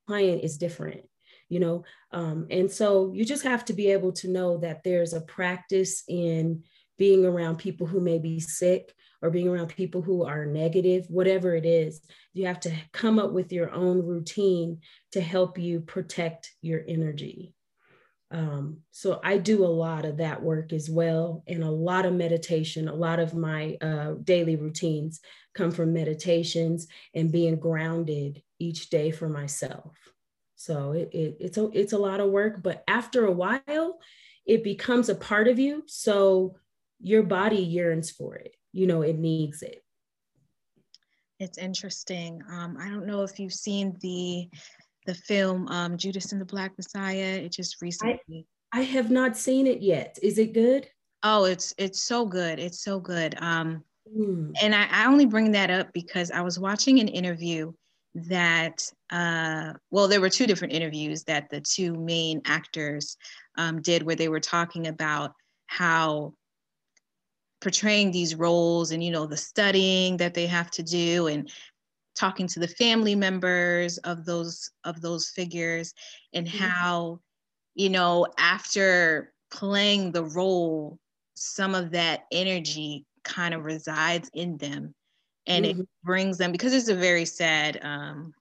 client 0.07 0.43
is 0.43 0.57
different 0.57 1.01
you 1.49 1.59
know 1.59 1.83
um, 2.11 2.47
and 2.49 2.69
so 2.69 3.11
you 3.13 3.25
just 3.25 3.43
have 3.43 3.63
to 3.65 3.73
be 3.73 3.87
able 3.91 4.11
to 4.11 4.29
know 4.29 4.57
that 4.57 4.83
there's 4.83 5.13
a 5.13 5.21
practice 5.21 6.03
in 6.07 6.63
being 6.97 7.25
around 7.25 7.57
people 7.57 7.87
who 7.87 7.99
may 7.99 8.19
be 8.19 8.39
sick 8.39 8.93
or 9.21 9.29
being 9.29 9.47
around 9.47 9.67
people 9.67 10.01
who 10.01 10.23
are 10.25 10.45
negative, 10.45 11.05
whatever 11.09 11.55
it 11.55 11.65
is, 11.65 12.01
you 12.33 12.45
have 12.45 12.59
to 12.59 12.73
come 12.93 13.17
up 13.17 13.31
with 13.31 13.51
your 13.51 13.71
own 13.71 14.05
routine 14.05 14.79
to 15.11 15.21
help 15.21 15.57
you 15.57 15.79
protect 15.81 16.51
your 16.61 16.83
energy. 16.87 17.53
Um, 18.29 18.79
so 18.91 19.19
I 19.23 19.37
do 19.37 19.63
a 19.63 19.67
lot 19.67 20.05
of 20.05 20.17
that 20.17 20.43
work 20.43 20.73
as 20.73 20.89
well, 20.89 21.43
and 21.47 21.63
a 21.63 21.71
lot 21.71 22.05
of 22.05 22.13
meditation. 22.13 22.89
A 22.89 22.93
lot 22.93 23.19
of 23.19 23.33
my 23.33 23.77
uh, 23.81 24.15
daily 24.23 24.55
routines 24.55 25.21
come 25.55 25.71
from 25.71 25.93
meditations 25.93 26.87
and 27.15 27.31
being 27.31 27.57
grounded 27.57 28.43
each 28.59 28.89
day 28.89 29.11
for 29.11 29.29
myself. 29.29 29.93
So 30.55 30.91
it, 30.91 31.09
it, 31.13 31.37
it's 31.39 31.57
a 31.57 31.69
it's 31.73 31.93
a 31.93 31.97
lot 31.97 32.19
of 32.19 32.31
work, 32.31 32.61
but 32.61 32.83
after 32.87 33.25
a 33.25 33.31
while, 33.31 33.99
it 34.45 34.63
becomes 34.63 35.07
a 35.07 35.15
part 35.15 35.47
of 35.47 35.57
you. 35.57 35.83
So 35.85 36.57
your 36.99 37.23
body 37.23 37.57
yearns 37.57 38.11
for 38.11 38.35
it. 38.35 38.55
You 38.73 38.87
know, 38.87 39.01
it 39.01 39.17
needs 39.17 39.61
it. 39.61 39.83
It's 41.39 41.57
interesting. 41.57 42.41
Um, 42.49 42.77
I 42.79 42.89
don't 42.89 43.05
know 43.05 43.23
if 43.23 43.39
you've 43.39 43.53
seen 43.53 43.95
the 44.01 44.49
the 45.05 45.15
film 45.15 45.67
um, 45.69 45.97
Judas 45.97 46.31
and 46.31 46.41
the 46.41 46.45
Black 46.45 46.73
Messiah. 46.77 47.41
It 47.43 47.51
just 47.51 47.81
recently. 47.81 48.45
I, 48.73 48.79
I 48.79 48.81
have 48.81 49.09
not 49.09 49.37
seen 49.37 49.65
it 49.67 49.81
yet. 49.81 50.17
Is 50.21 50.37
it 50.37 50.53
good? 50.53 50.87
Oh, 51.23 51.45
it's 51.45 51.73
it's 51.77 52.01
so 52.01 52.25
good. 52.25 52.59
It's 52.59 52.83
so 52.83 52.99
good. 52.99 53.35
Um, 53.39 53.83
mm. 54.15 54.51
And 54.61 54.75
I, 54.75 54.87
I 54.91 55.07
only 55.07 55.25
bring 55.25 55.51
that 55.51 55.69
up 55.69 55.93
because 55.93 56.31
I 56.31 56.41
was 56.41 56.59
watching 56.59 56.99
an 56.99 57.07
interview 57.07 57.71
that 58.15 58.91
uh, 59.11 59.73
well, 59.91 60.07
there 60.07 60.21
were 60.21 60.29
two 60.29 60.47
different 60.47 60.73
interviews 60.73 61.23
that 61.23 61.49
the 61.49 61.61
two 61.61 61.93
main 61.93 62.41
actors 62.45 63.17
um, 63.57 63.81
did 63.81 64.03
where 64.03 64.15
they 64.15 64.29
were 64.29 64.39
talking 64.39 64.87
about 64.87 65.33
how 65.67 66.33
portraying 67.61 68.11
these 68.11 68.35
roles 68.35 68.91
and 68.91 69.03
you 69.03 69.11
know 69.11 69.25
the 69.25 69.37
studying 69.37 70.17
that 70.17 70.33
they 70.33 70.45
have 70.45 70.69
to 70.71 70.83
do 70.83 71.27
and 71.27 71.51
talking 72.15 72.47
to 72.47 72.59
the 72.59 72.67
family 72.67 73.15
members 73.15 73.97
of 73.99 74.25
those 74.25 74.71
of 74.83 75.01
those 75.01 75.29
figures 75.29 75.93
and 76.33 76.47
mm-hmm. 76.47 76.57
how 76.57 77.19
you 77.75 77.89
know 77.89 78.27
after 78.37 79.33
playing 79.51 80.11
the 80.11 80.23
role 80.23 80.97
some 81.35 81.75
of 81.75 81.91
that 81.91 82.25
energy 82.31 83.05
kind 83.23 83.53
of 83.53 83.65
resides 83.65 84.29
in 84.33 84.57
them 84.57 84.93
and 85.45 85.65
mm-hmm. 85.65 85.81
it 85.81 85.87
brings 86.03 86.37
them 86.37 86.51
because 86.51 86.73
it's 86.73 86.89
a 86.89 86.95
very 86.95 87.25
sad 87.25 87.79
um 87.83 88.33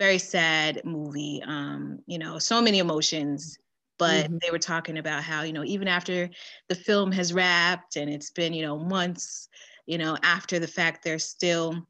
very 0.00 0.18
sad 0.18 0.80
movie 0.84 1.42
um 1.46 1.98
you 2.06 2.18
know 2.18 2.38
so 2.38 2.60
many 2.60 2.78
emotions 2.78 3.58
but 4.02 4.24
mm-hmm. 4.24 4.38
they 4.42 4.50
were 4.50 4.58
talking 4.58 4.98
about 4.98 5.22
how 5.22 5.42
you 5.42 5.52
know 5.52 5.64
even 5.64 5.86
after 5.86 6.28
the 6.68 6.74
film 6.74 7.12
has 7.12 7.32
wrapped 7.32 7.96
and 7.96 8.10
it's 8.10 8.30
been 8.30 8.52
you 8.52 8.64
know 8.64 8.76
months 8.78 9.48
you 9.86 9.96
know 9.96 10.16
after 10.22 10.58
the 10.58 10.66
fact 10.66 11.04
they're 11.04 11.18
still 11.18 11.86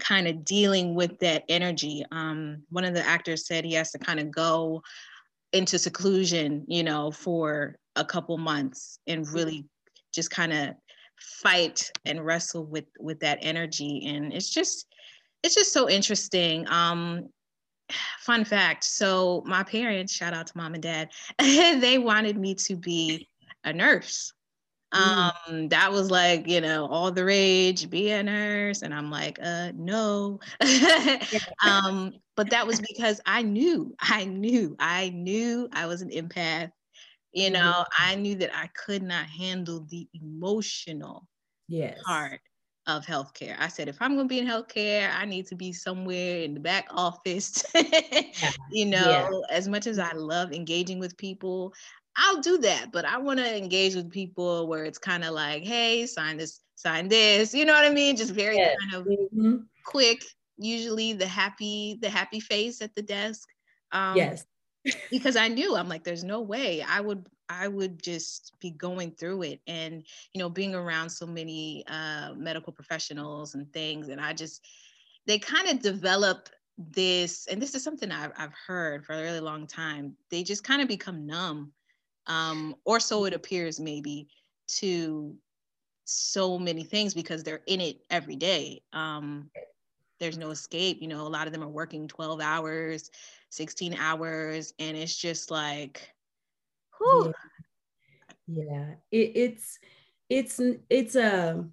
kind 0.00 0.26
of 0.26 0.44
dealing 0.44 0.94
with 0.94 1.18
that 1.20 1.44
energy. 1.48 2.04
Um, 2.10 2.62
one 2.70 2.84
of 2.84 2.94
the 2.94 3.06
actors 3.06 3.46
said 3.46 3.64
he 3.64 3.74
has 3.74 3.92
to 3.92 3.98
kind 3.98 4.18
of 4.18 4.30
go 4.30 4.82
into 5.52 5.78
seclusion, 5.78 6.64
you 6.66 6.82
know, 6.82 7.10
for 7.10 7.76
a 7.96 8.04
couple 8.04 8.38
months 8.38 8.98
and 9.06 9.28
really 9.28 9.66
just 10.12 10.30
kind 10.30 10.52
of 10.52 10.74
fight 11.42 11.90
and 12.04 12.24
wrestle 12.24 12.64
with 12.64 12.86
with 12.98 13.20
that 13.20 13.38
energy. 13.42 14.06
And 14.06 14.32
it's 14.32 14.50
just 14.50 14.86
it's 15.42 15.54
just 15.54 15.72
so 15.72 15.88
interesting. 15.88 16.66
Um, 16.68 17.28
fun 18.20 18.44
fact 18.44 18.84
so 18.84 19.42
my 19.46 19.62
parents 19.62 20.12
shout 20.12 20.34
out 20.34 20.46
to 20.46 20.56
mom 20.56 20.74
and 20.74 20.82
dad 20.82 21.10
they 21.38 21.98
wanted 21.98 22.36
me 22.36 22.54
to 22.54 22.76
be 22.76 23.28
a 23.64 23.72
nurse 23.72 24.32
Mm-hmm. 24.92 25.52
um 25.52 25.68
that 25.68 25.92
was 25.92 26.10
like 26.10 26.48
you 26.48 26.60
know 26.60 26.86
all 26.86 27.12
the 27.12 27.24
rage 27.24 27.88
be 27.88 28.10
a 28.10 28.24
nurse 28.24 28.82
and 28.82 28.92
i'm 28.92 29.08
like 29.08 29.38
uh 29.40 29.70
no 29.76 30.40
um 31.64 32.12
but 32.34 32.50
that 32.50 32.66
was 32.66 32.80
because 32.80 33.20
i 33.24 33.40
knew 33.40 33.94
i 34.00 34.24
knew 34.24 34.74
i 34.80 35.10
knew 35.10 35.68
i 35.72 35.86
was 35.86 36.02
an 36.02 36.10
empath 36.10 36.72
you 37.32 37.50
know 37.50 37.60
mm-hmm. 37.60 38.04
i 38.04 38.16
knew 38.16 38.34
that 38.34 38.50
i 38.52 38.68
could 38.84 39.04
not 39.04 39.26
handle 39.26 39.86
the 39.90 40.08
emotional 40.12 41.28
yes. 41.68 41.96
part 42.04 42.40
of 42.96 43.06
healthcare 43.06 43.56
i 43.58 43.68
said 43.68 43.88
if 43.88 43.96
i'm 44.00 44.14
going 44.14 44.28
to 44.28 44.32
be 44.32 44.38
in 44.38 44.46
healthcare 44.46 45.10
i 45.16 45.24
need 45.24 45.46
to 45.46 45.54
be 45.54 45.72
somewhere 45.72 46.40
in 46.40 46.54
the 46.54 46.60
back 46.60 46.86
office 46.90 47.64
yeah. 47.74 48.50
you 48.70 48.86
know 48.86 48.98
yeah. 49.50 49.56
as 49.56 49.68
much 49.68 49.86
as 49.86 49.98
i 49.98 50.12
love 50.12 50.52
engaging 50.52 50.98
with 50.98 51.16
people 51.16 51.72
I'll 52.16 52.40
do 52.40 52.58
that, 52.58 52.92
but 52.92 53.04
I 53.04 53.18
want 53.18 53.38
to 53.38 53.56
engage 53.56 53.94
with 53.94 54.10
people 54.10 54.66
where 54.66 54.84
it's 54.84 54.98
kind 54.98 55.24
of 55.24 55.32
like, 55.32 55.62
hey, 55.62 56.06
sign 56.06 56.36
this, 56.36 56.60
sign 56.74 57.08
this. 57.08 57.54
You 57.54 57.64
know 57.64 57.72
what 57.72 57.84
I 57.84 57.90
mean? 57.90 58.16
Just 58.16 58.32
very 58.32 58.56
yes. 58.56 58.76
kind 58.80 58.94
of 58.94 59.06
mm-hmm. 59.06 59.56
quick. 59.84 60.22
Usually 60.58 61.12
the 61.12 61.26
happy, 61.26 61.98
the 62.00 62.10
happy 62.10 62.40
face 62.40 62.82
at 62.82 62.94
the 62.94 63.02
desk. 63.02 63.48
Um, 63.92 64.16
yes. 64.16 64.44
because 65.10 65.36
I 65.36 65.48
knew 65.48 65.76
I'm 65.76 65.88
like, 65.88 66.04
there's 66.04 66.24
no 66.24 66.40
way 66.40 66.82
I 66.82 67.00
would 67.00 67.26
I 67.50 67.68
would 67.68 68.02
just 68.02 68.58
be 68.60 68.70
going 68.70 69.10
through 69.10 69.42
it 69.42 69.60
and 69.66 70.04
you 70.32 70.38
know 70.38 70.48
being 70.48 70.74
around 70.74 71.10
so 71.10 71.26
many 71.26 71.84
uh, 71.88 72.32
medical 72.36 72.72
professionals 72.72 73.54
and 73.54 73.70
things 73.72 74.08
and 74.08 74.20
I 74.20 74.32
just 74.32 74.64
they 75.26 75.38
kind 75.38 75.68
of 75.68 75.80
develop 75.80 76.48
this 76.78 77.46
and 77.48 77.60
this 77.60 77.74
is 77.74 77.84
something 77.84 78.10
I've, 78.10 78.32
I've 78.38 78.54
heard 78.66 79.04
for 79.04 79.14
a 79.14 79.22
really 79.22 79.40
long 79.40 79.66
time 79.66 80.16
they 80.30 80.42
just 80.42 80.64
kind 80.64 80.80
of 80.80 80.88
become 80.88 81.26
numb 81.26 81.72
um, 82.26 82.76
or 82.84 83.00
so 83.00 83.24
it 83.24 83.34
appears 83.34 83.80
maybe 83.80 84.28
to 84.78 85.34
so 86.04 86.58
many 86.58 86.82
things 86.84 87.14
because 87.14 87.42
they're 87.42 87.62
in 87.66 87.80
it 87.80 88.00
every 88.10 88.36
day. 88.36 88.82
Um, 88.92 89.50
there's 90.18 90.38
no 90.38 90.50
escape. 90.50 90.98
You 91.00 91.08
know, 91.08 91.26
a 91.26 91.28
lot 91.28 91.46
of 91.46 91.52
them 91.52 91.62
are 91.62 91.68
working 91.68 92.08
12 92.08 92.40
hours, 92.40 93.10
16 93.50 93.94
hours, 93.94 94.74
and 94.78 94.96
it's 94.96 95.16
just 95.16 95.50
like, 95.50 96.12
whew. 97.00 97.32
Yeah, 98.46 98.64
yeah. 98.64 98.86
It, 99.10 99.32
it's 99.34 99.78
it's 100.28 100.60
it's 100.88 101.16
a 101.16 101.52
um, 101.52 101.72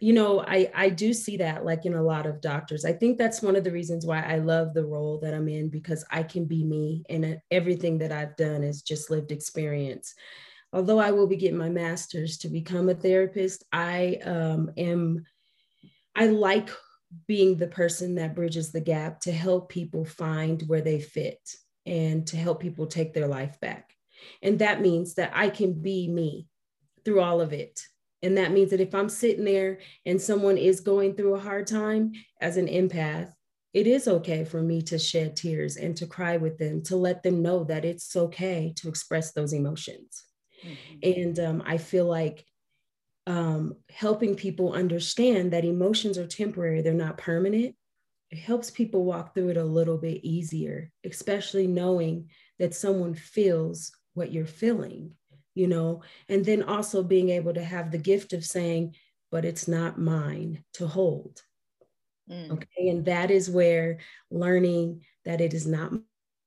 you 0.00 0.14
know 0.14 0.40
i 0.40 0.68
i 0.74 0.88
do 0.88 1.12
see 1.12 1.36
that 1.36 1.64
like 1.64 1.84
in 1.84 1.94
a 1.94 2.02
lot 2.02 2.26
of 2.26 2.40
doctors 2.40 2.84
i 2.84 2.92
think 2.92 3.18
that's 3.18 3.42
one 3.42 3.54
of 3.54 3.62
the 3.62 3.70
reasons 3.70 4.06
why 4.06 4.22
i 4.22 4.36
love 4.36 4.72
the 4.72 4.84
role 4.84 5.18
that 5.18 5.34
i'm 5.34 5.48
in 5.48 5.68
because 5.68 6.04
i 6.10 6.22
can 6.22 6.46
be 6.46 6.64
me 6.64 7.04
and 7.10 7.38
everything 7.50 7.98
that 7.98 8.10
i've 8.10 8.34
done 8.36 8.64
is 8.64 8.82
just 8.82 9.10
lived 9.10 9.30
experience 9.30 10.14
although 10.72 10.98
i 10.98 11.10
will 11.10 11.26
be 11.26 11.36
getting 11.36 11.58
my 11.58 11.68
master's 11.68 12.38
to 12.38 12.48
become 12.48 12.88
a 12.88 12.94
therapist 12.94 13.64
i 13.72 14.18
um, 14.24 14.70
am 14.76 15.24
i 16.16 16.26
like 16.26 16.70
being 17.26 17.56
the 17.56 17.66
person 17.66 18.14
that 18.14 18.34
bridges 18.34 18.72
the 18.72 18.80
gap 18.80 19.20
to 19.20 19.32
help 19.32 19.68
people 19.68 20.04
find 20.04 20.62
where 20.62 20.80
they 20.80 21.00
fit 21.00 21.40
and 21.84 22.26
to 22.26 22.36
help 22.36 22.60
people 22.60 22.86
take 22.86 23.12
their 23.12 23.26
life 23.26 23.60
back 23.60 23.94
and 24.42 24.58
that 24.58 24.80
means 24.80 25.14
that 25.14 25.30
i 25.34 25.48
can 25.48 25.72
be 25.72 26.08
me 26.08 26.46
through 27.04 27.20
all 27.20 27.40
of 27.40 27.52
it 27.52 27.80
and 28.22 28.36
that 28.36 28.52
means 28.52 28.70
that 28.70 28.80
if 28.80 28.94
I'm 28.94 29.08
sitting 29.08 29.44
there 29.44 29.78
and 30.04 30.20
someone 30.20 30.58
is 30.58 30.80
going 30.80 31.14
through 31.14 31.34
a 31.34 31.40
hard 31.40 31.66
time 31.66 32.12
as 32.40 32.56
an 32.56 32.66
empath, 32.66 33.32
it 33.72 33.86
is 33.86 34.08
okay 34.08 34.44
for 34.44 34.60
me 34.62 34.82
to 34.82 34.98
shed 34.98 35.36
tears 35.36 35.76
and 35.76 35.96
to 35.96 36.06
cry 36.06 36.36
with 36.36 36.58
them, 36.58 36.82
to 36.84 36.96
let 36.96 37.22
them 37.22 37.40
know 37.40 37.64
that 37.64 37.84
it's 37.84 38.14
okay 38.16 38.74
to 38.76 38.88
express 38.88 39.32
those 39.32 39.52
emotions. 39.52 40.24
Mm-hmm. 40.64 41.20
And 41.20 41.38
um, 41.38 41.62
I 41.64 41.78
feel 41.78 42.04
like 42.04 42.44
um, 43.26 43.76
helping 43.90 44.34
people 44.34 44.72
understand 44.72 45.52
that 45.52 45.64
emotions 45.64 46.18
are 46.18 46.26
temporary, 46.26 46.82
they're 46.82 46.92
not 46.94 47.16
permanent. 47.16 47.76
It 48.30 48.38
helps 48.38 48.70
people 48.70 49.04
walk 49.04 49.34
through 49.34 49.50
it 49.50 49.56
a 49.56 49.64
little 49.64 49.98
bit 49.98 50.24
easier, 50.24 50.90
especially 51.04 51.66
knowing 51.66 52.28
that 52.58 52.74
someone 52.74 53.14
feels 53.14 53.92
what 54.14 54.32
you're 54.32 54.46
feeling 54.46 55.14
you 55.54 55.66
know, 55.66 56.02
and 56.28 56.44
then 56.44 56.62
also 56.62 57.02
being 57.02 57.30
able 57.30 57.54
to 57.54 57.62
have 57.62 57.90
the 57.90 57.98
gift 57.98 58.32
of 58.32 58.44
saying, 58.44 58.94
but 59.30 59.44
it's 59.44 59.68
not 59.68 59.98
mine 59.98 60.64
to 60.74 60.86
hold. 60.86 61.42
Mm. 62.30 62.52
Okay. 62.52 62.88
And 62.88 63.04
that 63.06 63.30
is 63.30 63.50
where 63.50 63.98
learning 64.30 65.02
that 65.24 65.40
it 65.40 65.54
is 65.54 65.66
not 65.66 65.92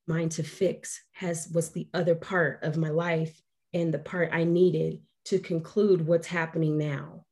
mine 0.07 0.29
to 0.29 0.43
fix 0.43 1.01
has 1.11 1.49
was 1.53 1.71
the 1.71 1.87
other 1.93 2.15
part 2.15 2.63
of 2.63 2.77
my 2.77 2.89
life 2.89 3.39
and 3.73 3.93
the 3.93 3.99
part 3.99 4.29
I 4.31 4.43
needed 4.43 5.01
to 5.25 5.39
conclude 5.39 6.05
what's 6.05 6.27
happening 6.27 6.77
now. 6.77 7.25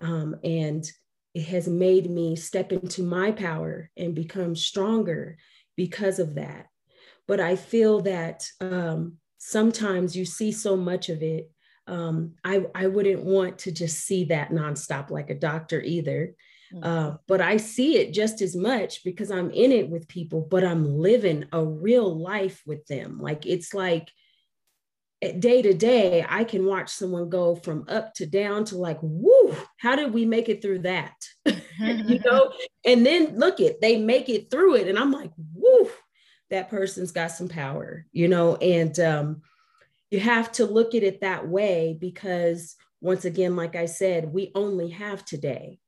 Um, 0.00 0.36
and 0.42 0.84
it 1.34 1.44
has 1.46 1.68
made 1.68 2.10
me 2.10 2.36
step 2.36 2.72
into 2.72 3.02
my 3.02 3.32
power 3.32 3.90
and 3.96 4.14
become 4.14 4.54
stronger 4.56 5.36
because 5.76 6.18
of 6.18 6.34
that. 6.34 6.66
But 7.26 7.40
I 7.40 7.56
feel 7.56 8.02
that 8.02 8.44
um, 8.60 9.18
sometimes 9.46 10.16
you 10.16 10.24
see 10.24 10.50
so 10.50 10.74
much 10.74 11.10
of 11.10 11.22
it. 11.22 11.50
Um, 11.86 12.32
I, 12.42 12.64
I 12.74 12.86
wouldn't 12.86 13.22
want 13.22 13.58
to 13.58 13.72
just 13.72 13.98
see 13.98 14.24
that 14.24 14.50
nonstop 14.50 15.10
like 15.10 15.28
a 15.28 15.34
doctor 15.34 15.82
either. 15.82 16.34
Mm-hmm. 16.72 16.82
Uh, 16.82 17.16
but 17.28 17.42
I 17.42 17.58
see 17.58 17.98
it 17.98 18.14
just 18.14 18.40
as 18.40 18.56
much 18.56 19.04
because 19.04 19.30
I'm 19.30 19.50
in 19.50 19.70
it 19.70 19.90
with 19.90 20.08
people, 20.08 20.40
but 20.40 20.64
I'm 20.64 20.86
living 20.86 21.44
a 21.52 21.62
real 21.62 22.18
life 22.18 22.62
with 22.66 22.86
them. 22.86 23.20
Like 23.20 23.44
it's 23.44 23.74
like 23.74 24.10
eh, 25.20 25.32
day 25.32 25.60
to 25.60 25.74
day, 25.74 26.24
I 26.26 26.44
can 26.44 26.64
watch 26.64 26.88
someone 26.88 27.28
go 27.28 27.54
from 27.54 27.84
up 27.86 28.14
to 28.14 28.24
down 28.24 28.64
to 28.66 28.78
like, 28.78 28.98
whoo, 29.02 29.54
how 29.76 29.94
did 29.94 30.14
we 30.14 30.24
make 30.24 30.48
it 30.48 30.62
through 30.62 30.80
that? 30.80 31.14
you 31.44 32.18
know, 32.24 32.50
and 32.86 33.04
then 33.04 33.38
look 33.38 33.60
it, 33.60 33.82
they 33.82 33.98
make 33.98 34.30
it 34.30 34.50
through 34.50 34.76
it. 34.76 34.88
And 34.88 34.98
I'm 34.98 35.12
like, 35.12 35.32
woo, 35.36 35.90
that 36.50 36.68
person's 36.68 37.12
got 37.12 37.30
some 37.30 37.48
power, 37.48 38.06
you 38.12 38.28
know, 38.28 38.56
and 38.56 38.98
um, 39.00 39.42
you 40.10 40.20
have 40.20 40.52
to 40.52 40.66
look 40.66 40.94
at 40.94 41.02
it 41.02 41.20
that 41.20 41.48
way 41.48 41.96
because, 41.98 42.76
once 43.00 43.24
again, 43.24 43.56
like 43.56 43.76
I 43.76 43.86
said, 43.86 44.32
we 44.32 44.52
only 44.54 44.90
have 44.90 45.24
today. 45.24 45.78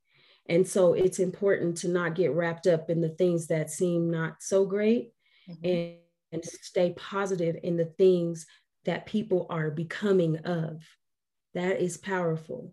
And 0.49 0.67
so 0.67 0.95
it's 0.95 1.19
important 1.19 1.79
to 1.79 1.89
not 1.89 2.15
get 2.15 2.33
wrapped 2.33 2.67
up 2.67 2.91
in 2.91 3.01
the 3.01 3.09
things 3.09 3.49
that 3.49 3.71
seem 3.71 4.11
not 4.11 4.37
so 4.41 4.65
great 4.65 5.13
mm-hmm. 5.49 5.67
and, 5.67 5.95
and 6.33 6.45
stay 6.45 6.95
positive 6.97 7.57
in 7.63 7.77
the 7.77 7.87
things 7.87 8.47
that 8.85 9.07
people 9.07 9.47
are 9.51 9.71
becoming 9.71 10.39
of. 10.39 10.83
That 11.55 11.81
is 11.81 11.97
powerful. 11.97 12.73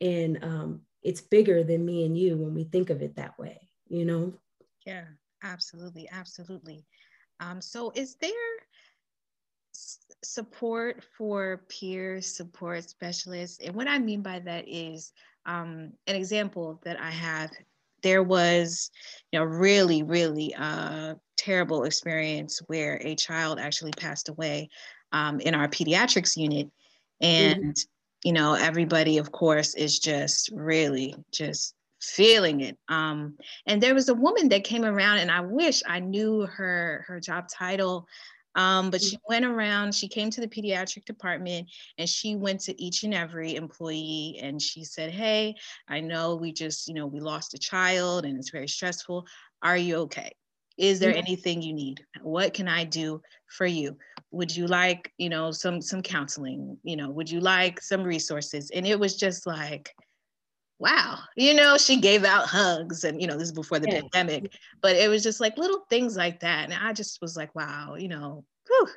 And 0.00 0.42
um, 0.42 0.80
it's 1.02 1.20
bigger 1.20 1.62
than 1.62 1.84
me 1.84 2.04
and 2.04 2.16
you 2.18 2.36
when 2.36 2.54
we 2.54 2.64
think 2.64 2.90
of 2.90 3.02
it 3.02 3.16
that 3.16 3.38
way, 3.38 3.68
you 3.88 4.04
know? 4.04 4.34
Yeah, 4.86 5.04
absolutely. 5.42 6.08
Absolutely. 6.10 6.86
Um, 7.42 7.60
so 7.60 7.92
is 7.94 8.14
there 8.16 8.30
support 10.22 11.02
for 11.16 11.62
peer 11.68 12.20
support 12.20 12.88
specialists. 12.88 13.58
And 13.64 13.74
what 13.74 13.88
I 13.88 13.98
mean 13.98 14.22
by 14.22 14.38
that 14.40 14.64
is 14.68 15.12
um, 15.46 15.92
an 16.06 16.16
example 16.16 16.80
that 16.84 17.00
I 17.00 17.10
have. 17.10 17.50
There 18.02 18.22
was, 18.22 18.90
you 19.30 19.38
know, 19.38 19.44
really, 19.44 20.02
really 20.02 20.54
uh, 20.56 21.14
terrible 21.36 21.84
experience 21.84 22.60
where 22.66 23.00
a 23.02 23.14
child 23.14 23.60
actually 23.60 23.92
passed 23.92 24.28
away 24.28 24.70
um, 25.12 25.38
in 25.40 25.54
our 25.54 25.68
pediatrics 25.68 26.36
unit. 26.36 26.66
Mm-hmm. 26.66 27.26
And, 27.26 27.74
mm-hmm. 27.74 28.28
you 28.28 28.32
know, 28.32 28.54
everybody, 28.54 29.18
of 29.18 29.30
course, 29.30 29.74
is 29.74 29.98
just 29.98 30.50
really 30.52 31.14
just 31.32 31.74
feeling 32.02 32.60
it. 32.60 32.76
Um, 32.88 33.36
and 33.66 33.80
there 33.80 33.94
was 33.94 34.08
a 34.08 34.14
woman 34.14 34.48
that 34.50 34.64
came 34.64 34.84
around, 34.84 35.18
and 35.18 35.30
I 35.30 35.40
wish 35.40 35.82
I 35.86 36.00
knew 36.00 36.46
her 36.46 37.04
her 37.06 37.20
job 37.20 37.48
title. 37.48 38.06
Um, 38.54 38.90
but 38.90 39.00
she 39.00 39.16
went 39.26 39.46
around, 39.46 39.94
she 39.94 40.08
came 40.08 40.28
to 40.28 40.42
the 40.42 40.46
pediatric 40.46 41.06
department 41.06 41.70
and 41.96 42.06
she 42.06 42.36
went 42.36 42.60
to 42.60 42.82
each 42.82 43.02
and 43.02 43.14
every 43.14 43.56
employee 43.56 44.38
and 44.42 44.60
she 44.60 44.84
said, 44.84 45.10
Hey, 45.10 45.54
I 45.88 46.00
know 46.00 46.36
we 46.36 46.52
just, 46.52 46.86
you 46.86 46.92
know, 46.92 47.06
we 47.06 47.20
lost 47.20 47.54
a 47.54 47.58
child 47.58 48.26
and 48.26 48.36
it's 48.36 48.50
very 48.50 48.68
stressful. 48.68 49.26
Are 49.62 49.78
you 49.78 49.96
okay? 50.00 50.32
Is 50.76 51.00
there 51.00 51.14
anything 51.14 51.62
you 51.62 51.72
need? 51.72 52.04
What 52.20 52.52
can 52.52 52.68
I 52.68 52.84
do 52.84 53.22
for 53.46 53.64
you? 53.64 53.96
Would 54.32 54.54
you 54.54 54.66
like, 54.66 55.12
you 55.16 55.30
know, 55.30 55.50
some 55.50 55.80
some 55.80 56.02
counseling? 56.02 56.76
You 56.82 56.96
know, 56.96 57.10
would 57.10 57.30
you 57.30 57.40
like 57.40 57.80
some 57.80 58.02
resources? 58.02 58.70
And 58.70 58.86
it 58.86 59.00
was 59.00 59.16
just 59.16 59.46
like, 59.46 59.94
wow, 60.82 61.16
you 61.36 61.54
know, 61.54 61.78
she 61.78 62.00
gave 62.00 62.24
out 62.24 62.46
hugs 62.46 63.04
and, 63.04 63.20
you 63.20 63.28
know, 63.28 63.34
this 63.34 63.44
is 63.44 63.52
before 63.52 63.78
the 63.78 63.88
yeah. 63.88 64.00
pandemic, 64.00 64.52
but 64.80 64.96
it 64.96 65.08
was 65.08 65.22
just 65.22 65.38
like 65.38 65.56
little 65.56 65.86
things 65.88 66.16
like 66.16 66.40
that. 66.40 66.64
And 66.64 66.74
I 66.74 66.92
just 66.92 67.20
was 67.22 67.36
like, 67.36 67.54
wow, 67.54 67.94
you 67.96 68.08
know, 68.08 68.44
whew, 68.66 68.88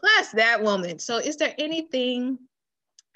bless 0.00 0.30
that 0.30 0.62
woman. 0.62 1.00
So 1.00 1.18
is 1.18 1.36
there 1.36 1.52
anything 1.58 2.38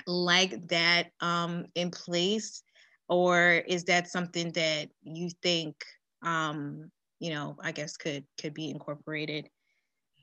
like 0.09 0.67
that 0.67 1.13
um, 1.21 1.67
in 1.77 1.93
place? 1.93 2.65
Or 3.09 3.63
is 3.69 3.85
that 3.85 4.09
something 4.09 4.51
that 4.53 4.89
you 5.05 5.31
think, 5.41 5.77
um, 6.23 6.91
you 7.21 7.31
know, 7.31 7.57
I 7.63 7.71
guess 7.71 7.97
could 7.97 8.25
could 8.41 8.55
be 8.55 8.71
incorporated? 8.71 9.49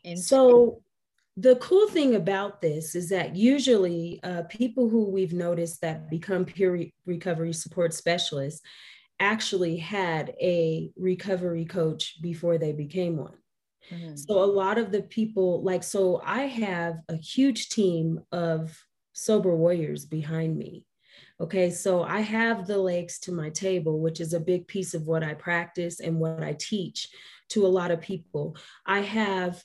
Into- 0.04 0.22
so 0.22 0.82
the 1.36 1.56
cool 1.56 1.88
thing 1.88 2.16
about 2.16 2.62
this 2.62 2.96
is 2.96 3.10
that 3.10 3.36
usually 3.36 4.20
uh, 4.24 4.44
people 4.44 4.88
who 4.88 5.10
we've 5.10 5.34
noticed 5.34 5.82
that 5.82 6.10
become 6.10 6.46
peer 6.46 6.86
recovery 7.06 7.54
support 7.54 7.94
specialists 7.94 8.62
actually 9.20 9.78
had 9.78 10.36
a 10.42 10.92
recovery 10.96 11.66
coach 11.66 12.22
before 12.22 12.58
they 12.58 12.72
became 12.72 13.18
one. 13.18 13.38
Mm-hmm. 13.92 14.16
So 14.16 14.44
a 14.44 14.46
lot 14.46 14.78
of 14.78 14.92
the 14.92 15.02
people, 15.02 15.64
like, 15.64 15.84
so 15.84 16.22
I 16.24 16.42
have 16.44 17.00
a 17.10 17.18
huge 17.18 17.70
team 17.70 18.22
of 18.32 18.78
sober 19.14 19.56
warriors 19.56 20.06
behind 20.06 20.58
me. 20.58 20.86
Okay, 21.40 21.72
so 21.72 22.04
I 22.04 22.22
have 22.22 22.68
the 22.68 22.78
legs 22.78 23.20
to 23.20 23.32
my 23.32 23.50
table, 23.50 24.00
which 24.00 24.22
is 24.22 24.34
a 24.34 24.40
big 24.40 24.68
piece 24.68 24.94
of 24.94 25.08
what 25.08 25.24
I 25.24 25.34
practice 25.34 26.00
and 26.00 26.20
what 26.20 26.44
I 26.44 26.56
teach 26.60 27.10
to 27.50 27.66
a 27.66 27.68
lot 27.68 27.92
of 27.92 28.02
people. 28.02 28.56
I 28.86 29.02
have 29.02 29.62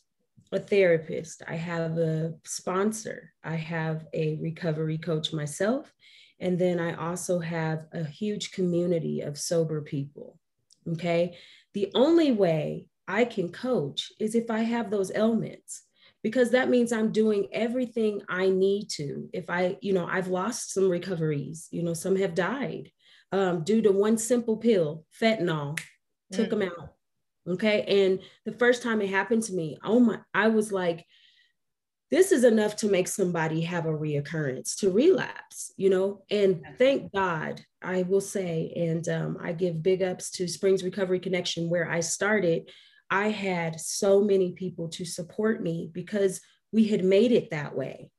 a 0.52 0.58
therapist, 0.58 1.42
I 1.46 1.56
have 1.56 1.98
a 1.98 2.34
sponsor, 2.44 3.32
I 3.44 3.56
have 3.56 4.06
a 4.12 4.36
recovery 4.36 4.98
coach 4.98 5.32
myself, 5.32 5.92
and 6.40 6.58
then 6.58 6.78
I 6.78 6.94
also 6.94 7.38
have 7.38 7.86
a 7.92 8.04
huge 8.04 8.52
community 8.52 9.20
of 9.20 9.38
sober 9.38 9.82
people. 9.82 10.38
Okay. 10.92 11.36
The 11.74 11.90
only 11.94 12.32
way 12.32 12.86
I 13.06 13.24
can 13.24 13.50
coach 13.50 14.12
is 14.18 14.34
if 14.34 14.50
I 14.50 14.60
have 14.60 14.90
those 14.90 15.10
elements 15.14 15.82
because 16.22 16.50
that 16.50 16.68
means 16.68 16.92
I'm 16.92 17.12
doing 17.12 17.48
everything 17.52 18.22
I 18.28 18.50
need 18.50 18.88
to. 18.90 19.28
If 19.32 19.48
I, 19.48 19.76
you 19.80 19.92
know, 19.92 20.06
I've 20.06 20.28
lost 20.28 20.72
some 20.72 20.88
recoveries, 20.88 21.68
you 21.70 21.82
know, 21.82 21.94
some 21.94 22.16
have 22.16 22.34
died 22.34 22.90
um, 23.32 23.62
due 23.62 23.82
to 23.82 23.92
one 23.92 24.18
simple 24.18 24.56
pill, 24.56 25.04
fentanyl, 25.20 25.78
took 26.32 26.48
mm. 26.48 26.50
them 26.50 26.62
out. 26.62 26.94
Okay. 27.48 28.06
And 28.06 28.20
the 28.44 28.58
first 28.58 28.82
time 28.82 29.00
it 29.00 29.10
happened 29.10 29.42
to 29.44 29.54
me, 29.54 29.78
oh 29.82 30.00
my, 30.00 30.18
I 30.34 30.48
was 30.48 30.70
like, 30.70 31.06
this 32.10 32.32
is 32.32 32.44
enough 32.44 32.76
to 32.76 32.90
make 32.90 33.06
somebody 33.06 33.60
have 33.62 33.86
a 33.86 33.90
reoccurrence 33.90 34.76
to 34.78 34.90
relapse, 34.90 35.72
you 35.76 35.90
know? 35.90 36.22
And 36.30 36.62
thank 36.78 37.12
God, 37.12 37.60
I 37.82 38.02
will 38.02 38.22
say, 38.22 38.72
and 38.74 39.06
um, 39.08 39.38
I 39.42 39.52
give 39.52 39.82
big 39.82 40.02
ups 40.02 40.30
to 40.32 40.48
Springs 40.48 40.82
Recovery 40.82 41.20
Connection, 41.20 41.68
where 41.68 41.90
I 41.90 42.00
started. 42.00 42.70
I 43.10 43.28
had 43.28 43.78
so 43.78 44.22
many 44.22 44.52
people 44.52 44.88
to 44.90 45.04
support 45.04 45.62
me 45.62 45.90
because 45.92 46.40
we 46.72 46.86
had 46.88 47.04
made 47.04 47.32
it 47.32 47.50
that 47.50 47.74
way 47.74 48.10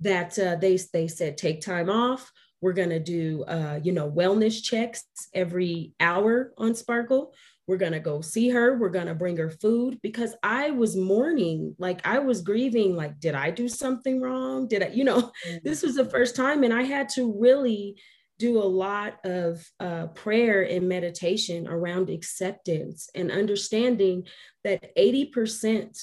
that 0.00 0.38
uh, 0.38 0.56
they, 0.56 0.78
they 0.92 1.08
said, 1.08 1.36
take 1.36 1.60
time 1.60 1.90
off. 1.90 2.30
We're 2.60 2.72
going 2.72 2.90
to 2.90 2.98
do, 2.98 3.44
uh, 3.44 3.80
you 3.82 3.92
know, 3.92 4.10
wellness 4.10 4.62
checks 4.62 5.04
every 5.34 5.92
hour 6.00 6.52
on 6.56 6.74
Sparkle. 6.74 7.34
We're 7.68 7.76
going 7.76 7.92
to 7.92 8.00
go 8.00 8.22
see 8.22 8.48
her. 8.48 8.78
We're 8.78 8.88
going 8.88 9.06
to 9.06 9.14
bring 9.14 9.36
her 9.36 9.50
food 9.50 10.00
because 10.02 10.34
I 10.42 10.70
was 10.70 10.96
mourning. 10.96 11.76
Like 11.78 12.00
I 12.06 12.18
was 12.18 12.40
grieving. 12.40 12.96
Like, 12.96 13.20
did 13.20 13.34
I 13.34 13.50
do 13.50 13.68
something 13.68 14.22
wrong? 14.22 14.66
Did 14.66 14.82
I, 14.82 14.88
you 14.88 15.04
know, 15.04 15.20
mm-hmm. 15.46 15.58
this 15.62 15.82
was 15.82 15.94
the 15.94 16.06
first 16.06 16.34
time. 16.34 16.64
And 16.64 16.72
I 16.72 16.82
had 16.82 17.10
to 17.10 17.30
really 17.38 18.00
do 18.38 18.58
a 18.58 18.64
lot 18.64 19.18
of 19.24 19.62
uh, 19.80 20.06
prayer 20.08 20.62
and 20.62 20.88
meditation 20.88 21.68
around 21.68 22.08
acceptance 22.08 23.10
and 23.14 23.30
understanding 23.30 24.26
that 24.64 24.96
80% 24.96 25.98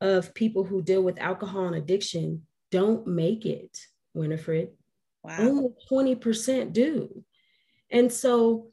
of 0.00 0.34
people 0.34 0.64
who 0.64 0.82
deal 0.82 1.02
with 1.02 1.20
alcohol 1.20 1.66
and 1.66 1.76
addiction 1.76 2.42
don't 2.72 3.06
make 3.06 3.46
it, 3.46 3.78
Winifred. 4.14 4.70
Wow. 5.22 5.36
Only 5.38 5.68
20% 5.90 6.72
do. 6.72 7.24
And 7.90 8.12
so 8.12 8.72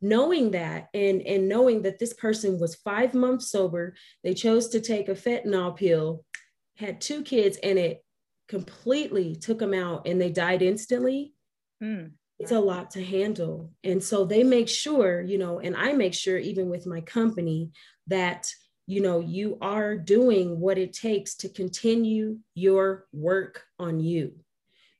knowing 0.00 0.50
that 0.50 0.88
and 0.92 1.22
and 1.22 1.48
knowing 1.48 1.82
that 1.82 1.98
this 1.98 2.12
person 2.12 2.58
was 2.58 2.74
five 2.74 3.14
months 3.14 3.50
sober 3.50 3.94
they 4.22 4.34
chose 4.34 4.68
to 4.68 4.80
take 4.80 5.08
a 5.08 5.14
fentanyl 5.14 5.76
pill 5.76 6.24
had 6.76 7.00
two 7.00 7.22
kids 7.22 7.56
and 7.62 7.78
it 7.78 8.04
completely 8.48 9.36
took 9.36 9.58
them 9.58 9.74
out 9.74 10.06
and 10.06 10.20
they 10.20 10.30
died 10.30 10.62
instantly. 10.62 11.32
Mm. 11.82 12.12
it's 12.38 12.52
a 12.52 12.58
lot 12.58 12.90
to 12.92 13.04
handle. 13.04 13.72
And 13.82 14.02
so 14.02 14.24
they 14.24 14.42
make 14.42 14.68
sure 14.68 15.20
you 15.20 15.38
know 15.38 15.60
and 15.60 15.76
i 15.76 15.92
make 15.92 16.14
sure 16.14 16.38
even 16.38 16.68
with 16.68 16.86
my 16.86 17.00
company 17.00 17.70
that 18.06 18.48
you 18.86 19.00
know 19.00 19.20
you 19.20 19.58
are 19.60 19.96
doing 19.96 20.60
what 20.60 20.78
it 20.78 20.92
takes 20.92 21.34
to 21.36 21.48
continue 21.48 22.38
your 22.54 23.06
work 23.12 23.64
on 23.78 24.00
you 24.00 24.34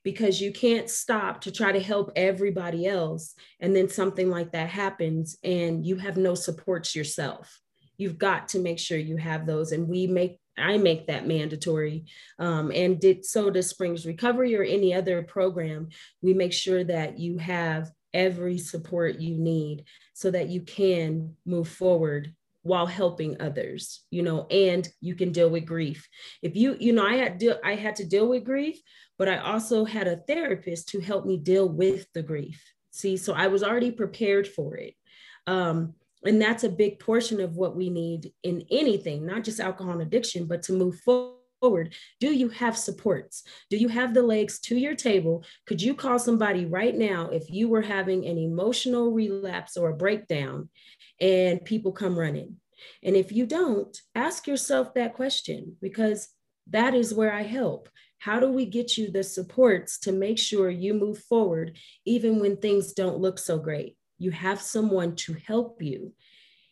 because 0.05 0.41
you 0.41 0.53
can't 0.53 0.89
stop 0.89 1.41
to 1.41 1.51
try 1.51 1.73
to 1.73 1.81
help 1.81 2.13
everybody 2.15 2.87
else. 2.87 3.35
And 3.59 3.75
then 3.75 3.89
something 3.89 4.31
like 4.31 4.53
that 4.53 4.69
happens 4.69 5.37
and 5.43 5.85
you 5.85 5.97
have 5.97 6.17
no 6.17 6.35
supports 6.35 6.95
yourself. 6.95 7.59
You've 7.97 8.19
got 8.19 8.49
to 8.49 8.59
make 8.59 8.79
sure 8.79 8.99
you 8.99 9.17
have 9.17 9.47
those. 9.47 9.73
And 9.73 9.89
we 9.89 10.07
make, 10.07 10.39
I 10.59 10.77
make 10.77 11.07
that 11.07 11.27
mandatory. 11.27 12.05
Um, 12.39 12.71
and 12.73 13.01
did 13.01 13.25
so 13.25 13.51
does 13.51 13.71
Springs 13.71 14.07
Recovery 14.07 14.55
or 14.55 14.63
any 14.63 14.93
other 14.95 15.23
program. 15.23 15.89
We 16.21 16.35
make 16.35 16.53
sure 16.53 16.85
that 16.85 17.19
you 17.19 17.39
have 17.39 17.91
every 18.13 18.59
support 18.59 19.19
you 19.19 19.37
need 19.39 19.85
so 20.13 20.31
that 20.31 20.49
you 20.49 20.61
can 20.61 21.35
move 21.47 21.69
forward 21.69 22.35
while 22.65 22.87
helping 22.87 23.41
others 23.41 24.05
you 24.11 24.23
know 24.23 24.47
and 24.51 24.89
you 25.01 25.15
can 25.15 25.31
deal 25.31 25.49
with 25.49 25.65
grief 25.65 26.09
if 26.43 26.57
you 26.57 26.77
you 26.81 26.93
know 26.93 27.07
i 27.07 27.15
had 27.15 27.43
i 27.65 27.75
had 27.75 27.95
to 27.97 28.05
deal 28.05 28.29
with 28.29 28.45
grief 28.45 28.79
but 29.19 29.29
I 29.29 29.39
also 29.39 29.85
had 29.85 30.09
a 30.09 30.17
therapist 30.17 30.89
to 30.89 31.01
help 31.01 31.25
me 31.25 31.37
deal 31.37 31.69
with 31.69 32.07
the 32.13 32.23
grief. 32.23 32.63
See, 32.91 33.17
so 33.17 33.33
I 33.33 33.49
was 33.49 33.63
already 33.63 33.91
prepared 33.91 34.47
for 34.47 34.77
it. 34.77 34.95
Um, 35.47 35.95
and 36.25 36.41
that's 36.41 36.65
a 36.65 36.69
big 36.69 36.99
portion 36.99 37.41
of 37.41 37.57
what 37.57 37.77
we 37.77 37.91
need 37.91 38.33
in 38.43 38.65
anything, 38.71 39.27
not 39.27 39.45
just 39.45 39.61
alcohol 39.61 39.93
and 39.93 40.03
addiction, 40.03 40.47
but 40.47 40.63
to 40.63 40.73
move 40.73 40.99
forward. 41.01 41.95
Do 42.19 42.33
you 42.33 42.49
have 42.49 42.77
supports? 42.77 43.45
Do 43.71 43.77
you 43.77 43.89
have 43.89 44.15
the 44.15 44.23
legs 44.23 44.59
to 44.61 44.77
your 44.77 44.95
table? 44.95 45.45
Could 45.67 45.83
you 45.83 45.95
call 45.95 46.19
somebody 46.19 46.67
right 46.67 46.95
now 46.95 47.29
if 47.29 47.51
you 47.51 47.69
were 47.69 47.83
having 47.83 48.27
an 48.27 48.39
emotional 48.39 49.13
relapse 49.13 49.77
or 49.77 49.91
a 49.91 49.97
breakdown 49.97 50.69
and 51.21 51.65
people 51.65 51.93
come 51.93 52.19
running? 52.19 52.57
And 53.03 53.17
if 53.17 53.33
you 53.33 53.47
don't, 53.47 53.97
ask 54.15 54.47
yourself 54.47 54.95
that 54.95 55.15
question 55.15 55.77
because 55.81 56.29
that 56.71 56.95
is 56.95 57.15
where 57.15 57.33
I 57.33 57.43
help. 57.43 57.89
How 58.19 58.41
do 58.41 58.51
we 58.51 58.65
get 58.65 58.97
you 58.97 59.11
the 59.11 59.23
supports 59.23 59.99
to 60.01 60.13
make 60.13 60.39
sure 60.39 60.71
you 60.71 60.95
move 60.95 61.19
forward, 61.19 61.77
even 62.05 62.41
when 62.41 62.57
things 62.57 62.93
don't 62.95 63.19
look 63.19 63.39
so 63.39 63.59
great? 63.59 63.97
You 64.19 64.31
have 64.31 64.61
someone 64.61 65.15
to 65.17 65.35
help 65.47 65.83
you. 65.83 66.15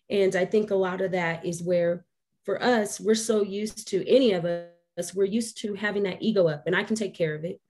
And 0.09 0.35
I 0.35 0.45
think 0.45 0.71
a 0.71 0.77
lot 0.77 1.01
of 1.01 1.13
that 1.13 1.45
is 1.45 1.63
where, 1.63 2.05
for 2.45 2.63
us, 2.63 2.99
we're 2.99 3.15
so 3.15 3.43
used 3.43 3.89
to 3.89 4.09
any 4.09 4.33
of 4.33 4.45
us, 4.45 5.15
we're 5.15 5.25
used 5.25 5.59
to 5.59 5.75
having 5.75 6.05
that 6.05 6.23
ego 6.23 6.49
up, 6.49 6.65
and 6.67 6.75
I 6.75 6.85
can 6.85 6.97
take 6.97 7.15
care 7.15 7.35
of 7.35 7.45
it. 7.45 7.61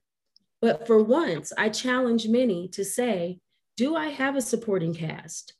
But 0.61 0.87
for 0.87 1.03
once, 1.03 1.51
I 1.57 1.69
challenge 1.69 2.27
many 2.27 2.69
to 2.69 2.85
say, 2.85 3.39
do 3.75 3.95
I 3.95 4.07
have 4.07 4.35
a 4.35 4.41
supporting 4.41 4.93
cast? 4.93 5.53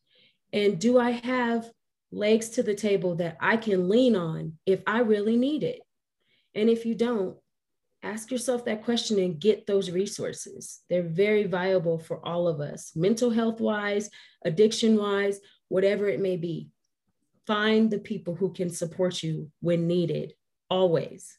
And 0.54 0.80
do 0.80 1.00
I 1.00 1.12
have 1.12 1.70
legs 2.12 2.50
to 2.50 2.64
the 2.64 2.76
table 2.76 3.16
that 3.16 3.38
I 3.42 3.58
can 3.58 3.90
lean 3.90 4.16
on 4.16 4.54
if 4.66 4.82
I 4.86 5.00
really 5.00 5.36
need 5.36 5.64
it? 5.64 5.82
And 6.54 6.70
if 6.70 6.86
you 6.86 6.94
don't, 6.94 7.36
ask 8.04 8.30
yourself 8.32 8.66
that 8.66 8.84
question 8.84 9.18
and 9.18 9.40
get 9.40 9.66
those 9.66 9.90
resources. 9.90 10.82
They're 10.90 11.02
very 11.02 11.46
viable 11.46 11.98
for 11.98 12.24
all 12.26 12.48
of 12.48 12.62
us, 12.62 12.92
mental 12.96 13.32
health 13.32 13.60
wise, 13.60 14.10
addiction 14.46 14.98
wise, 14.98 15.40
whatever 15.70 16.08
it 16.08 16.20
may 16.20 16.38
be. 16.38 16.70
Find 17.48 17.90
the 17.90 18.00
people 18.00 18.36
who 18.36 18.54
can 18.54 18.70
support 18.70 19.24
you 19.24 19.52
when 19.62 19.88
needed, 19.88 20.34
always. 20.70 21.38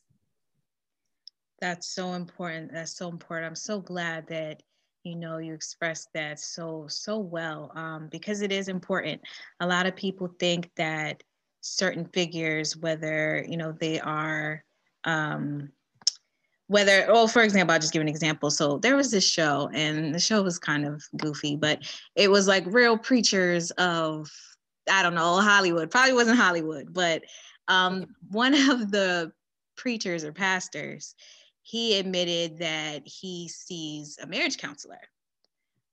That's 1.60 1.86
so 1.86 2.14
important. 2.14 2.72
That's 2.72 2.96
so 2.96 3.08
important. 3.08 3.46
I'm 3.46 3.54
so 3.54 3.80
glad 3.80 4.26
that 4.28 4.62
you 5.04 5.16
know 5.16 5.38
you 5.38 5.54
expressed 5.54 6.08
that 6.14 6.40
so 6.40 6.86
so 6.88 7.18
well 7.18 7.70
um, 7.76 8.08
because 8.10 8.42
it 8.42 8.50
is 8.50 8.68
important. 8.68 9.20
A 9.60 9.66
lot 9.66 9.86
of 9.86 9.94
people 9.94 10.34
think 10.38 10.70
that 10.76 11.22
certain 11.60 12.06
figures, 12.06 12.76
whether 12.76 13.44
you 13.48 13.56
know 13.56 13.72
they 13.72 14.00
are 14.00 14.64
um, 15.04 15.70
whether 16.68 17.06
well 17.08 17.28
for 17.28 17.42
example 17.42 17.74
i'll 17.74 17.80
just 17.80 17.92
give 17.92 18.00
an 18.00 18.08
example 18.08 18.50
so 18.50 18.78
there 18.78 18.96
was 18.96 19.10
this 19.10 19.28
show 19.28 19.68
and 19.74 20.14
the 20.14 20.18
show 20.18 20.42
was 20.42 20.58
kind 20.58 20.86
of 20.86 21.02
goofy 21.18 21.56
but 21.56 21.78
it 22.16 22.30
was 22.30 22.48
like 22.48 22.64
real 22.66 22.96
preachers 22.96 23.70
of 23.72 24.30
i 24.90 25.02
don't 25.02 25.14
know 25.14 25.36
hollywood 25.40 25.90
probably 25.90 26.14
wasn't 26.14 26.38
hollywood 26.38 26.92
but 26.92 27.22
um, 27.68 28.06
one 28.30 28.54
of 28.54 28.90
the 28.90 29.30
preachers 29.76 30.24
or 30.24 30.32
pastors 30.32 31.14
he 31.64 31.98
admitted 31.98 32.58
that 32.58 33.02
he 33.04 33.48
sees 33.48 34.16
a 34.22 34.26
marriage 34.26 34.56
counselor 34.58 35.00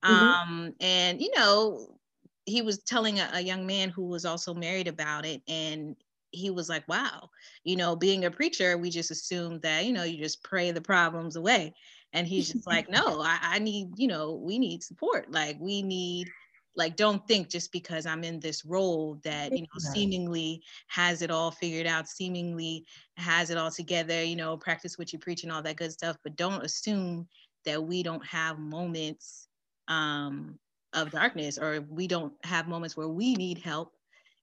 mm-hmm. 0.03 0.13
um, 0.13 0.75
and 0.79 1.19
you 1.19 1.31
know 1.35 1.97
he 2.45 2.61
was 2.61 2.83
telling 2.83 3.19
a, 3.19 3.29
a 3.33 3.41
young 3.41 3.65
man 3.65 3.89
who 3.89 4.07
was 4.07 4.25
also 4.25 4.53
married 4.53 4.87
about 4.87 5.25
it 5.25 5.41
and 5.47 5.95
he 6.31 6.49
was 6.49 6.69
like, 6.69 6.87
wow, 6.87 7.29
you 7.63 7.75
know, 7.75 7.95
being 7.95 8.25
a 8.25 8.31
preacher, 8.31 8.77
we 8.77 8.89
just 8.89 9.11
assume 9.11 9.59
that, 9.59 9.85
you 9.85 9.93
know, 9.93 10.03
you 10.03 10.17
just 10.17 10.43
pray 10.43 10.71
the 10.71 10.81
problems 10.81 11.35
away. 11.35 11.73
And 12.13 12.25
he's 12.25 12.51
just 12.51 12.67
like, 12.67 12.89
no, 12.89 13.21
I, 13.21 13.37
I 13.41 13.59
need, 13.59 13.91
you 13.97 14.07
know, 14.07 14.33
we 14.33 14.57
need 14.57 14.83
support. 14.83 15.31
Like, 15.31 15.57
we 15.59 15.81
need, 15.81 16.29
like, 16.75 16.95
don't 16.95 17.25
think 17.27 17.49
just 17.49 17.71
because 17.71 18.05
I'm 18.05 18.23
in 18.23 18.39
this 18.39 18.65
role 18.65 19.19
that, 19.23 19.51
you 19.51 19.61
know, 19.61 19.79
seemingly 19.93 20.63
has 20.87 21.21
it 21.21 21.31
all 21.31 21.51
figured 21.51 21.87
out, 21.87 22.07
seemingly 22.07 22.85
has 23.17 23.49
it 23.49 23.57
all 23.57 23.71
together, 23.71 24.23
you 24.23 24.35
know, 24.35 24.57
practice 24.57 24.97
what 24.97 25.11
you 25.11 25.19
preach 25.19 25.43
and 25.43 25.51
all 25.51 25.61
that 25.61 25.75
good 25.75 25.91
stuff. 25.91 26.17
But 26.23 26.35
don't 26.35 26.63
assume 26.63 27.27
that 27.65 27.83
we 27.83 28.03
don't 28.03 28.25
have 28.25 28.57
moments 28.57 29.47
um, 29.87 30.57
of 30.93 31.11
darkness 31.11 31.57
or 31.57 31.85
we 31.89 32.07
don't 32.07 32.33
have 32.43 32.67
moments 32.67 32.95
where 32.95 33.07
we 33.07 33.33
need 33.33 33.57
help 33.59 33.93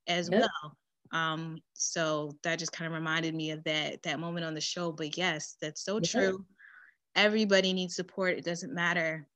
as 0.06 0.28
yep. 0.30 0.42
well 0.42 0.76
um, 1.12 1.58
so 1.74 2.36
that 2.42 2.58
just 2.58 2.72
kind 2.72 2.86
of 2.86 2.92
reminded 2.92 3.34
me 3.34 3.50
of 3.50 3.64
that 3.64 4.02
that 4.02 4.20
moment 4.20 4.44
on 4.44 4.54
the 4.54 4.60
show. 4.60 4.92
But 4.92 5.16
yes, 5.16 5.56
that's 5.60 5.84
so 5.84 6.00
true. 6.00 6.44
Everybody 7.14 7.72
needs 7.72 7.96
support. 7.96 8.36
It 8.36 8.44
doesn't 8.44 8.74
matter. 8.74 9.26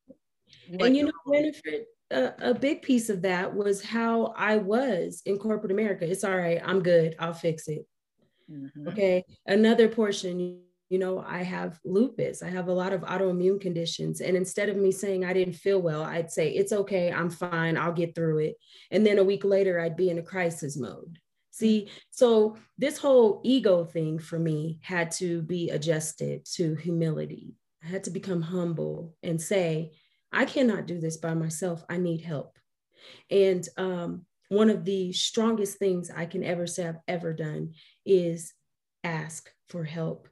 And 0.79 0.97
you 0.97 1.07
know, 1.07 1.13
Winifred, 1.27 1.85
a, 2.13 2.51
a 2.51 2.55
big 2.55 2.83
piece 2.83 3.09
of 3.09 3.23
that 3.23 3.55
was 3.55 3.83
how 3.83 4.35
I 4.37 4.59
was 4.59 5.23
in 5.27 5.39
corporate 5.39 5.73
America. 5.73 6.09
It's 6.09 6.25
all 6.25 6.37
right. 6.37 6.61
I'm 6.65 6.83
good. 6.83 7.17
I'll 7.19 7.35
fix 7.35 7.69
it. 7.69 7.87
Mm-hmm. 8.51 8.89
Okay. 8.89 9.25
Another 9.47 9.89
portion, 9.89 10.61
you 10.91 10.99
know, 10.99 11.25
I 11.27 11.43
have 11.43 11.81
lupus. 11.85 12.43
I 12.43 12.51
have 12.51 12.69
a 12.69 12.73
lot 12.73 12.93
of 12.93 13.01
autoimmune 13.01 13.61
conditions. 13.61 14.21
And 14.21 14.37
instead 14.37 14.69
of 14.69 14.77
me 14.77 14.93
saying 14.93 15.25
I 15.25 15.33
didn't 15.33 15.55
feel 15.55 15.81
well, 15.81 16.03
I'd 16.03 16.31
say, 16.31 16.51
it's 16.51 16.73
okay. 16.73 17.11
I'm 17.11 17.31
fine. 17.31 17.77
I'll 17.77 17.93
get 17.93 18.15
through 18.15 18.39
it. 18.39 18.57
And 18.91 19.07
then 19.07 19.19
a 19.19 19.25
week 19.25 19.45
later, 19.45 19.81
I'd 19.81 19.97
be 19.97 20.11
in 20.11 20.19
a 20.19 20.23
crisis 20.23 20.77
mode. 20.77 21.19
See, 21.51 21.91
so 22.11 22.57
this 22.79 22.99
whole 22.99 23.41
ego 23.45 23.85
thing 23.85 24.19
for 24.19 24.39
me 24.39 24.79
had 24.83 25.11
to 25.13 25.43
be 25.43 25.71
adjusted 25.71 26.47
to 26.55 26.75
humility. 26.77 27.55
I 27.85 27.89
had 27.89 28.05
to 28.05 28.11
become 28.11 28.41
humble 28.41 29.15
and 29.23 29.41
say, 29.41 29.93
I 30.33 30.45
cannot 30.45 30.87
do 30.87 30.99
this 30.99 31.17
by 31.17 31.35
myself. 31.35 31.85
I 31.89 31.99
need 31.99 32.23
help. 32.23 32.59
And 33.31 33.67
um, 33.77 34.25
one 34.49 34.71
of 34.71 34.85
the 34.85 35.13
strongest 35.13 35.79
things 35.79 36.11
I 36.15 36.27
can 36.27 36.45
ever 36.45 36.67
say 36.67 36.87
I've 36.87 37.01
ever 37.09 37.33
done 37.33 37.73
is 38.07 38.55
ask 39.05 39.51
for 39.69 39.85
help. 39.85 40.29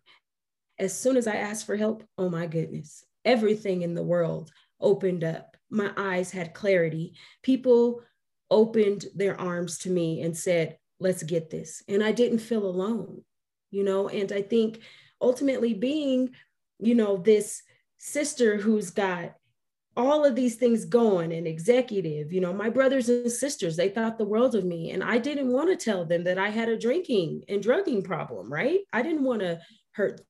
As 0.78 0.98
soon 0.98 1.16
as 1.16 1.26
I 1.26 1.36
asked 1.36 1.66
for 1.66 1.76
help, 1.76 2.04
oh 2.16 2.30
my 2.30 2.46
goodness, 2.46 3.04
everything 3.24 3.82
in 3.82 3.94
the 3.94 4.02
world 4.02 4.50
opened 4.80 5.24
up. 5.24 5.56
My 5.70 5.90
eyes 5.96 6.30
had 6.30 6.54
clarity. 6.54 7.14
People 7.42 8.02
opened 8.50 9.06
their 9.14 9.40
arms 9.40 9.78
to 9.78 9.90
me 9.90 10.22
and 10.22 10.36
said, 10.36 10.78
let's 10.98 11.22
get 11.22 11.50
this. 11.50 11.82
And 11.88 12.02
I 12.02 12.12
didn't 12.12 12.38
feel 12.40 12.64
alone, 12.64 13.22
you 13.70 13.84
know, 13.84 14.08
and 14.08 14.32
I 14.32 14.42
think 14.42 14.80
ultimately 15.20 15.74
being, 15.74 16.30
you 16.78 16.94
know, 16.94 17.16
this 17.16 17.62
sister 17.98 18.56
who's 18.56 18.90
got 18.90 19.34
all 19.96 20.24
of 20.24 20.34
these 20.34 20.56
things 20.56 20.84
going 20.84 21.32
and 21.32 21.46
executive, 21.46 22.32
you 22.32 22.40
know, 22.40 22.52
my 22.52 22.70
brothers 22.70 23.08
and 23.08 23.30
sisters, 23.30 23.76
they 23.76 23.88
thought 23.88 24.18
the 24.18 24.24
world 24.24 24.54
of 24.54 24.64
me. 24.64 24.92
And 24.92 25.02
I 25.02 25.18
didn't 25.18 25.52
want 25.52 25.68
to 25.68 25.84
tell 25.84 26.04
them 26.04 26.24
that 26.24 26.38
I 26.38 26.48
had 26.48 26.68
a 26.68 26.78
drinking 26.78 27.44
and 27.48 27.62
drugging 27.62 28.02
problem, 28.02 28.52
right? 28.52 28.80
I 28.92 29.02
didn't 29.02 29.24
want 29.24 29.40
to 29.40 29.60
hurt 29.92 30.20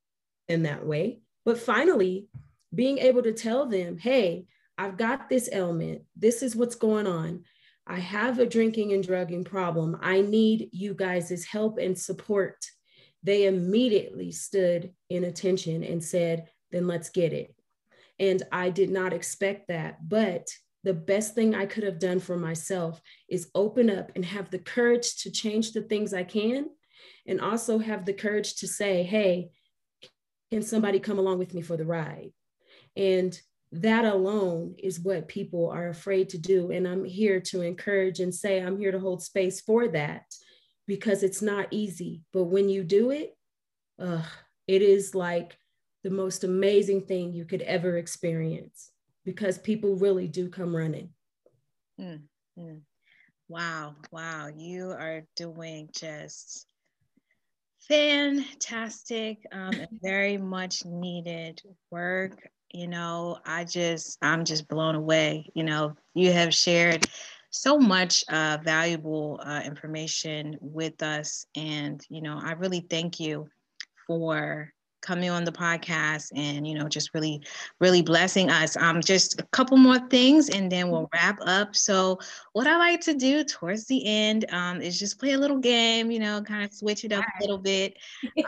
in 0.48 0.62
that 0.62 0.84
way. 0.84 1.20
But 1.44 1.58
finally, 1.58 2.26
being 2.74 2.98
able 2.98 3.22
to 3.22 3.32
tell 3.32 3.66
them, 3.66 3.98
hey, 3.98 4.46
I've 4.78 4.96
got 4.96 5.28
this 5.28 5.50
ailment. 5.52 6.02
This 6.16 6.42
is 6.42 6.56
what's 6.56 6.74
going 6.74 7.06
on. 7.06 7.44
I 7.86 7.98
have 7.98 8.38
a 8.38 8.46
drinking 8.46 8.92
and 8.92 9.04
drugging 9.04 9.44
problem. 9.44 9.98
I 10.00 10.22
need 10.22 10.70
you 10.72 10.94
guys' 10.94 11.44
help 11.44 11.78
and 11.78 11.98
support. 11.98 12.64
They 13.22 13.46
immediately 13.46 14.32
stood 14.32 14.92
in 15.10 15.24
attention 15.24 15.84
and 15.84 16.02
said, 16.02 16.48
then 16.70 16.86
let's 16.86 17.10
get 17.10 17.32
it. 17.32 17.54
And 18.20 18.44
I 18.52 18.70
did 18.70 18.90
not 18.90 19.12
expect 19.12 19.66
that. 19.66 20.08
But 20.08 20.46
the 20.84 20.94
best 20.94 21.34
thing 21.34 21.54
I 21.54 21.66
could 21.66 21.82
have 21.82 21.98
done 21.98 22.20
for 22.20 22.36
myself 22.36 23.02
is 23.28 23.50
open 23.54 23.90
up 23.90 24.12
and 24.14 24.24
have 24.24 24.50
the 24.50 24.60
courage 24.60 25.16
to 25.22 25.30
change 25.32 25.72
the 25.72 25.82
things 25.82 26.14
I 26.14 26.22
can, 26.22 26.66
and 27.26 27.40
also 27.40 27.78
have 27.78 28.04
the 28.04 28.12
courage 28.12 28.56
to 28.56 28.68
say, 28.68 29.02
hey, 29.02 29.50
can 30.52 30.62
somebody 30.62 31.00
come 31.00 31.18
along 31.18 31.38
with 31.38 31.54
me 31.54 31.62
for 31.62 31.76
the 31.76 31.84
ride? 31.84 32.30
And 32.96 33.38
that 33.72 34.04
alone 34.04 34.74
is 34.78 34.98
what 34.98 35.28
people 35.28 35.70
are 35.70 35.88
afraid 35.88 36.30
to 36.30 36.38
do. 36.38 36.72
And 36.72 36.88
I'm 36.88 37.04
here 37.04 37.40
to 37.40 37.62
encourage 37.62 38.20
and 38.20 38.34
say, 38.34 38.60
I'm 38.60 38.78
here 38.78 38.90
to 38.90 38.98
hold 38.98 39.22
space 39.22 39.60
for 39.60 39.88
that 39.88 40.24
because 40.88 41.22
it's 41.22 41.40
not 41.40 41.68
easy. 41.70 42.22
But 42.32 42.44
when 42.44 42.68
you 42.68 42.82
do 42.82 43.10
it, 43.10 43.36
it 44.66 44.82
is 44.82 45.14
like 45.14 45.56
the 46.02 46.10
most 46.10 46.44
amazing 46.44 47.02
thing 47.02 47.32
you 47.32 47.44
could 47.44 47.62
ever 47.62 47.96
experience 47.96 48.90
because 49.24 49.58
people 49.58 49.96
really 49.96 50.28
do 50.28 50.48
come 50.48 50.74
running. 50.74 51.10
Mm-hmm. 52.00 52.78
Wow, 53.48 53.96
wow, 54.10 54.48
you 54.54 54.90
are 54.90 55.22
doing 55.36 55.90
just 55.92 56.66
fantastic 57.88 59.38
um, 59.52 59.72
and 59.74 59.88
very 60.02 60.36
much 60.36 60.84
needed 60.84 61.60
work 61.90 62.48
you 62.72 62.86
know 62.86 63.38
i 63.46 63.64
just 63.64 64.18
i'm 64.22 64.44
just 64.44 64.68
blown 64.68 64.94
away 64.94 65.50
you 65.54 65.64
know 65.64 65.94
you 66.14 66.32
have 66.32 66.54
shared 66.54 67.06
so 67.50 67.78
much 67.78 68.22
uh, 68.28 68.58
valuable 68.62 69.40
uh, 69.42 69.60
information 69.64 70.56
with 70.60 71.02
us 71.02 71.46
and 71.56 72.06
you 72.08 72.22
know 72.22 72.38
i 72.40 72.52
really 72.52 72.86
thank 72.88 73.18
you 73.18 73.48
for 74.06 74.72
coming 75.00 75.30
on 75.30 75.44
the 75.44 75.52
podcast 75.52 76.30
and 76.34 76.66
you 76.66 76.74
know 76.74 76.88
just 76.88 77.14
really 77.14 77.42
really 77.80 78.02
blessing 78.02 78.50
us. 78.50 78.76
Um 78.76 79.00
just 79.00 79.40
a 79.40 79.44
couple 79.52 79.76
more 79.76 79.98
things 80.08 80.48
and 80.48 80.70
then 80.70 80.90
we'll 80.90 81.08
wrap 81.12 81.38
up. 81.42 81.74
So 81.76 82.18
what 82.52 82.66
i 82.66 82.76
like 82.76 83.00
to 83.00 83.14
do 83.14 83.44
towards 83.44 83.86
the 83.86 84.04
end 84.06 84.44
um 84.52 84.80
is 84.82 84.98
just 84.98 85.18
play 85.18 85.32
a 85.32 85.38
little 85.38 85.58
game 85.58 86.10
you 86.10 86.18
know 86.18 86.42
kind 86.42 86.64
of 86.64 86.72
switch 86.72 87.04
it 87.04 87.12
up 87.12 87.24
a 87.24 87.40
little 87.40 87.58
bit. 87.58 87.96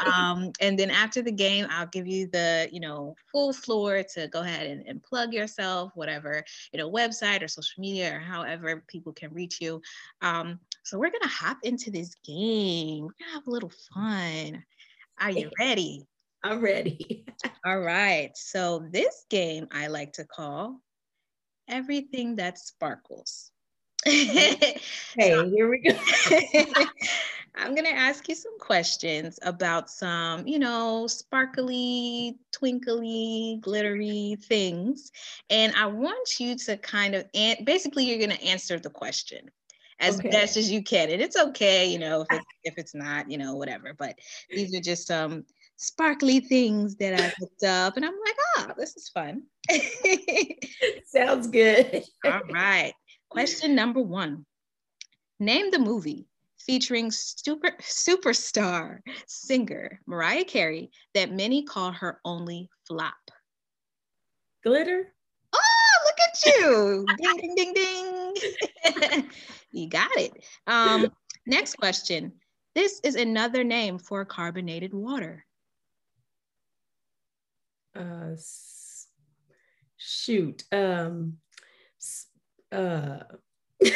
Um 0.07 0.53
and 0.61 0.78
then 0.78 0.90
after 0.90 1.22
the 1.22 1.32
game 1.32 1.66
i'll 1.70 1.86
give 1.86 2.07
you 2.07 2.26
the 2.28 2.68
you 2.72 2.80
know 2.80 3.14
full 3.30 3.53
floor 3.53 4.03
to 4.14 4.28
go 4.28 4.40
ahead 4.40 4.66
and, 4.66 4.86
and 4.86 5.03
plug 5.03 5.32
yourself 5.32 5.92
whatever 5.94 6.42
you 6.72 6.78
know 6.78 6.90
website 6.90 7.42
or 7.42 7.48
social 7.48 7.80
media 7.80 8.16
or 8.16 8.20
however 8.20 8.82
people 8.88 9.12
can 9.12 9.32
reach 9.32 9.61
you. 9.61 9.80
Um 10.20 10.59
so 10.84 10.98
we're 10.98 11.11
gonna 11.11 11.28
hop 11.28 11.59
into 11.62 11.90
this 11.90 12.14
game. 12.24 13.05
We're 13.05 13.12
gonna 13.18 13.32
have 13.34 13.46
a 13.46 13.50
little 13.50 13.72
fun. 13.94 14.64
Are 15.20 15.30
you 15.30 15.50
ready 15.59 16.07
I'm 16.45 16.61
ready. 16.61 17.24
All 17.66 17.80
right. 17.80 18.30
So 18.34 18.86
this 18.90 19.24
game 19.30 19.68
I 19.70 19.86
like 19.86 20.12
to 20.14 20.24
call 20.24 20.80
Everything 21.68 22.36
That 22.36 22.59
Sparkles. 22.59 23.51
hey, 24.05 24.80
so, 25.16 25.49
here 25.49 25.70
we 25.70 25.78
go. 25.78 25.97
I'm 27.55 27.74
going 27.74 27.84
to 27.84 27.95
ask 27.95 28.28
you 28.28 28.34
some 28.34 28.59
questions 28.59 29.38
about 29.43 29.88
some, 29.88 30.45
you 30.45 30.59
know, 30.59 31.07
sparkly, 31.07 32.36
twinkly, 32.51 33.59
glittery 33.61 34.36
things. 34.43 35.12
And 35.51 35.72
I 35.76 35.86
want 35.86 36.40
you 36.40 36.57
to 36.57 36.76
kind 36.78 37.14
of, 37.14 37.26
an- 37.34 37.62
basically, 37.62 38.05
you're 38.05 38.18
going 38.18 38.36
to 38.36 38.45
answer 38.45 38.80
the 38.80 38.90
question 38.90 39.49
as 40.01 40.18
okay. 40.18 40.30
best 40.30 40.57
as 40.57 40.68
you 40.68 40.82
can. 40.82 41.11
And 41.11 41.22
it's 41.22 41.36
okay, 41.36 41.86
you 41.86 42.01
know, 42.01 42.22
if 42.22 42.26
it's, 42.32 42.47
if 42.64 42.74
it's 42.78 42.95
not, 42.95 43.30
you 43.30 43.38
know, 43.38 43.55
whatever. 43.55 43.95
But 43.97 44.18
these 44.51 44.74
are 44.74 44.80
just 44.80 45.07
some 45.07 45.45
sparkly 45.83 46.39
things 46.39 46.95
that 46.97 47.20
I 47.20 47.33
looked 47.41 47.64
up, 47.64 47.97
and 47.97 48.05
I'm 48.05 48.14
like, 48.24 48.37
ah, 48.57 48.66
oh, 48.70 48.74
this 48.78 48.97
is 48.97 49.09
fun. 49.09 49.43
Sounds 51.07 51.49
good. 51.49 52.05
All 52.24 52.41
right. 52.51 52.95
Question 53.28 53.74
number 53.74 54.01
one 54.01 54.47
Name 55.41 55.70
the 55.70 55.78
movie 55.78 56.28
featuring 56.59 57.11
super, 57.11 57.72
superstar 57.80 59.01
singer 59.26 60.01
Mariah 60.07 60.45
Carey 60.45 60.91
that 61.14 61.33
many 61.33 61.64
call 61.64 61.91
her 61.91 62.20
only 62.24 62.70
flop. 62.87 63.14
Glitter? 64.62 65.12
Oh, 65.53 65.99
look 66.05 66.16
at 66.28 66.47
you. 66.47 67.07
ding, 67.18 67.55
ding, 67.57 67.74
ding, 67.74 68.35
ding. 68.95 69.30
you 69.72 69.89
got 69.89 70.16
it. 70.16 70.33
Um, 70.68 71.11
next 71.45 71.74
question. 71.76 72.33
This 72.76 73.01
is 73.03 73.16
another 73.16 73.64
name 73.64 73.99
for 73.99 74.24
carbonated 74.24 74.95
water. 74.95 75.45
Uh, 77.95 78.36
shoot. 79.97 80.64
Um, 80.72 81.38
uh, 82.70 83.18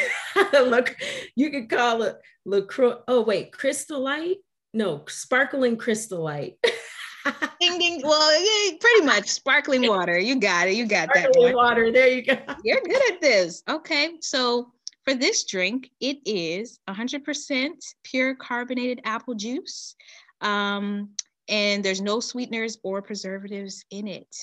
look, 0.53 0.97
you 1.35 1.51
could 1.51 1.69
call 1.69 2.03
it 2.03 2.17
LaCroix. 2.45 2.97
Oh, 3.09 3.23
wait, 3.23 3.53
Crystal 3.53 4.01
Light? 4.01 4.37
No, 4.75 5.05
sparkling 5.09 5.77
Crystal 5.77 6.23
Light. 6.23 6.59
ding 7.61 7.79
ding. 7.79 8.01
Well, 8.05 8.41
yeah, 8.41 8.77
pretty 8.81 9.07
much 9.07 9.27
sparkling 9.27 9.87
water. 9.89 10.19
You 10.19 10.39
got 10.39 10.69
it. 10.69 10.75
You 10.75 10.87
got 10.87 11.09
sparkling 11.15 11.47
that. 11.47 11.57
water. 11.57 11.93
There 11.93 12.09
you 12.09 12.23
go. 12.23 12.37
You're 12.65 12.83
good 12.83 13.13
at 13.13 13.21
this. 13.21 13.63
Okay. 13.69 14.13
So 14.21 14.73
for 15.05 15.15
this 15.15 15.45
drink, 15.45 15.91
it 16.01 16.19
is 16.25 16.79
100% 16.89 17.71
pure 18.05 18.35
carbonated 18.35 19.01
apple 19.05 19.35
juice. 19.35 19.95
Um, 20.41 21.11
and 21.49 21.85
there's 21.85 22.01
no 22.01 22.21
sweeteners 22.21 22.79
or 22.83 23.03
preservatives 23.03 23.85
in 23.91 24.09
it. 24.09 24.35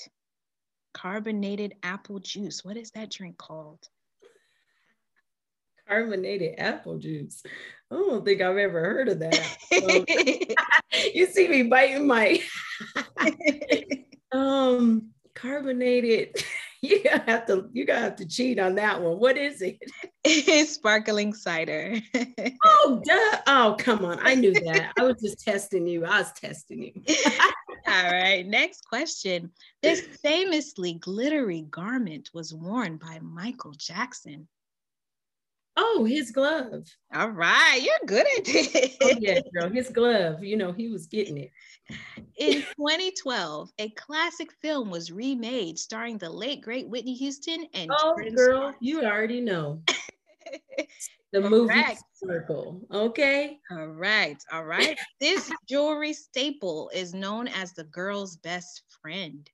Carbonated 0.92 1.74
apple 1.82 2.20
juice. 2.20 2.64
What 2.64 2.76
is 2.76 2.90
that 2.92 3.10
drink 3.10 3.36
called? 3.36 3.88
Carbonated 5.88 6.54
apple 6.58 6.98
juice. 6.98 7.42
I 7.90 7.96
don't 7.96 8.24
think 8.24 8.40
I've 8.40 8.56
ever 8.56 8.80
heard 8.80 9.08
of 9.08 9.18
that. 9.20 9.56
You 11.12 11.26
see 11.26 11.48
me 11.48 11.64
biting 11.64 12.06
my 12.06 12.40
um 14.32 15.10
carbonated. 15.34 16.36
You 16.84 17.02
gotta 17.02 17.30
have 17.30 17.46
to 17.46 17.70
you 17.72 17.86
gotta 17.86 18.00
have 18.00 18.16
to 18.16 18.26
cheat 18.26 18.58
on 18.58 18.74
that 18.74 19.00
one. 19.00 19.18
What 19.18 19.38
is 19.38 19.62
it? 19.62 19.78
It's 20.22 20.72
sparkling 20.74 21.32
cider. 21.32 21.98
oh 22.64 23.02
duh. 23.02 23.38
Oh, 23.46 23.76
come 23.78 24.04
on. 24.04 24.18
I 24.22 24.34
knew 24.34 24.52
that. 24.52 24.92
I 24.98 25.02
was 25.02 25.16
just 25.22 25.40
testing 25.44 25.86
you. 25.86 26.04
I 26.04 26.18
was 26.18 26.32
testing 26.32 26.82
you. 26.82 26.92
All 27.86 28.10
right. 28.10 28.46
Next 28.46 28.82
question. 28.82 29.50
This 29.82 30.02
famously 30.22 30.94
glittery 30.94 31.62
garment 31.62 32.28
was 32.34 32.52
worn 32.52 32.98
by 32.98 33.18
Michael 33.20 33.72
Jackson. 33.72 34.46
Oh, 35.76 36.04
his 36.04 36.30
glove. 36.30 36.86
All 37.12 37.30
right, 37.30 37.80
you're 37.82 38.06
good 38.06 38.26
at 38.38 38.44
it. 38.46 38.96
oh, 39.02 39.14
yeah, 39.18 39.40
girl, 39.52 39.68
his 39.70 39.90
glove. 39.90 40.42
You 40.44 40.56
know, 40.56 40.72
he 40.72 40.88
was 40.88 41.06
getting 41.06 41.38
it. 41.38 41.50
In 42.36 42.62
2012, 42.62 43.70
a 43.78 43.90
classic 43.90 44.52
film 44.62 44.90
was 44.90 45.10
remade 45.10 45.78
starring 45.78 46.18
the 46.18 46.30
late 46.30 46.62
great 46.62 46.88
Whitney 46.88 47.14
Houston 47.14 47.66
and 47.74 47.90
Oh, 47.92 48.16
girl, 48.34 48.74
you 48.80 49.02
already 49.02 49.40
know. 49.40 49.82
the 51.32 51.40
movie 51.40 51.74
Sparkle. 52.14 52.80
Okay. 52.92 53.58
All 53.70 53.88
right. 53.88 54.36
All 54.52 54.64
right. 54.64 54.96
this 55.20 55.50
jewelry 55.68 56.12
staple 56.12 56.90
is 56.94 57.14
known 57.14 57.48
as 57.48 57.72
the 57.72 57.84
girl's 57.84 58.36
best 58.38 58.82
friend. 59.02 59.48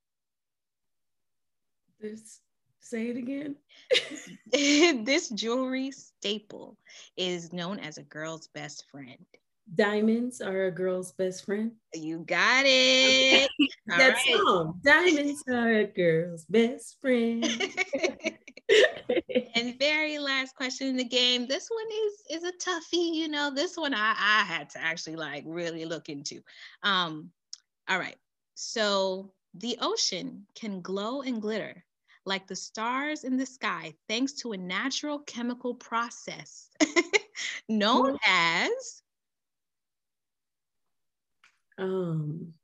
This 2.00 2.40
say 2.80 3.08
it 3.08 3.16
again. 3.16 3.56
this 5.04 5.28
jewelry 5.30 5.90
staple 5.90 6.76
is 7.16 7.52
known 7.52 7.78
as 7.80 7.98
a 7.98 8.02
girl's 8.02 8.48
best 8.48 8.84
friend. 8.90 9.24
Diamonds 9.74 10.40
are 10.40 10.64
a 10.64 10.70
girl's 10.70 11.12
best 11.12 11.44
friend. 11.46 11.72
You 11.94 12.20
got 12.20 12.64
it. 12.66 13.48
That 13.86 14.14
right. 14.14 14.36
song. 14.36 14.80
Diamonds 14.84 15.42
are 15.48 15.72
a 15.72 15.84
girl's 15.84 16.44
best 16.44 17.00
friend. 17.00 17.44
and 19.54 19.78
very 19.80 20.18
last 20.18 20.54
question 20.54 20.86
in 20.86 20.96
the 20.96 21.04
game. 21.04 21.48
This 21.48 21.68
one 21.68 21.86
is 22.04 22.42
is 22.42 22.44
a 22.44 22.52
toughie. 22.52 23.14
You 23.14 23.28
know, 23.28 23.52
this 23.52 23.76
one 23.76 23.92
I, 23.92 24.14
I 24.16 24.44
had 24.44 24.70
to 24.70 24.80
actually 24.80 25.16
like 25.16 25.42
really 25.44 25.84
look 25.86 26.08
into. 26.08 26.40
Um, 26.84 27.30
all 27.88 27.98
right. 27.98 28.16
So 28.54 29.32
the 29.54 29.76
ocean 29.80 30.46
can 30.54 30.82
glow 30.82 31.22
and 31.22 31.42
glitter 31.42 31.84
like 32.30 32.46
the 32.46 32.54
stars 32.54 33.24
in 33.24 33.36
the 33.36 33.44
sky, 33.44 33.92
thanks 34.08 34.32
to 34.34 34.52
a 34.52 34.56
natural 34.56 35.18
chemical 35.18 35.74
process 35.74 36.70
known 37.68 38.16
as. 38.24 39.02
Um, 41.76 42.54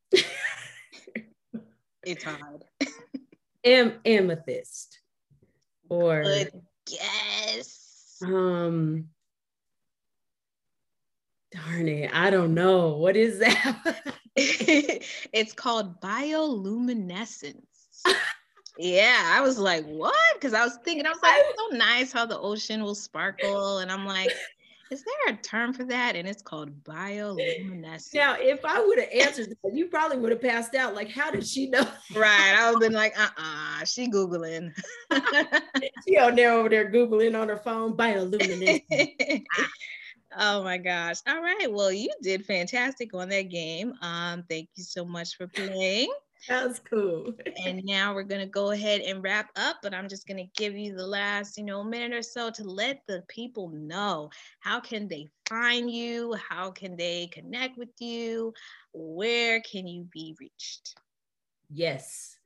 it's 2.04 2.22
hard. 2.22 2.64
Am- 3.64 3.98
amethyst, 4.04 5.00
or 5.88 6.22
Good 6.22 6.52
guess. 6.86 8.18
Um, 8.22 9.08
darn 11.50 11.88
it, 11.88 12.14
I 12.14 12.30
don't 12.30 12.54
know. 12.54 12.98
What 12.98 13.16
is 13.16 13.40
that? 13.40 14.04
it's 14.36 15.52
called 15.54 16.00
bioluminescence. 16.00 17.64
Yeah, 18.78 19.32
I 19.34 19.40
was 19.40 19.58
like, 19.58 19.84
what? 19.86 20.14
Because 20.34 20.52
I 20.52 20.62
was 20.64 20.78
thinking, 20.84 21.06
I 21.06 21.10
was 21.10 21.22
like, 21.22 21.34
it's 21.36 21.58
so 21.58 21.68
nice 21.76 22.12
how 22.12 22.26
the 22.26 22.38
ocean 22.38 22.82
will 22.82 22.94
sparkle. 22.94 23.78
And 23.78 23.90
I'm 23.90 24.04
like, 24.04 24.32
is 24.90 25.02
there 25.02 25.34
a 25.34 25.38
term 25.38 25.72
for 25.72 25.84
that? 25.84 26.14
And 26.14 26.28
it's 26.28 26.42
called 26.42 26.84
bioluminescence. 26.84 28.14
Now, 28.14 28.36
if 28.38 28.64
I 28.64 28.80
would 28.80 28.98
have 28.98 29.08
answered 29.12 29.48
that, 29.48 29.74
you 29.74 29.86
probably 29.86 30.18
would 30.18 30.30
have 30.30 30.42
passed 30.42 30.74
out. 30.74 30.94
Like, 30.94 31.10
how 31.10 31.30
did 31.30 31.46
she 31.46 31.68
know? 31.68 31.86
Right. 32.14 32.54
I 32.56 32.70
would 32.70 32.82
have 32.82 32.90
been 32.90 32.92
like, 32.92 33.18
uh-uh, 33.18 33.84
she 33.84 34.08
Googling. 34.08 34.72
she 36.06 36.18
out 36.18 36.36
there 36.36 36.52
over 36.52 36.68
there 36.68 36.90
Googling 36.90 37.40
on 37.40 37.48
her 37.48 37.56
phone, 37.56 37.96
bioluminescence. 37.96 39.42
oh 40.38 40.62
my 40.62 40.78
gosh. 40.78 41.16
All 41.26 41.42
right. 41.42 41.66
Well, 41.70 41.92
you 41.92 42.10
did 42.22 42.44
fantastic 42.44 43.14
on 43.14 43.28
that 43.30 43.48
game. 43.48 43.94
Um, 44.02 44.44
thank 44.48 44.68
you 44.76 44.84
so 44.84 45.04
much 45.04 45.36
for 45.36 45.48
playing. 45.48 46.12
That's 46.48 46.78
cool. 46.78 47.34
and 47.64 47.82
now 47.84 48.14
we're 48.14 48.22
gonna 48.22 48.46
go 48.46 48.70
ahead 48.70 49.00
and 49.00 49.22
wrap 49.22 49.50
up, 49.56 49.78
but 49.82 49.94
I'm 49.94 50.08
just 50.08 50.26
gonna 50.26 50.48
give 50.56 50.76
you 50.76 50.94
the 50.94 51.06
last, 51.06 51.58
you 51.58 51.64
know, 51.64 51.82
minute 51.82 52.16
or 52.16 52.22
so 52.22 52.50
to 52.50 52.64
let 52.64 53.00
the 53.08 53.22
people 53.28 53.68
know 53.70 54.30
how 54.60 54.80
can 54.80 55.08
they 55.08 55.28
find 55.48 55.90
you, 55.90 56.34
how 56.48 56.70
can 56.70 56.96
they 56.96 57.28
connect 57.28 57.76
with 57.76 57.90
you, 57.98 58.52
where 58.92 59.60
can 59.60 59.86
you 59.86 60.04
be 60.12 60.36
reached? 60.40 60.94
Yes. 61.70 62.36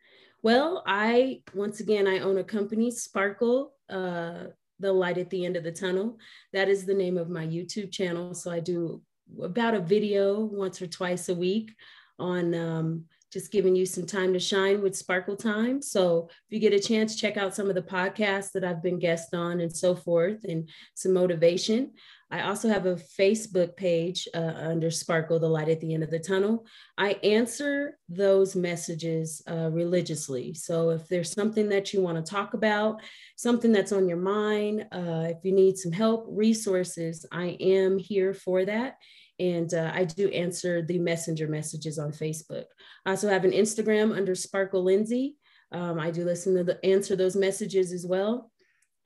Well, 0.42 0.82
I 0.86 1.42
once 1.54 1.80
again 1.80 2.06
I 2.06 2.20
own 2.20 2.38
a 2.38 2.44
company, 2.44 2.90
Sparkle, 2.90 3.74
uh, 3.90 4.44
the 4.78 4.92
light 4.92 5.18
at 5.18 5.28
the 5.28 5.44
end 5.44 5.56
of 5.56 5.64
the 5.64 5.72
tunnel. 5.72 6.18
That 6.52 6.68
is 6.68 6.86
the 6.86 6.94
name 6.94 7.18
of 7.18 7.28
my 7.28 7.46
YouTube 7.46 7.92
channel. 7.92 8.34
So 8.34 8.50
I 8.50 8.60
do 8.60 9.02
about 9.42 9.74
a 9.74 9.80
video 9.80 10.40
once 10.40 10.80
or 10.80 10.86
twice 10.86 11.28
a 11.28 11.34
week 11.34 11.72
on 12.18 12.54
um, 12.54 13.04
just 13.32 13.52
giving 13.52 13.76
you 13.76 13.86
some 13.86 14.06
time 14.06 14.32
to 14.32 14.40
shine 14.40 14.82
with 14.82 14.96
Sparkle 14.96 15.36
Time. 15.36 15.80
So 15.80 16.28
if 16.30 16.52
you 16.52 16.58
get 16.58 16.72
a 16.72 16.80
chance, 16.80 17.16
check 17.16 17.36
out 17.36 17.54
some 17.54 17.68
of 17.68 17.74
the 17.74 17.82
podcasts 17.82 18.52
that 18.52 18.64
I've 18.64 18.82
been 18.82 18.98
guest 18.98 19.34
on 19.34 19.60
and 19.60 19.74
so 19.74 19.94
forth, 19.94 20.44
and 20.44 20.68
some 20.94 21.12
motivation. 21.12 21.92
I 22.32 22.42
also 22.42 22.68
have 22.68 22.86
a 22.86 22.94
Facebook 22.94 23.76
page 23.76 24.28
uh, 24.34 24.52
under 24.56 24.88
Sparkle, 24.90 25.40
the 25.40 25.48
light 25.48 25.68
at 25.68 25.80
the 25.80 25.94
end 25.94 26.04
of 26.04 26.10
the 26.10 26.18
tunnel. 26.18 26.64
I 26.96 27.14
answer 27.24 27.98
those 28.08 28.54
messages 28.54 29.42
uh, 29.50 29.68
religiously. 29.72 30.54
So 30.54 30.90
if 30.90 31.08
there's 31.08 31.32
something 31.32 31.68
that 31.70 31.92
you 31.92 32.00
want 32.00 32.24
to 32.24 32.30
talk 32.30 32.54
about, 32.54 33.02
something 33.36 33.72
that's 33.72 33.90
on 33.90 34.08
your 34.08 34.18
mind, 34.18 34.86
uh, 34.92 35.26
if 35.26 35.38
you 35.44 35.52
need 35.52 35.76
some 35.76 35.90
help, 35.90 36.26
resources, 36.28 37.26
I 37.32 37.56
am 37.58 37.98
here 37.98 38.32
for 38.32 38.64
that. 38.64 38.98
And 39.40 39.72
uh, 39.72 39.90
I 39.94 40.04
do 40.04 40.28
answer 40.28 40.82
the 40.82 40.98
messenger 40.98 41.48
messages 41.48 41.98
on 41.98 42.12
Facebook. 42.12 42.66
I 43.06 43.10
also 43.10 43.30
have 43.30 43.44
an 43.44 43.52
Instagram 43.52 44.14
under 44.14 44.34
Sparkle 44.34 44.84
Lindsay. 44.84 45.36
Um, 45.72 45.98
I 45.98 46.10
do 46.10 46.24
listen 46.26 46.54
to 46.56 46.64
the, 46.64 46.84
answer 46.84 47.16
those 47.16 47.36
messages 47.36 47.92
as 47.92 48.06
well. 48.06 48.50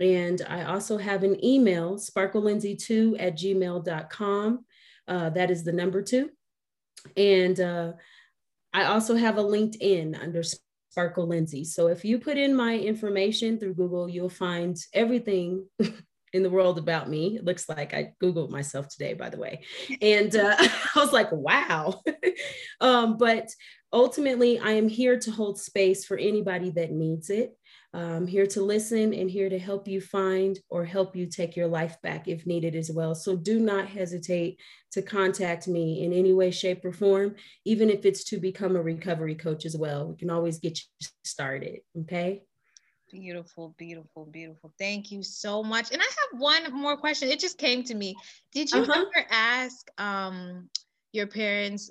And 0.01 0.43
I 0.49 0.64
also 0.64 0.99
have 0.99 1.22
an 1.22 1.43
email, 1.45 1.97
sparklelindsay2 1.97 3.16
at 3.20 3.39
gmail.com. 3.39 4.64
Uh, 5.07 5.30
that 5.30 5.51
is 5.53 5.62
the 5.62 5.72
number 5.72 6.03
two. 6.03 6.30
And 7.16 7.61
uh, 7.61 7.93
I 8.72 8.85
also 8.87 9.14
have 9.14 9.39
a 9.39 9.45
LinkedIn 9.45 10.20
under 10.20 10.43
Sparkle 10.91 11.28
Lindsay. 11.28 11.62
So 11.62 11.87
if 11.87 12.05
you 12.05 12.18
put 12.18 12.39
in 12.39 12.57
my 12.57 12.76
information 12.76 13.61
through 13.61 13.74
Google, 13.74 14.09
you'll 14.09 14.28
find 14.28 14.76
everything 14.93 15.68
in 16.35 16.43
the 16.43 16.51
world 16.51 16.78
about 16.78 17.09
me. 17.09 17.37
It 17.37 17.45
looks 17.45 17.68
like 17.68 17.95
I 17.95 18.12
Googled 18.20 18.51
myself 18.51 18.89
today, 18.89 19.14
by 19.14 19.30
the 19.30 19.39
way. 19.39 19.64
And 20.03 20.35
uh, 20.37 20.57
I 20.59 20.91
was 20.97 21.12
like, 21.12 21.30
wow. 21.32 22.03
um, 22.80 23.16
but 23.16 23.49
ultimately, 23.93 24.59
I 24.59 24.72
am 24.72 24.89
here 24.89 25.18
to 25.20 25.30
hold 25.30 25.59
space 25.59 26.05
for 26.05 26.18
anybody 26.18 26.70
that 26.72 26.91
needs 26.91 27.30
it. 27.30 27.57
I'm 27.95 28.26
here 28.26 28.47
to 28.47 28.61
listen 28.61 29.14
and 29.14 29.30
here 29.30 29.49
to 29.49 29.59
help 29.59 29.87
you 29.87 30.01
find 30.01 30.59
or 30.68 30.85
help 30.85 31.14
you 31.14 31.26
take 31.26 31.55
your 31.55 31.68
life 31.68 31.97
back 32.03 32.26
if 32.26 32.45
needed 32.45 32.74
as 32.74 32.91
well. 32.91 33.14
So 33.14 33.37
do 33.37 33.61
not 33.61 33.87
hesitate 33.87 34.59
to 34.93 35.03
contact 35.03 35.68
me 35.68 36.03
in 36.03 36.12
any 36.12 36.32
way, 36.32 36.51
shape, 36.51 36.85
or 36.85 36.93
form, 36.93 37.37
even 37.64 37.91
if 37.91 38.05
it's 38.05 38.24
to 38.24 38.39
become 38.39 38.74
a 38.74 38.82
recovery 38.82 39.37
coach 39.37 39.64
as 39.64 39.76
well. 39.76 40.09
We 40.09 40.16
can 40.16 40.30
always 40.30 40.59
get 40.59 40.80
you 40.80 41.07
started. 41.22 41.82
Okay. 42.01 42.43
Beautiful, 43.11 43.74
beautiful, 43.78 44.26
beautiful. 44.26 44.72
Thank 44.78 45.12
you 45.12 45.22
so 45.22 45.62
much. 45.62 45.92
And 45.92 46.00
I 46.00 46.05
have 46.05 46.40
one 46.40 46.72
more 46.72 46.96
question. 46.96 47.28
It 47.28 47.38
just 47.38 47.59
came 47.59 47.84
to 47.84 47.94
me. 47.94 48.16
Did 48.52 48.70
you 48.72 48.82
uh-huh. 48.82 48.92
ever 48.92 49.26
ask 49.30 49.88
um, 49.98 50.68
your 51.12 51.26
parents 51.26 51.90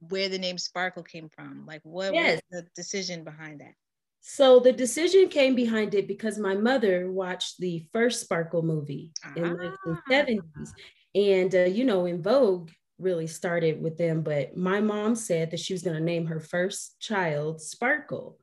where 0.00 0.28
the 0.28 0.38
name 0.38 0.58
Sparkle 0.58 1.02
came 1.02 1.28
from? 1.28 1.64
Like, 1.66 1.80
what 1.84 2.14
yes. 2.14 2.40
was 2.50 2.62
the 2.62 2.68
decision 2.74 3.24
behind 3.24 3.60
that? 3.60 3.74
So 4.20 4.58
the 4.60 4.72
decision 4.72 5.28
came 5.28 5.54
behind 5.54 5.94
it 5.94 6.08
because 6.08 6.38
my 6.38 6.54
mother 6.54 7.10
watched 7.10 7.58
the 7.60 7.86
first 7.92 8.20
Sparkle 8.20 8.62
movie 8.62 9.12
ah. 9.24 9.32
in 9.36 9.42
the 9.42 9.72
1970s. 9.86 10.70
And, 11.14 11.54
uh, 11.54 11.64
you 11.64 11.84
know, 11.84 12.04
En 12.06 12.22
Vogue 12.22 12.70
really 12.98 13.26
started 13.26 13.80
with 13.80 13.96
them, 13.96 14.22
but 14.22 14.56
my 14.56 14.80
mom 14.80 15.14
said 15.14 15.50
that 15.50 15.60
she 15.60 15.72
was 15.72 15.82
going 15.82 15.96
to 15.96 16.02
name 16.02 16.26
her 16.26 16.40
first 16.40 17.00
child 17.00 17.60
Sparkle. 17.60 18.38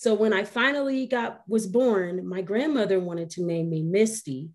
So 0.00 0.14
when 0.14 0.32
I 0.32 0.44
finally 0.44 1.04
got 1.04 1.42
was 1.46 1.66
born, 1.66 2.26
my 2.26 2.40
grandmother 2.40 2.98
wanted 2.98 3.28
to 3.32 3.42
name 3.42 3.68
me 3.68 3.82
Misty, 3.82 4.48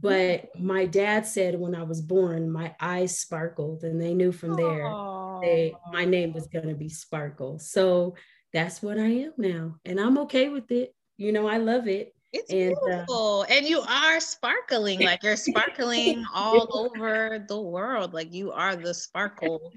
but 0.00 0.48
my 0.58 0.86
dad 0.86 1.24
said 1.24 1.54
when 1.56 1.76
I 1.76 1.84
was 1.84 2.00
born, 2.00 2.50
my 2.50 2.74
eyes 2.80 3.16
sparkled, 3.16 3.84
and 3.84 4.02
they 4.02 4.12
knew 4.12 4.32
from 4.32 4.56
there 4.56 4.92
they, 5.40 5.72
my 5.92 6.04
name 6.04 6.32
was 6.32 6.48
going 6.48 6.66
to 6.66 6.74
be 6.74 6.88
Sparkle. 6.88 7.60
So 7.60 8.16
that's 8.52 8.82
what 8.82 8.98
I 8.98 9.06
am 9.06 9.34
now, 9.38 9.76
and 9.84 10.00
I'm 10.00 10.18
okay 10.18 10.48
with 10.48 10.72
it. 10.72 10.92
You 11.16 11.30
know, 11.30 11.46
I 11.46 11.58
love 11.58 11.86
it. 11.86 12.12
It's 12.32 12.50
and, 12.52 12.72
uh, 12.72 12.76
beautiful. 12.76 13.40
Uh, 13.40 13.52
and 13.54 13.66
you 13.66 13.80
are 13.80 14.20
sparkling, 14.20 15.00
like 15.00 15.22
you're 15.22 15.36
sparkling 15.36 16.24
all 16.34 16.66
over 16.72 17.44
the 17.46 17.60
world. 17.60 18.14
Like 18.14 18.32
you 18.32 18.52
are 18.52 18.74
the 18.76 18.94
sparkle 18.94 19.72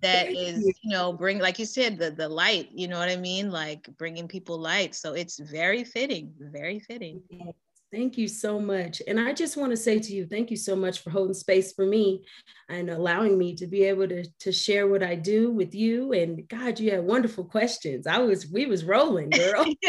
that 0.00 0.34
is, 0.34 0.78
you 0.82 0.90
know, 0.90 1.12
bring, 1.12 1.38
like 1.38 1.58
you 1.58 1.66
said, 1.66 1.98
the, 1.98 2.10
the 2.10 2.28
light, 2.28 2.70
you 2.72 2.88
know 2.88 2.98
what 2.98 3.08
I 3.08 3.16
mean? 3.16 3.50
Like 3.50 3.88
bringing 3.98 4.28
people 4.28 4.58
light. 4.58 4.94
So 4.94 5.14
it's 5.14 5.38
very 5.38 5.84
fitting, 5.84 6.32
very 6.38 6.78
fitting. 6.78 7.20
Thank 7.90 8.18
you 8.18 8.28
so 8.28 8.60
much. 8.60 9.00
And 9.08 9.18
I 9.18 9.32
just 9.32 9.56
want 9.56 9.70
to 9.70 9.76
say 9.76 9.98
to 9.98 10.12
you, 10.12 10.26
thank 10.26 10.50
you 10.50 10.58
so 10.58 10.76
much 10.76 10.98
for 10.98 11.08
holding 11.08 11.32
space 11.32 11.72
for 11.72 11.86
me 11.86 12.22
and 12.68 12.90
allowing 12.90 13.38
me 13.38 13.54
to 13.56 13.66
be 13.66 13.84
able 13.84 14.06
to, 14.08 14.26
to 14.40 14.52
share 14.52 14.86
what 14.88 15.02
I 15.02 15.14
do 15.14 15.50
with 15.50 15.74
you. 15.74 16.12
And 16.12 16.46
God, 16.48 16.78
you 16.78 16.90
had 16.90 17.02
wonderful 17.02 17.44
questions. 17.44 18.06
I 18.06 18.18
was, 18.18 18.46
we 18.50 18.66
was 18.66 18.84
rolling, 18.84 19.30
girl. 19.30 19.64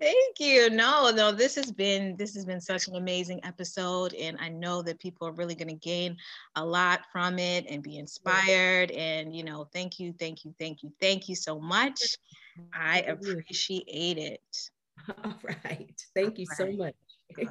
thank 0.00 0.40
you. 0.40 0.68
No, 0.70 1.12
no, 1.14 1.30
this 1.30 1.54
has 1.54 1.70
been, 1.70 2.16
this 2.16 2.34
has 2.34 2.44
been 2.44 2.60
such 2.60 2.88
an 2.88 2.96
amazing 2.96 3.40
episode. 3.44 4.14
And 4.14 4.36
I 4.40 4.48
know 4.48 4.82
that 4.82 4.98
people 4.98 5.28
are 5.28 5.32
really 5.32 5.54
going 5.54 5.68
to 5.68 5.74
gain 5.74 6.16
a 6.56 6.64
lot 6.64 7.02
from 7.12 7.38
it 7.38 7.66
and 7.68 7.80
be 7.80 7.96
inspired. 7.96 8.90
And, 8.90 9.32
you 9.32 9.44
know, 9.44 9.68
thank 9.72 10.00
you, 10.00 10.12
thank 10.18 10.44
you, 10.44 10.52
thank 10.58 10.82
you, 10.82 10.92
thank 11.00 11.28
you 11.28 11.36
so 11.36 11.60
much. 11.60 12.00
I 12.74 13.02
appreciate 13.02 14.18
it. 14.18 14.70
All 15.24 15.38
right. 15.44 16.00
Thank 16.14 16.38
you 16.38 16.46
so 16.46 16.72
much. 16.72 16.94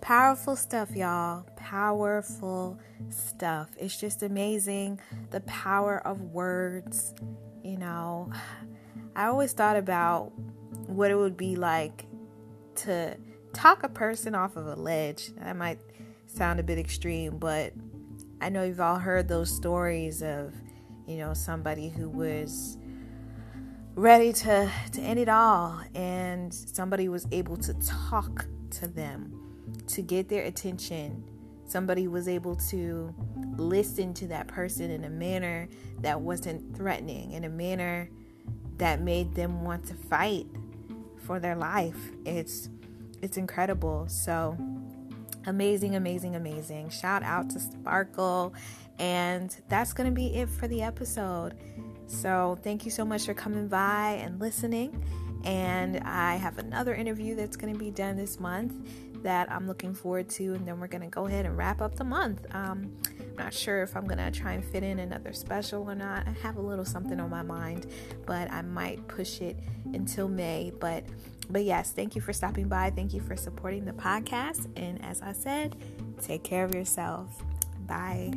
Powerful 0.00 0.56
stuff, 0.56 0.96
y'all. 0.96 1.46
Powerful 1.56 2.78
stuff. 3.10 3.70
It's 3.78 3.98
just 4.00 4.22
amazing 4.22 5.00
the 5.30 5.40
power 5.42 6.04
of 6.06 6.20
words. 6.22 7.14
You 7.62 7.78
know, 7.78 8.30
I 9.16 9.26
always 9.26 9.52
thought 9.52 9.76
about 9.76 10.32
what 10.88 11.10
it 11.10 11.16
would 11.16 11.36
be 11.36 11.56
like 11.56 12.06
to 12.76 13.16
talk 13.52 13.82
a 13.84 13.88
person 13.88 14.34
off 14.34 14.56
of 14.56 14.66
a 14.66 14.74
ledge. 14.76 15.32
That 15.36 15.56
might 15.56 15.78
sound 16.26 16.60
a 16.60 16.62
bit 16.62 16.78
extreme, 16.78 17.38
but 17.38 17.72
I 18.40 18.48
know 18.48 18.62
you've 18.64 18.80
all 18.80 18.98
heard 18.98 19.28
those 19.28 19.54
stories 19.54 20.22
of, 20.22 20.54
you 21.06 21.18
know, 21.18 21.34
somebody 21.34 21.88
who 21.88 22.08
was 22.08 22.78
ready 23.94 24.32
to 24.32 24.70
to 24.92 25.00
end 25.00 25.18
it 25.18 25.28
all 25.28 25.80
and 25.94 26.54
somebody 26.54 27.08
was 27.08 27.26
able 27.32 27.56
to 27.56 27.74
talk 27.74 28.46
to 28.70 28.86
them 28.86 29.40
to 29.88 30.02
get 30.02 30.28
their 30.28 30.44
attention. 30.44 31.24
Somebody 31.66 32.08
was 32.08 32.28
able 32.28 32.56
to 32.70 33.14
listen 33.56 34.14
to 34.14 34.26
that 34.28 34.48
person 34.48 34.90
in 34.90 35.04
a 35.04 35.10
manner 35.10 35.68
that 36.00 36.20
wasn't 36.20 36.76
threatening, 36.76 37.32
in 37.32 37.44
a 37.44 37.48
manner 37.48 38.08
that 38.78 39.02
made 39.02 39.34
them 39.34 39.62
want 39.62 39.86
to 39.86 39.94
fight 39.94 40.46
for 41.18 41.38
their 41.38 41.56
life. 41.56 42.10
It's 42.24 42.70
it's 43.22 43.36
incredible. 43.36 44.08
So 44.08 44.56
amazing, 45.46 45.96
amazing, 45.96 46.36
amazing. 46.36 46.90
Shout 46.90 47.22
out 47.22 47.50
to 47.50 47.60
Sparkle. 47.60 48.54
And 48.98 49.54
that's 49.68 49.92
going 49.92 50.08
to 50.08 50.14
be 50.14 50.34
it 50.34 50.48
for 50.48 50.68
the 50.68 50.82
episode. 50.82 51.54
So, 52.06 52.58
thank 52.62 52.84
you 52.84 52.90
so 52.90 53.04
much 53.04 53.24
for 53.24 53.34
coming 53.34 53.68
by 53.68 54.18
and 54.22 54.40
listening. 54.40 55.02
And 55.44 55.98
I 55.98 56.36
have 56.36 56.58
another 56.58 56.94
interview 56.94 57.34
that's 57.34 57.56
going 57.56 57.72
to 57.72 57.78
be 57.78 57.90
done 57.90 58.16
this 58.16 58.38
month 58.38 58.74
that 59.22 59.50
I'm 59.50 59.66
looking 59.66 59.94
forward 59.94 60.28
to. 60.30 60.54
And 60.54 60.66
then 60.66 60.80
we're 60.80 60.88
going 60.88 61.02
to 61.02 61.08
go 61.08 61.26
ahead 61.26 61.46
and 61.46 61.56
wrap 61.56 61.80
up 61.80 61.96
the 61.96 62.04
month. 62.04 62.46
Um, 62.54 62.94
I'm 63.20 63.36
not 63.36 63.54
sure 63.54 63.82
if 63.82 63.96
I'm 63.96 64.06
going 64.06 64.18
to 64.18 64.30
try 64.30 64.52
and 64.52 64.64
fit 64.64 64.82
in 64.82 64.98
another 64.98 65.32
special 65.32 65.88
or 65.88 65.94
not. 65.94 66.26
I 66.26 66.32
have 66.42 66.56
a 66.56 66.60
little 66.60 66.84
something 66.84 67.18
on 67.20 67.30
my 67.30 67.42
mind, 67.42 67.86
but 68.26 68.50
I 68.50 68.62
might 68.62 69.06
push 69.08 69.40
it 69.40 69.58
until 69.94 70.28
May. 70.28 70.72
But 70.78 71.04
but 71.50 71.64
yes, 71.64 71.92
thank 71.92 72.14
you 72.14 72.20
for 72.20 72.32
stopping 72.32 72.68
by. 72.68 72.90
Thank 72.90 73.12
you 73.12 73.20
for 73.20 73.36
supporting 73.36 73.84
the 73.84 73.92
podcast. 73.92 74.68
And 74.76 75.02
as 75.04 75.20
I 75.22 75.32
said, 75.32 75.76
take 76.22 76.44
care 76.44 76.64
of 76.64 76.74
yourself. 76.74 77.42
Bye. 77.86 78.32